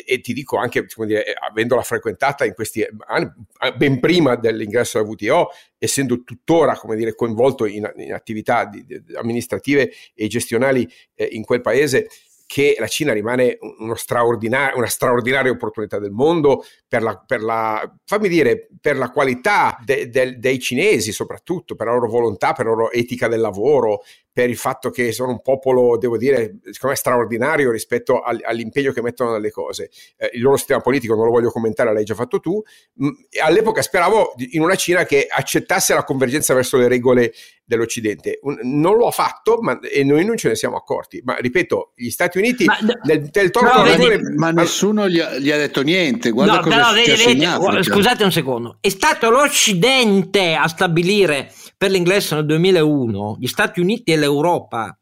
e 0.04 0.20
ti 0.20 0.32
dico 0.32 0.56
anche, 0.56 0.84
dire, 1.06 1.32
avendola 1.32 1.82
frequentata 1.82 2.44
in 2.44 2.54
questi 2.54 2.86
anni, 3.06 3.30
ben 3.76 4.00
prima 4.00 4.36
dell'ingresso 4.36 4.98
alla 4.98 5.08
WTO, 5.08 5.48
essendo 5.78 6.22
tuttora 6.22 6.76
come 6.76 6.96
dire, 6.96 7.14
coinvolto 7.14 7.64
in, 7.64 7.90
in 7.96 8.12
attività 8.12 8.64
di, 8.66 8.84
di 8.84 9.02
amministrative 9.14 9.92
e 10.14 10.26
gestionali 10.26 10.88
eh, 11.14 11.28
in 11.32 11.44
quel 11.44 11.60
paese, 11.60 12.08
che 12.48 12.76
la 12.78 12.86
Cina 12.86 13.12
rimane 13.12 13.58
straordinario, 13.94 14.78
una 14.78 14.86
straordinaria 14.86 15.52
opportunità 15.52 15.98
del 15.98 16.12
mondo 16.12 16.64
per 16.88 17.02
la, 17.02 17.22
per 17.26 17.42
la, 17.42 17.94
dire, 18.22 18.68
per 18.80 18.96
la 18.96 19.10
qualità 19.10 19.76
de, 19.84 20.08
de, 20.08 20.38
dei 20.38 20.58
cinesi 20.58 21.12
soprattutto, 21.12 21.74
per 21.74 21.88
la 21.88 21.92
loro 21.92 22.08
volontà, 22.08 22.54
per 22.54 22.64
la 22.64 22.70
loro 22.70 22.90
etica 22.90 23.28
del 23.28 23.40
lavoro, 23.40 24.02
per 24.32 24.48
il 24.48 24.56
fatto 24.56 24.88
che 24.88 25.12
sono 25.12 25.32
un 25.32 25.42
popolo, 25.42 25.98
devo 25.98 26.16
dire, 26.16 26.60
secondo 26.70 26.88
me 26.88 26.94
straordinario 26.94 27.70
rispetto 27.70 28.22
all, 28.22 28.40
all'impegno 28.42 28.92
che 28.92 29.02
mettono 29.02 29.32
nelle 29.32 29.50
cose. 29.50 29.90
Eh, 30.16 30.30
il 30.32 30.40
loro 30.40 30.56
sistema 30.56 30.80
politico 30.80 31.14
non 31.14 31.26
lo 31.26 31.30
voglio 31.30 31.50
commentare, 31.50 31.92
l'hai 31.92 32.04
già 32.04 32.14
fatto 32.14 32.40
tu. 32.40 32.62
Mm, 33.04 33.10
all'epoca 33.42 33.82
speravo 33.82 34.32
in 34.52 34.62
una 34.62 34.76
Cina 34.76 35.04
che 35.04 35.26
accettasse 35.28 35.92
la 35.92 36.04
convergenza 36.04 36.54
verso 36.54 36.78
le 36.78 36.88
regole 36.88 37.30
dell'Occidente. 37.68 38.40
non 38.62 38.96
lo 38.96 39.06
ha 39.06 39.10
fatto 39.10 39.58
ma, 39.60 39.78
e 39.80 40.02
noi 40.02 40.24
non 40.24 40.38
ce 40.38 40.48
ne 40.48 40.56
siamo 40.56 40.76
accorti. 40.76 41.20
Ma 41.22 41.36
ripeto, 41.36 41.92
gli 41.94 42.08
Stati 42.08 42.38
Uniti 42.38 42.64
ma, 42.64 42.78
nel, 43.04 43.28
nel 43.30 43.50
no, 43.60 43.82
vedi, 43.82 44.36
ma 44.36 44.50
nessuno 44.50 45.06
gli 45.06 45.20
ha, 45.20 45.38
gli 45.38 45.50
ha, 45.50 45.58
detto 45.58 45.82
niente. 45.82 46.30
Guarda 46.30 46.54
no, 46.54 46.60
cosa 46.62 46.76
però, 46.76 46.92
vedi, 46.94 47.84
scusate 47.84 48.24
un 48.24 48.32
secondo, 48.32 48.78
è 48.80 48.88
stato 48.88 49.28
l'Occidente 49.28 50.54
a 50.54 50.66
stabilire 50.66 51.52
per 51.76 51.90
l'ingresso 51.90 52.34
nel 52.34 52.46
2001 52.46 53.36
gli 53.38 53.46
Stati 53.46 53.80
Uniti 53.80 54.12
e 54.12 54.16
l'Europa 54.16 54.98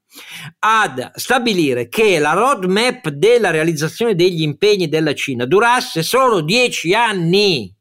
ad 0.61 1.13
stabilire 1.15 1.89
che 1.89 2.19
la 2.19 2.33
roadmap 2.33 3.11
della 3.11 3.51
realizzazione 3.51 4.15
degli 4.15 4.43
impegni 4.43 4.89
della 4.89 5.15
Cina 5.15 5.45
durasse 5.45 6.03
solo 6.03 6.41
dieci 6.41 6.95
anni. 6.95 7.73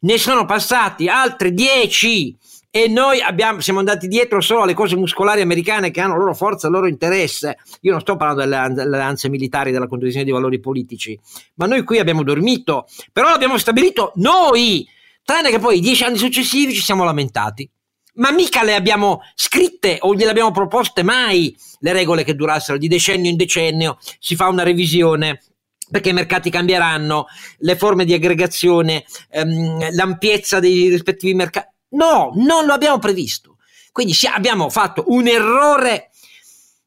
Ne 0.00 0.18
sono 0.18 0.44
passati 0.44 1.08
altri 1.08 1.54
dieci 1.54 2.36
e 2.76 2.88
noi 2.88 3.20
abbiamo, 3.20 3.60
siamo 3.60 3.78
andati 3.78 4.08
dietro 4.08 4.40
solo 4.40 4.62
alle 4.62 4.74
cose 4.74 4.96
muscolari 4.96 5.40
americane 5.40 5.92
che 5.92 6.00
hanno 6.00 6.16
loro 6.16 6.34
forza, 6.34 6.66
il 6.66 6.72
loro 6.72 6.88
interesse. 6.88 7.58
Io 7.82 7.92
non 7.92 8.00
sto 8.00 8.16
parlando 8.16 8.40
delle, 8.40 8.74
delle 8.74 8.96
alleanze 8.96 9.28
militari, 9.28 9.70
della 9.70 9.86
condivisione 9.86 10.24
di 10.24 10.32
valori 10.32 10.58
politici, 10.58 11.16
ma 11.54 11.66
noi 11.66 11.84
qui 11.84 12.00
abbiamo 12.00 12.24
dormito, 12.24 12.88
però 13.12 13.28
l'abbiamo 13.28 13.58
stabilito 13.58 14.10
noi, 14.16 14.84
tranne 15.22 15.50
che 15.50 15.60
poi 15.60 15.78
dieci 15.78 16.02
anni 16.02 16.18
successivi 16.18 16.74
ci 16.74 16.82
siamo 16.82 17.04
lamentati 17.04 17.70
ma 18.16 18.30
mica 18.30 18.62
le 18.62 18.74
abbiamo 18.74 19.22
scritte 19.34 19.98
o 20.00 20.14
gliele 20.14 20.30
abbiamo 20.30 20.52
proposte 20.52 21.02
mai 21.02 21.56
le 21.78 21.92
regole 21.92 22.22
che 22.22 22.34
durassero 22.34 22.78
di 22.78 22.86
decennio 22.86 23.30
in 23.30 23.36
decennio, 23.36 23.98
si 24.18 24.34
fa 24.36 24.48
una 24.48 24.62
revisione 24.62 25.42
perché 25.90 26.08
i 26.10 26.12
mercati 26.12 26.50
cambieranno, 26.50 27.26
le 27.58 27.76
forme 27.76 28.04
di 28.04 28.14
aggregazione, 28.14 29.04
ehm, 29.30 29.94
l'ampiezza 29.94 30.58
dei 30.58 30.88
rispettivi 30.88 31.34
mercati. 31.34 31.72
No, 31.94 32.30
non 32.34 32.66
lo 32.66 32.72
abbiamo 32.72 32.98
previsto. 32.98 33.56
Quindi 33.92 34.14
abbiamo 34.32 34.70
fatto 34.70 35.04
un 35.08 35.26
errore 35.26 36.10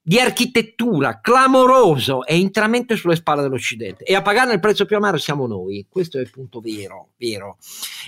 di 0.07 0.21
architettura 0.21 1.19
clamoroso 1.19 2.25
e 2.25 2.37
interamente 2.37 2.95
sulle 2.95 3.17
spalle 3.17 3.41
dell'Occidente 3.41 4.05
e 4.05 4.15
a 4.15 4.21
pagare 4.21 4.53
il 4.53 4.61
prezzo 4.61 4.85
più 4.85 4.95
amaro 4.95 5.17
siamo 5.17 5.47
noi 5.47 5.85
questo 5.89 6.17
è 6.17 6.21
il 6.21 6.29
punto 6.29 6.61
vero, 6.61 7.09
vero. 7.17 7.57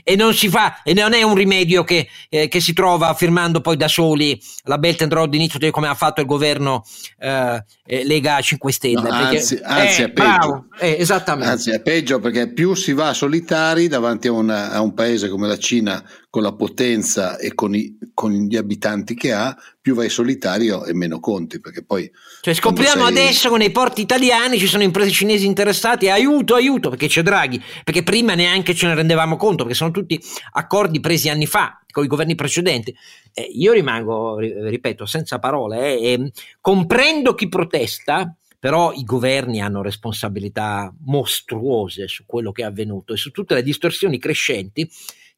e 0.05 0.15
non 0.15 0.33
si 0.33 0.47
fa 0.47 0.81
e 0.81 0.93
non 0.93 1.11
è 1.11 1.23
un 1.23 1.35
rimedio 1.35 1.83
che, 1.83 2.07
eh, 2.29 2.47
che 2.47 2.61
si 2.61 2.71
trova 2.71 3.13
firmando 3.15 3.59
poi 3.59 3.75
da 3.75 3.89
soli 3.89 4.41
la 4.63 4.77
Belt 4.77 5.01
and 5.01 5.11
Road 5.11 5.33
Initiative 5.33 5.71
come 5.71 5.89
ha 5.89 5.93
fatto 5.93 6.21
il 6.21 6.25
governo 6.25 6.85
eh, 7.17 7.65
eh 7.85 8.05
Lega 8.05 8.39
5 8.39 8.71
Stelle 8.71 9.01
no, 9.01 9.09
perché, 9.09 9.35
anzi, 9.35 9.59
anzi 9.61 10.01
è 10.03 10.09
peggio 10.11 10.37
bravo, 10.37 10.65
esattamente 10.79 11.51
anzi 11.51 11.71
è 11.71 11.81
peggio 11.81 12.19
perché 12.19 12.53
più 12.53 12.75
si 12.75 12.93
va 12.93 13.11
solitari 13.11 13.89
davanti 13.89 14.29
a, 14.29 14.31
una, 14.31 14.71
a 14.71 14.79
un 14.79 14.93
paese 14.93 15.27
come 15.27 15.49
la 15.49 15.57
Cina 15.57 16.01
con 16.31 16.43
la 16.43 16.53
potenza 16.53 17.37
e 17.37 17.55
con, 17.55 17.73
i, 17.73 17.97
con, 18.13 18.31
gli 18.31 18.55
abitanti 18.55 19.15
che 19.15 19.33
ha, 19.33 19.57
più 19.81 19.95
vai 19.95 20.09
solitario 20.09 20.85
e 20.85 20.93
meno 20.93 21.19
conti. 21.19 21.59
Perché 21.59 21.83
poi. 21.89 22.07
Cioè, 22.41 22.53
scopriamo 22.53 23.07
sei... 23.07 23.17
adesso 23.17 23.49
che 23.49 23.57
nei 23.57 23.71
porti 23.71 24.01
italiani 24.01 24.59
ci 24.59 24.67
sono 24.67 24.83
imprese 24.83 25.09
cinesi 25.09 25.47
interessate. 25.47 26.11
Aiuto, 26.11 26.53
aiuto, 26.53 26.89
perché 26.89 27.07
c'è 27.07 27.23
Draghi. 27.23 27.59
Perché 27.83 28.03
prima 28.03 28.35
neanche 28.35 28.75
ce 28.75 28.85
ne 28.85 28.93
rendevamo 28.93 29.37
conto, 29.37 29.63
perché 29.63 29.73
sono 29.73 29.89
tutti 29.89 30.21
accordi 30.51 30.99
presi 30.99 31.29
anni 31.29 31.47
fa 31.47 31.81
con 31.89 32.03
i 32.03 32.07
governi 32.07 32.35
precedenti. 32.35 32.95
Eh, 33.33 33.41
io 33.41 33.71
rimango, 33.73 34.37
ripeto, 34.37 35.07
senza 35.07 35.39
parole. 35.39 35.97
Eh, 35.97 36.11
e 36.11 36.31
comprendo 36.61 37.33
chi 37.33 37.49
protesta. 37.49 38.35
Però 38.59 38.91
i 38.91 39.05
governi 39.05 39.61
hanno 39.61 39.81
responsabilità 39.81 40.93
mostruose 41.05 42.09
su 42.09 42.25
quello 42.25 42.51
che 42.51 42.63
è 42.63 42.65
avvenuto 42.65 43.13
e 43.13 43.17
su 43.17 43.31
tutte 43.31 43.53
le 43.53 43.63
distorsioni 43.63 44.19
crescenti 44.19 44.85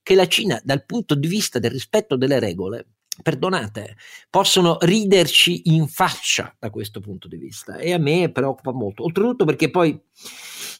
che 0.02 0.16
la 0.16 0.28
Cina 0.28 0.60
dal 0.64 0.84
punto 0.86 1.14
di 1.14 1.28
vista 1.28 1.60
del 1.60 1.70
rispetto 1.70 2.16
delle 2.16 2.39
regole 2.39 2.88
perdonate, 3.22 3.97
possono 4.30 4.78
riderci 4.82 5.74
in 5.74 5.88
faccia 5.88 6.55
da 6.57 6.70
questo 6.70 6.99
punto 6.99 7.28
di 7.28 7.38
vista 7.38 7.78
e 7.78 7.93
a 7.93 7.97
me 7.97 8.32
preoccupa 8.32 8.72
molto. 8.72 9.03
Oltretutto 9.03 9.45
perché 9.45 9.70
poi 9.70 9.99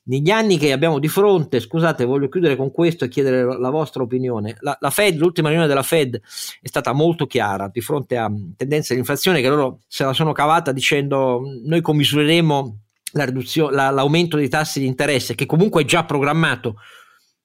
negli 0.03 0.29
anni 0.29 0.57
che 0.57 0.71
abbiamo 0.71 0.97
di 0.97 1.07
fronte, 1.07 1.59
scusate, 1.59 2.05
voglio 2.05 2.29
chiudere 2.29 2.55
con 2.55 2.71
questo 2.71 3.05
e 3.05 3.09
chiedere 3.09 3.43
la 3.59 3.69
vostra 3.69 4.01
opinione. 4.01 4.55
La, 4.61 4.75
la 4.79 4.89
Fed, 4.89 5.17
l'ultima 5.17 5.49
riunione 5.49 5.69
della 5.69 5.84
Fed 5.84 6.15
è 6.15 6.67
stata 6.67 6.93
molto 6.93 7.27
chiara 7.27 7.69
di 7.71 7.82
fronte 7.82 8.17
a 8.17 8.32
tendenze 8.55 8.93
di 8.93 8.99
inflazione 8.99 9.41
che 9.41 9.49
loro 9.49 9.82
se 9.88 10.03
la 10.03 10.13
sono 10.13 10.32
cavata 10.32 10.71
dicendo 10.71 11.41
noi 11.63 11.82
commisureremo 11.82 12.79
la 13.13 13.27
la, 13.71 13.89
l'aumento 13.89 14.38
dei 14.38 14.47
tassi 14.47 14.79
di 14.79 14.86
interesse 14.86 15.36
che 15.36 15.45
comunque 15.45 15.82
è 15.82 15.86
già 15.86 16.05
programmato 16.05 16.77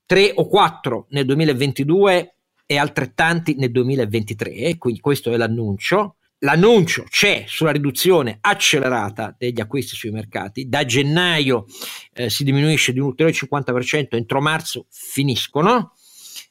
3 0.07 0.34
o 0.37 0.47
4 0.47 1.07
nel 1.11 1.24
2022 1.24 2.36
e 2.67 2.77
altrettanti 2.77 3.55
nel 3.55 3.71
2023, 3.71 4.77
quindi 4.77 5.01
questo 5.01 5.33
è 5.33 5.37
l'annuncio. 5.37 6.17
L'annuncio 6.41 7.05
c'è 7.09 7.45
sulla 7.47 7.71
riduzione 7.71 8.37
accelerata 8.41 9.35
degli 9.39 9.61
acquisti 9.61 9.97
sui 9.97 10.11
mercati, 10.11 10.69
da 10.69 10.85
gennaio 10.85 11.64
eh, 12.12 12.29
si 12.29 12.45
diminuisce 12.45 12.93
di 12.93 12.99
un 12.99 13.07
ulteriore 13.07 13.35
50%, 13.35 14.09
entro 14.11 14.43
marzo 14.43 14.87
finiscono, 14.91 15.93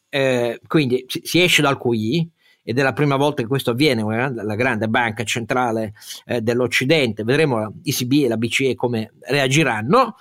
eh, 0.10 0.60
quindi 0.66 1.06
si, 1.08 1.22
si 1.24 1.42
esce 1.42 1.62
dal 1.62 1.78
QI, 1.78 2.32
ed 2.68 2.80
è 2.80 2.82
la 2.82 2.94
prima 2.94 3.16
volta 3.16 3.44
che 3.44 3.48
questo 3.48 3.72
avviene, 3.72 4.02
la 4.34 4.56
grande 4.56 4.88
banca 4.88 5.24
centrale 5.24 5.94
eh, 6.26 6.42
dell'Occidente, 6.42 7.24
vedremo 7.24 7.60
la 7.60 7.72
ECB 7.84 8.24
e 8.24 8.28
la 8.28 8.38
BCE 8.38 8.74
come 8.74 9.14
reagiranno, 9.20 10.16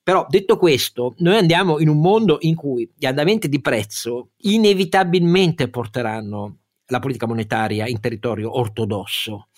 però 0.00 0.24
detto 0.28 0.56
questo, 0.56 1.14
noi 1.18 1.36
andiamo 1.36 1.80
in 1.80 1.88
un 1.88 2.00
mondo 2.00 2.38
in 2.42 2.54
cui 2.54 2.88
gli 2.96 3.04
andamenti 3.04 3.48
di 3.48 3.60
prezzo 3.60 4.30
inevitabilmente 4.42 5.68
porteranno 5.68 6.58
la 6.86 7.00
politica 7.00 7.26
monetaria 7.26 7.88
in 7.88 7.98
territorio 7.98 8.56
ortodosso. 8.56 9.48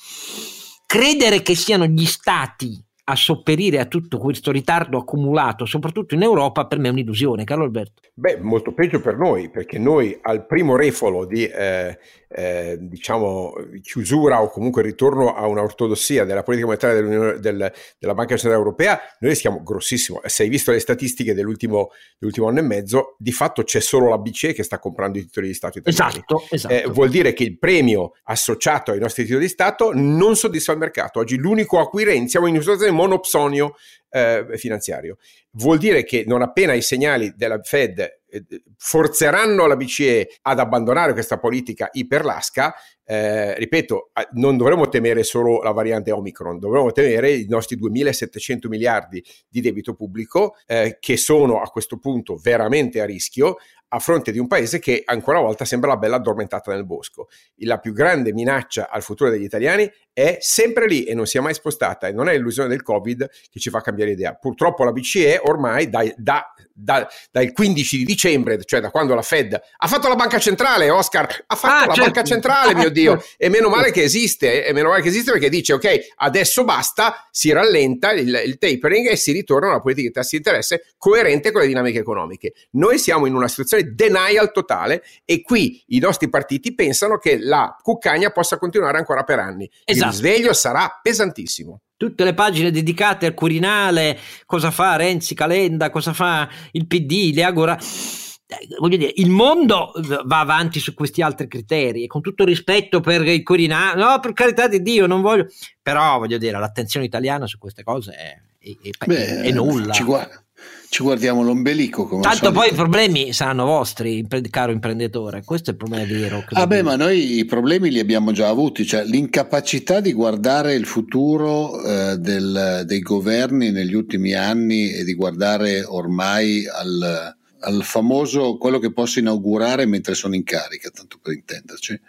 Credere 0.86 1.42
che 1.42 1.54
siano 1.54 1.84
gli 1.84 2.06
stati 2.06 2.82
a 3.10 3.16
sopperire 3.16 3.80
a 3.80 3.86
tutto 3.86 4.18
questo 4.18 4.52
ritardo 4.52 4.98
accumulato, 4.98 5.66
soprattutto 5.66 6.14
in 6.14 6.22
Europa, 6.22 6.66
per 6.66 6.78
me 6.78 6.88
è 6.88 6.90
un'illusione, 6.92 7.44
Carlo 7.44 7.64
Alberto. 7.64 8.02
Beh, 8.14 8.38
molto 8.40 8.72
peggio 8.72 9.00
per 9.00 9.16
noi, 9.16 9.50
perché 9.50 9.78
noi 9.78 10.16
al 10.22 10.46
primo 10.46 10.76
refolo 10.76 11.24
di 11.24 11.44
eh, 11.46 11.98
eh, 12.32 12.76
diciamo, 12.78 13.54
chiusura 13.82 14.40
o 14.40 14.50
comunque 14.50 14.82
ritorno 14.82 15.34
a 15.34 15.46
un'ortodossia 15.46 16.24
della 16.24 16.44
politica 16.44 16.68
monetaria 16.68 17.38
del, 17.38 17.72
della 17.98 18.14
Banca 18.14 18.36
Centrale 18.36 18.56
Europea, 18.56 19.00
noi 19.18 19.30
rischiamo 19.32 19.62
grossissimo. 19.64 20.20
Se 20.26 20.44
hai 20.44 20.48
visto 20.48 20.70
le 20.70 20.78
statistiche 20.78 21.34
dell'ultimo, 21.34 21.90
dell'ultimo, 22.18 22.46
anno 22.46 22.60
e 22.60 22.62
mezzo, 22.62 23.16
di 23.18 23.32
fatto 23.32 23.64
c'è 23.64 23.80
solo 23.80 24.08
la 24.08 24.18
BCE 24.18 24.52
che 24.52 24.62
sta 24.62 24.78
comprando 24.78 25.18
i 25.18 25.22
titoli 25.22 25.48
di 25.48 25.54
Stato 25.54 25.78
italiani. 25.78 26.10
Esatto, 26.12 26.46
esatto. 26.50 26.74
Eh, 26.74 26.84
vuol 26.88 27.10
dire 27.10 27.32
che 27.32 27.42
il 27.42 27.58
premio 27.58 28.12
associato 28.24 28.92
ai 28.92 29.00
nostri 29.00 29.24
titoli 29.24 29.44
di 29.44 29.50
Stato 29.50 29.90
non 29.92 30.36
soddisfa 30.36 30.70
il 30.72 30.78
mercato. 30.78 31.18
Oggi 31.18 31.36
l'unico 31.36 31.80
acquirente, 31.80 32.28
siamo 32.28 32.46
in 32.46 32.52
una 32.52 32.62
situazione 32.62 32.92
monopsonio 33.00 33.74
eh, 34.10 34.46
finanziario. 34.56 35.16
Vuol 35.52 35.78
dire 35.78 36.04
che 36.04 36.24
non 36.26 36.42
appena 36.42 36.74
i 36.74 36.82
segnali 36.82 37.32
della 37.36 37.60
Fed 37.62 37.98
eh, 38.28 38.44
forzeranno 38.76 39.66
la 39.66 39.76
BCE 39.76 40.38
ad 40.42 40.58
abbandonare 40.58 41.12
questa 41.12 41.38
politica 41.38 41.88
iperlasca, 41.92 42.74
eh, 43.04 43.56
ripeto, 43.56 44.10
non 44.34 44.56
dovremmo 44.56 44.88
temere 44.88 45.24
solo 45.24 45.62
la 45.62 45.72
variante 45.72 46.12
Omicron, 46.12 46.58
dovremmo 46.58 46.92
temere 46.92 47.32
i 47.32 47.46
nostri 47.48 47.76
2.700 47.76 48.68
miliardi 48.68 49.24
di 49.48 49.60
debito 49.60 49.94
pubblico 49.94 50.56
eh, 50.66 50.98
che 51.00 51.16
sono 51.16 51.60
a 51.60 51.68
questo 51.70 51.98
punto 51.98 52.36
veramente 52.36 53.00
a 53.00 53.06
rischio, 53.06 53.56
a 53.92 53.98
fronte 53.98 54.32
di 54.32 54.38
un 54.38 54.46
paese 54.46 54.78
che 54.78 55.02
ancora 55.04 55.38
una 55.38 55.46
volta 55.46 55.64
sembra 55.64 55.90
la 55.90 55.96
bella 55.96 56.16
addormentata 56.16 56.72
nel 56.72 56.84
bosco. 56.84 57.28
La 57.58 57.78
più 57.78 57.92
grande 57.92 58.32
minaccia 58.32 58.88
al 58.88 59.02
futuro 59.02 59.30
degli 59.30 59.42
italiani 59.42 59.90
è 60.12 60.38
sempre 60.40 60.86
lì 60.86 61.04
e 61.04 61.14
non 61.14 61.26
si 61.26 61.38
è 61.38 61.40
mai 61.40 61.54
spostata 61.54 62.08
e 62.08 62.12
non 62.12 62.28
è 62.28 62.32
l'illusione 62.32 62.68
del 62.68 62.82
Covid 62.82 63.28
che 63.50 63.60
ci 63.60 63.70
fa 63.70 63.80
cambiare 63.80 64.12
idea. 64.12 64.34
Purtroppo 64.34 64.84
la 64.84 64.92
BCE 64.92 65.40
ormai 65.44 65.88
da, 65.88 66.04
da, 66.16 66.52
da, 66.72 67.08
dal 67.30 67.52
15 67.52 67.96
di 67.98 68.04
dicembre, 68.04 68.62
cioè 68.64 68.80
da 68.80 68.90
quando 68.90 69.14
la 69.14 69.22
Fed 69.22 69.54
ha 69.54 69.86
fatto 69.86 70.08
la 70.08 70.16
banca 70.16 70.38
centrale, 70.38 70.90
Oscar, 70.90 71.44
ha 71.46 71.54
fatto 71.54 71.74
ah, 71.74 71.86
la 71.86 71.94
certo. 71.94 72.00
banca 72.02 72.22
centrale, 72.22 72.74
mio 72.74 72.90
Dio, 72.90 73.22
e 73.36 73.48
meno 73.48 73.68
male 73.68 73.92
che 73.92 74.02
esiste, 74.02 74.64
e 74.64 74.72
meno 74.72 74.88
male 74.88 75.02
che 75.02 75.08
esiste 75.08 75.32
perché 75.32 75.48
dice 75.48 75.72
ok, 75.74 75.98
adesso 76.16 76.64
basta, 76.64 77.28
si 77.30 77.50
rallenta 77.52 78.12
il, 78.12 78.42
il 78.44 78.58
tapering 78.58 79.08
e 79.08 79.16
si 79.16 79.32
ritorna 79.32 79.68
a 79.68 79.70
una 79.70 79.80
politica 79.80 80.08
di 80.08 80.12
tassi 80.12 80.30
di 80.32 80.36
interesse 80.38 80.86
coerente 80.98 81.52
con 81.52 81.62
le 81.62 81.66
dinamiche 81.66 81.98
economiche. 81.98 82.52
Noi 82.72 82.98
siamo 82.98 83.26
in 83.26 83.34
una 83.34 83.48
situazione 83.48 83.79
denial 83.84 84.52
totale 84.52 85.02
e 85.24 85.42
qui 85.42 85.82
i 85.88 85.98
nostri 85.98 86.28
partiti 86.28 86.74
pensano 86.74 87.18
che 87.18 87.38
la 87.38 87.76
cuccagna 87.80 88.30
possa 88.30 88.58
continuare 88.58 88.98
ancora 88.98 89.22
per 89.22 89.38
anni. 89.38 89.70
Esatto. 89.84 90.06
Il 90.06 90.12
risveglio 90.12 90.52
sarà 90.52 90.98
pesantissimo 91.02 91.80
tutte 92.00 92.24
le 92.24 92.32
pagine 92.32 92.70
dedicate 92.70 93.26
al 93.26 93.34
Quirinale, 93.34 94.18
cosa 94.46 94.70
fa 94.70 94.96
Renzi 94.96 95.34
Calenda, 95.34 95.90
cosa 95.90 96.14
fa 96.14 96.48
il 96.72 96.86
PD, 96.86 97.32
le 97.34 97.44
Agora. 97.44 97.76
Eh, 97.76 98.76
voglio 98.78 98.96
dire, 98.96 99.12
il 99.16 99.28
mondo 99.28 99.92
va 100.24 100.40
avanti 100.40 100.80
su 100.80 100.94
questi 100.94 101.20
altri 101.20 101.46
criteri 101.46 102.04
e 102.04 102.06
con 102.06 102.22
tutto 102.22 102.46
rispetto 102.46 103.00
per 103.00 103.20
il 103.26 103.42
Quirinale, 103.42 104.02
no, 104.02 104.18
per 104.18 104.32
carità 104.32 104.66
di 104.66 104.80
Dio, 104.80 105.06
non 105.06 105.20
voglio, 105.20 105.48
però 105.82 106.18
voglio 106.18 106.38
dire, 106.38 106.58
l'attenzione 106.58 107.04
italiana 107.04 107.46
su 107.46 107.58
queste 107.58 107.82
cose 107.82 108.12
è, 108.12 108.34
è, 108.58 108.88
è, 108.88 109.04
Beh, 109.04 109.42
è 109.42 109.50
nulla. 109.50 109.92
Ci 109.92 110.02
guarda 110.02 110.42
ci 110.90 111.04
guardiamo 111.04 111.44
l'ombelico. 111.44 112.04
Come 112.04 112.22
Tanto 112.22 112.50
poi 112.50 112.70
i 112.70 112.74
problemi 112.74 113.32
saranno 113.32 113.64
vostri, 113.64 114.26
caro 114.50 114.72
imprenditore. 114.72 115.44
Questo 115.44 115.70
è 115.70 115.72
il 115.72 115.78
problema 115.78 116.04
vero. 116.04 116.44
Ah, 116.48 116.66
beh, 116.66 116.82
ma 116.82 116.96
noi 116.96 117.38
i 117.38 117.44
problemi 117.44 117.90
li 117.90 118.00
abbiamo 118.00 118.32
già 118.32 118.48
avuti, 118.48 118.84
cioè 118.84 119.04
l'incapacità 119.04 120.00
di 120.00 120.12
guardare 120.12 120.74
il 120.74 120.84
futuro 120.86 121.80
eh, 121.84 122.16
del, 122.18 122.82
dei 122.86 122.98
governi 123.02 123.70
negli 123.70 123.94
ultimi 123.94 124.34
anni 124.34 124.90
e 124.90 125.04
di 125.04 125.14
guardare 125.14 125.84
ormai 125.84 126.66
al, 126.66 127.36
al, 127.60 127.82
famoso 127.84 128.58
quello 128.58 128.80
che 128.80 128.92
posso 128.92 129.20
inaugurare 129.20 129.86
mentre 129.86 130.14
sono 130.14 130.34
in 130.34 130.42
carica, 130.42 130.90
tanto 130.90 131.20
per 131.22 131.34
intenderci. 131.34 132.00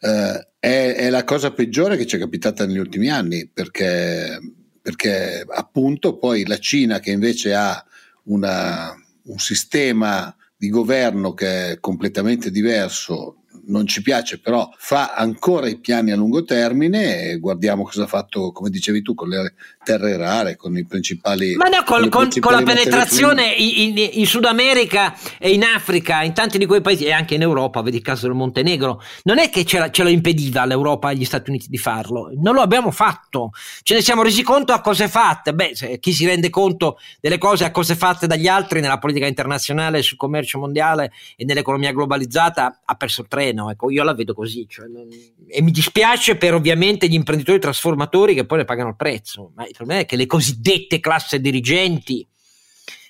Eh, 0.00 0.48
è, 0.58 0.94
è 0.96 1.08
la 1.08 1.22
cosa 1.22 1.52
peggiore 1.52 1.96
che 1.96 2.04
ci 2.04 2.16
è 2.16 2.18
capitata 2.18 2.66
negli 2.66 2.78
ultimi 2.78 3.10
anni 3.10 3.46
perché, 3.46 4.40
perché 4.82 5.46
appunto 5.48 6.16
poi 6.16 6.44
la 6.44 6.58
Cina 6.58 6.98
che 6.98 7.12
invece 7.12 7.54
ha 7.54 7.84
una, 8.24 8.94
un 9.24 9.38
sistema 9.38 10.34
di 10.56 10.68
governo 10.68 11.34
che 11.34 11.72
è 11.72 11.80
completamente 11.80 12.50
diverso 12.50 13.44
non 13.66 13.86
ci 13.86 14.02
piace, 14.02 14.40
però 14.40 14.68
fa 14.76 15.14
ancora 15.14 15.68
i 15.68 15.78
piani 15.78 16.10
a 16.10 16.16
lungo 16.16 16.44
termine 16.44 17.22
e 17.22 17.38
guardiamo 17.38 17.84
cosa 17.84 18.04
ha 18.04 18.06
fatto, 18.06 18.52
come 18.52 18.70
dicevi 18.70 19.02
tu, 19.02 19.14
con 19.14 19.28
le 19.28 19.54
terre 19.84 20.16
rare, 20.16 20.56
con 20.56 20.76
i 20.76 20.84
principali... 20.84 21.54
Ma 21.56 21.68
no, 21.68 21.82
con, 21.84 22.08
con, 22.08 22.28
con 22.40 22.52
la 22.52 22.62
penetrazione 22.62 23.52
in, 23.52 23.96
in, 23.96 24.08
in, 24.12 24.26
Sud 24.26 24.44
America 24.44 25.16
e 25.38 25.50
in 25.50 25.62
Africa, 25.62 26.22
in 26.22 26.32
tanti 26.32 26.58
di 26.58 26.66
quei 26.66 26.80
paesi 26.80 27.04
e 27.04 27.12
anche 27.12 27.34
in 27.34 27.42
Europa, 27.42 27.82
vedi 27.82 27.96
il 27.96 28.02
caso 28.02 28.26
del 28.26 28.36
Montenegro, 28.36 29.02
non 29.24 29.38
è 29.38 29.50
che 29.50 29.64
ce, 29.64 29.88
ce 29.90 30.02
lo 30.02 30.08
impediva 30.08 30.64
l'Europa 30.64 31.10
e 31.10 31.16
gli 31.16 31.24
Stati 31.24 31.50
Uniti 31.50 31.68
di 31.68 31.78
farlo, 31.78 32.30
non 32.36 32.54
lo 32.54 32.60
abbiamo 32.60 32.90
fatto, 32.90 33.50
ce 33.82 33.94
ne 33.94 34.02
siamo 34.02 34.22
resi 34.22 34.42
conto 34.42 34.72
a 34.72 34.80
cose 34.80 35.08
fatte, 35.08 35.54
beh, 35.54 35.98
chi 36.00 36.12
si 36.12 36.26
rende 36.26 36.50
conto 36.50 36.98
delle 37.20 37.38
cose 37.38 37.64
a 37.64 37.70
cose 37.70 37.94
fatte 37.94 38.26
dagli 38.26 38.48
altri 38.48 38.80
nella 38.80 38.98
politica 38.98 39.26
internazionale, 39.26 40.02
sul 40.02 40.16
commercio 40.16 40.58
mondiale 40.58 41.12
e 41.36 41.44
nell'economia 41.44 41.92
globalizzata 41.92 42.82
ha 42.84 42.94
perso 42.94 43.22
il 43.22 43.28
treno. 43.28 43.64
No, 43.64 43.70
ecco, 43.70 43.90
io 43.90 44.02
la 44.02 44.14
vedo 44.14 44.34
così. 44.34 44.66
Cioè 44.68 44.86
non... 44.86 45.08
E 45.48 45.62
mi 45.62 45.70
dispiace 45.70 46.36
per 46.36 46.54
ovviamente 46.54 47.08
gli 47.08 47.14
imprenditori 47.14 47.58
trasformatori 47.58 48.34
che 48.34 48.44
poi 48.44 48.58
ne 48.58 48.64
pagano 48.64 48.90
il 48.90 48.96
prezzo, 48.96 49.52
ma 49.54 49.64
il 49.74 49.76
problema 49.76 50.00
è 50.02 50.06
che 50.06 50.16
le 50.16 50.26
cosiddette 50.26 51.00
classe 51.00 51.40
dirigenti, 51.40 52.26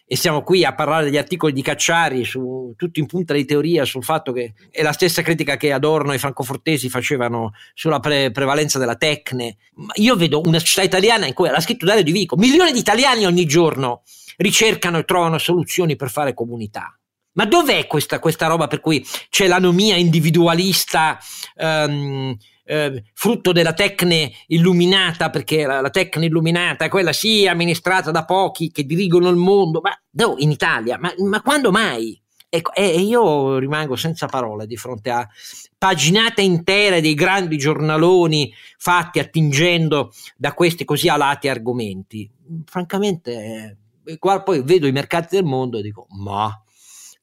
e 0.06 0.16
siamo 0.16 0.42
qui 0.42 0.64
a 0.64 0.74
parlare 0.74 1.04
degli 1.04 1.16
articoli 1.16 1.52
di 1.52 1.62
Cacciari, 1.62 2.24
su, 2.24 2.74
tutto 2.76 3.00
in 3.00 3.06
punta 3.06 3.34
di 3.34 3.44
teoria 3.44 3.84
sul 3.84 4.04
fatto 4.04 4.32
che 4.32 4.54
è 4.70 4.82
la 4.82 4.92
stessa 4.92 5.22
critica 5.22 5.56
che 5.56 5.72
Adorno 5.72 6.12
e 6.12 6.18
francofortesi 6.18 6.88
facevano 6.88 7.52
sulla 7.74 8.00
pre- 8.00 8.30
prevalenza 8.30 8.78
della 8.78 8.96
tecne. 8.96 9.56
Io 9.94 10.16
vedo 10.16 10.40
una 10.44 10.58
società 10.58 10.82
italiana 10.82 11.26
in 11.26 11.34
cui, 11.34 11.48
l'ha 11.48 11.60
scritto 11.60 11.86
Dario 11.86 12.02
Di 12.02 12.12
Vico, 12.12 12.36
milioni 12.36 12.72
di 12.72 12.78
italiani 12.78 13.26
ogni 13.26 13.46
giorno 13.46 14.02
ricercano 14.36 14.98
e 14.98 15.04
trovano 15.04 15.38
soluzioni 15.38 15.96
per 15.96 16.10
fare 16.10 16.34
comunità 16.34 16.98
ma 17.34 17.46
dov'è 17.46 17.86
questa, 17.86 18.18
questa 18.18 18.46
roba 18.46 18.66
per 18.66 18.80
cui 18.80 19.04
c'è 19.28 19.46
l'anomia 19.46 19.96
individualista? 19.96 21.18
Um, 21.56 22.36
eh, 22.64 23.04
frutto 23.12 23.52
della 23.52 23.72
tecne 23.72 24.32
illuminata, 24.48 25.30
perché 25.30 25.66
la, 25.66 25.80
la 25.80 25.90
tecne 25.90 26.26
illuminata 26.26 26.84
è 26.84 26.88
quella 26.88 27.12
sì 27.12 27.46
amministrata 27.46 28.10
da 28.10 28.24
pochi 28.24 28.70
che 28.70 28.84
dirigono 28.84 29.28
il 29.28 29.36
mondo, 29.36 29.80
ma 29.80 29.96
no, 30.12 30.34
in 30.38 30.50
Italia, 30.50 30.98
ma, 30.98 31.12
ma 31.18 31.42
quando 31.42 31.70
mai? 31.70 32.20
Ecco, 32.48 32.72
e 32.72 33.00
io 33.00 33.58
rimango 33.58 33.96
senza 33.96 34.26
parole 34.26 34.68
di 34.68 34.76
fronte 34.76 35.10
a 35.10 35.28
paginate 35.76 36.40
intere 36.40 37.00
dei 37.00 37.14
grandi 37.14 37.56
giornaloni 37.56 38.54
fatti 38.78 39.18
attingendo 39.18 40.12
da 40.36 40.52
questi 40.52 40.84
così 40.84 41.08
alati 41.08 41.48
argomenti. 41.48 42.30
Francamente, 42.64 43.76
eh, 44.06 44.18
poi 44.18 44.62
vedo 44.62 44.86
i 44.86 44.92
mercati 44.92 45.34
del 45.34 45.44
mondo 45.44 45.78
e 45.78 45.82
dico, 45.82 46.06
ma 46.10 46.56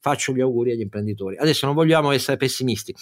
faccio 0.00 0.34
gli 0.34 0.42
auguri 0.42 0.72
agli 0.72 0.80
imprenditori. 0.80 1.38
Adesso 1.38 1.64
non 1.64 1.74
vogliamo 1.74 2.10
essere 2.10 2.36
pessimisti, 2.36 2.94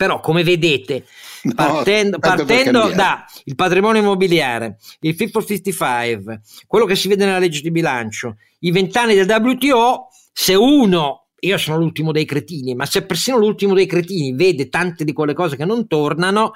però 0.00 0.18
come 0.20 0.42
vedete 0.42 1.04
no, 1.42 1.52
partendo, 1.52 2.18
partendo 2.18 2.88
dal 2.88 3.22
patrimonio 3.54 4.00
immobiliare 4.00 4.78
il 5.00 5.14
Fit 5.14 5.30
for 5.30 5.44
55 5.44 6.40
quello 6.66 6.86
che 6.86 6.96
si 6.96 7.06
vede 7.06 7.26
nella 7.26 7.38
legge 7.38 7.60
di 7.60 7.70
bilancio 7.70 8.38
i 8.60 8.70
vent'anni 8.70 9.14
del 9.14 9.28
WTO 9.28 10.08
se 10.32 10.54
uno 10.54 11.26
io 11.40 11.58
sono 11.58 11.78
l'ultimo 11.78 12.12
dei 12.12 12.24
cretini, 12.24 12.74
ma 12.74 12.86
se 12.86 13.04
persino 13.04 13.38
l'ultimo 13.38 13.74
dei 13.74 13.86
cretini 13.86 14.32
vede 14.32 14.68
tante 14.68 15.04
di 15.04 15.12
quelle 15.12 15.34
cose 15.34 15.56
che 15.56 15.64
non 15.64 15.86
tornano, 15.86 16.52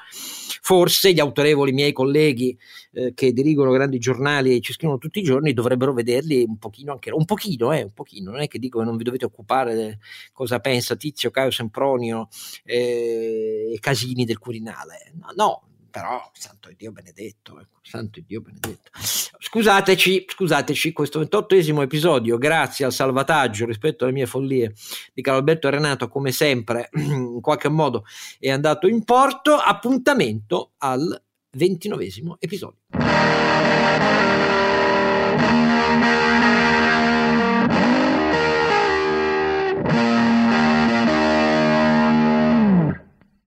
forse 0.60 1.12
gli 1.12 1.20
autorevoli 1.20 1.72
miei 1.72 1.92
colleghi 1.92 2.56
eh, 2.92 3.12
che 3.14 3.32
dirigono 3.32 3.70
grandi 3.70 3.98
giornali 3.98 4.54
e 4.54 4.60
ci 4.60 4.72
scrivono 4.72 4.98
tutti 4.98 5.18
i 5.18 5.22
giorni 5.22 5.52
dovrebbero 5.52 5.92
vederli 5.92 6.44
un 6.46 6.58
pochino 6.58 6.92
anche 6.92 7.10
un 7.10 7.24
pochino, 7.24 7.72
eh, 7.72 7.82
un 7.82 7.92
pochino, 7.92 8.30
non 8.30 8.40
è 8.40 8.48
che 8.48 8.58
dico 8.58 8.78
che 8.78 8.84
non 8.84 8.96
vi 8.96 9.04
dovete 9.04 9.24
occupare 9.24 9.98
cosa 10.32 10.60
pensa 10.60 10.96
Tizio, 10.96 11.30
Caio 11.30 11.50
Sempronio 11.50 12.28
eh, 12.64 13.72
e 13.74 13.78
Casini 13.80 14.24
del 14.24 14.38
Quirinale. 14.38 15.12
No, 15.14 15.32
no 15.36 15.62
però 15.94 16.28
santo 16.32 16.70
Dio 16.76 16.90
benedetto, 16.90 17.60
ecco, 17.60 17.78
santo 17.82 18.20
Dio 18.26 18.40
benedetto. 18.40 18.90
Scusateci, 19.38 20.24
scusateci, 20.26 20.92
questo 20.92 21.20
ventottesimo 21.20 21.82
episodio, 21.82 22.36
grazie 22.36 22.84
al 22.84 22.92
salvataggio 22.92 23.64
rispetto 23.64 24.02
alle 24.02 24.12
mie 24.12 24.26
follie 24.26 24.74
di 25.12 25.22
Carlo 25.22 25.38
Alberto 25.38 25.70
Renato, 25.70 26.08
come 26.08 26.32
sempre, 26.32 26.88
in 26.98 27.40
qualche 27.40 27.68
modo 27.68 28.04
è 28.40 28.50
andato 28.50 28.88
in 28.88 29.04
porto. 29.04 29.54
Appuntamento 29.54 30.72
al 30.78 31.22
ventinovesimo 31.52 32.38
episodio. 32.40 32.80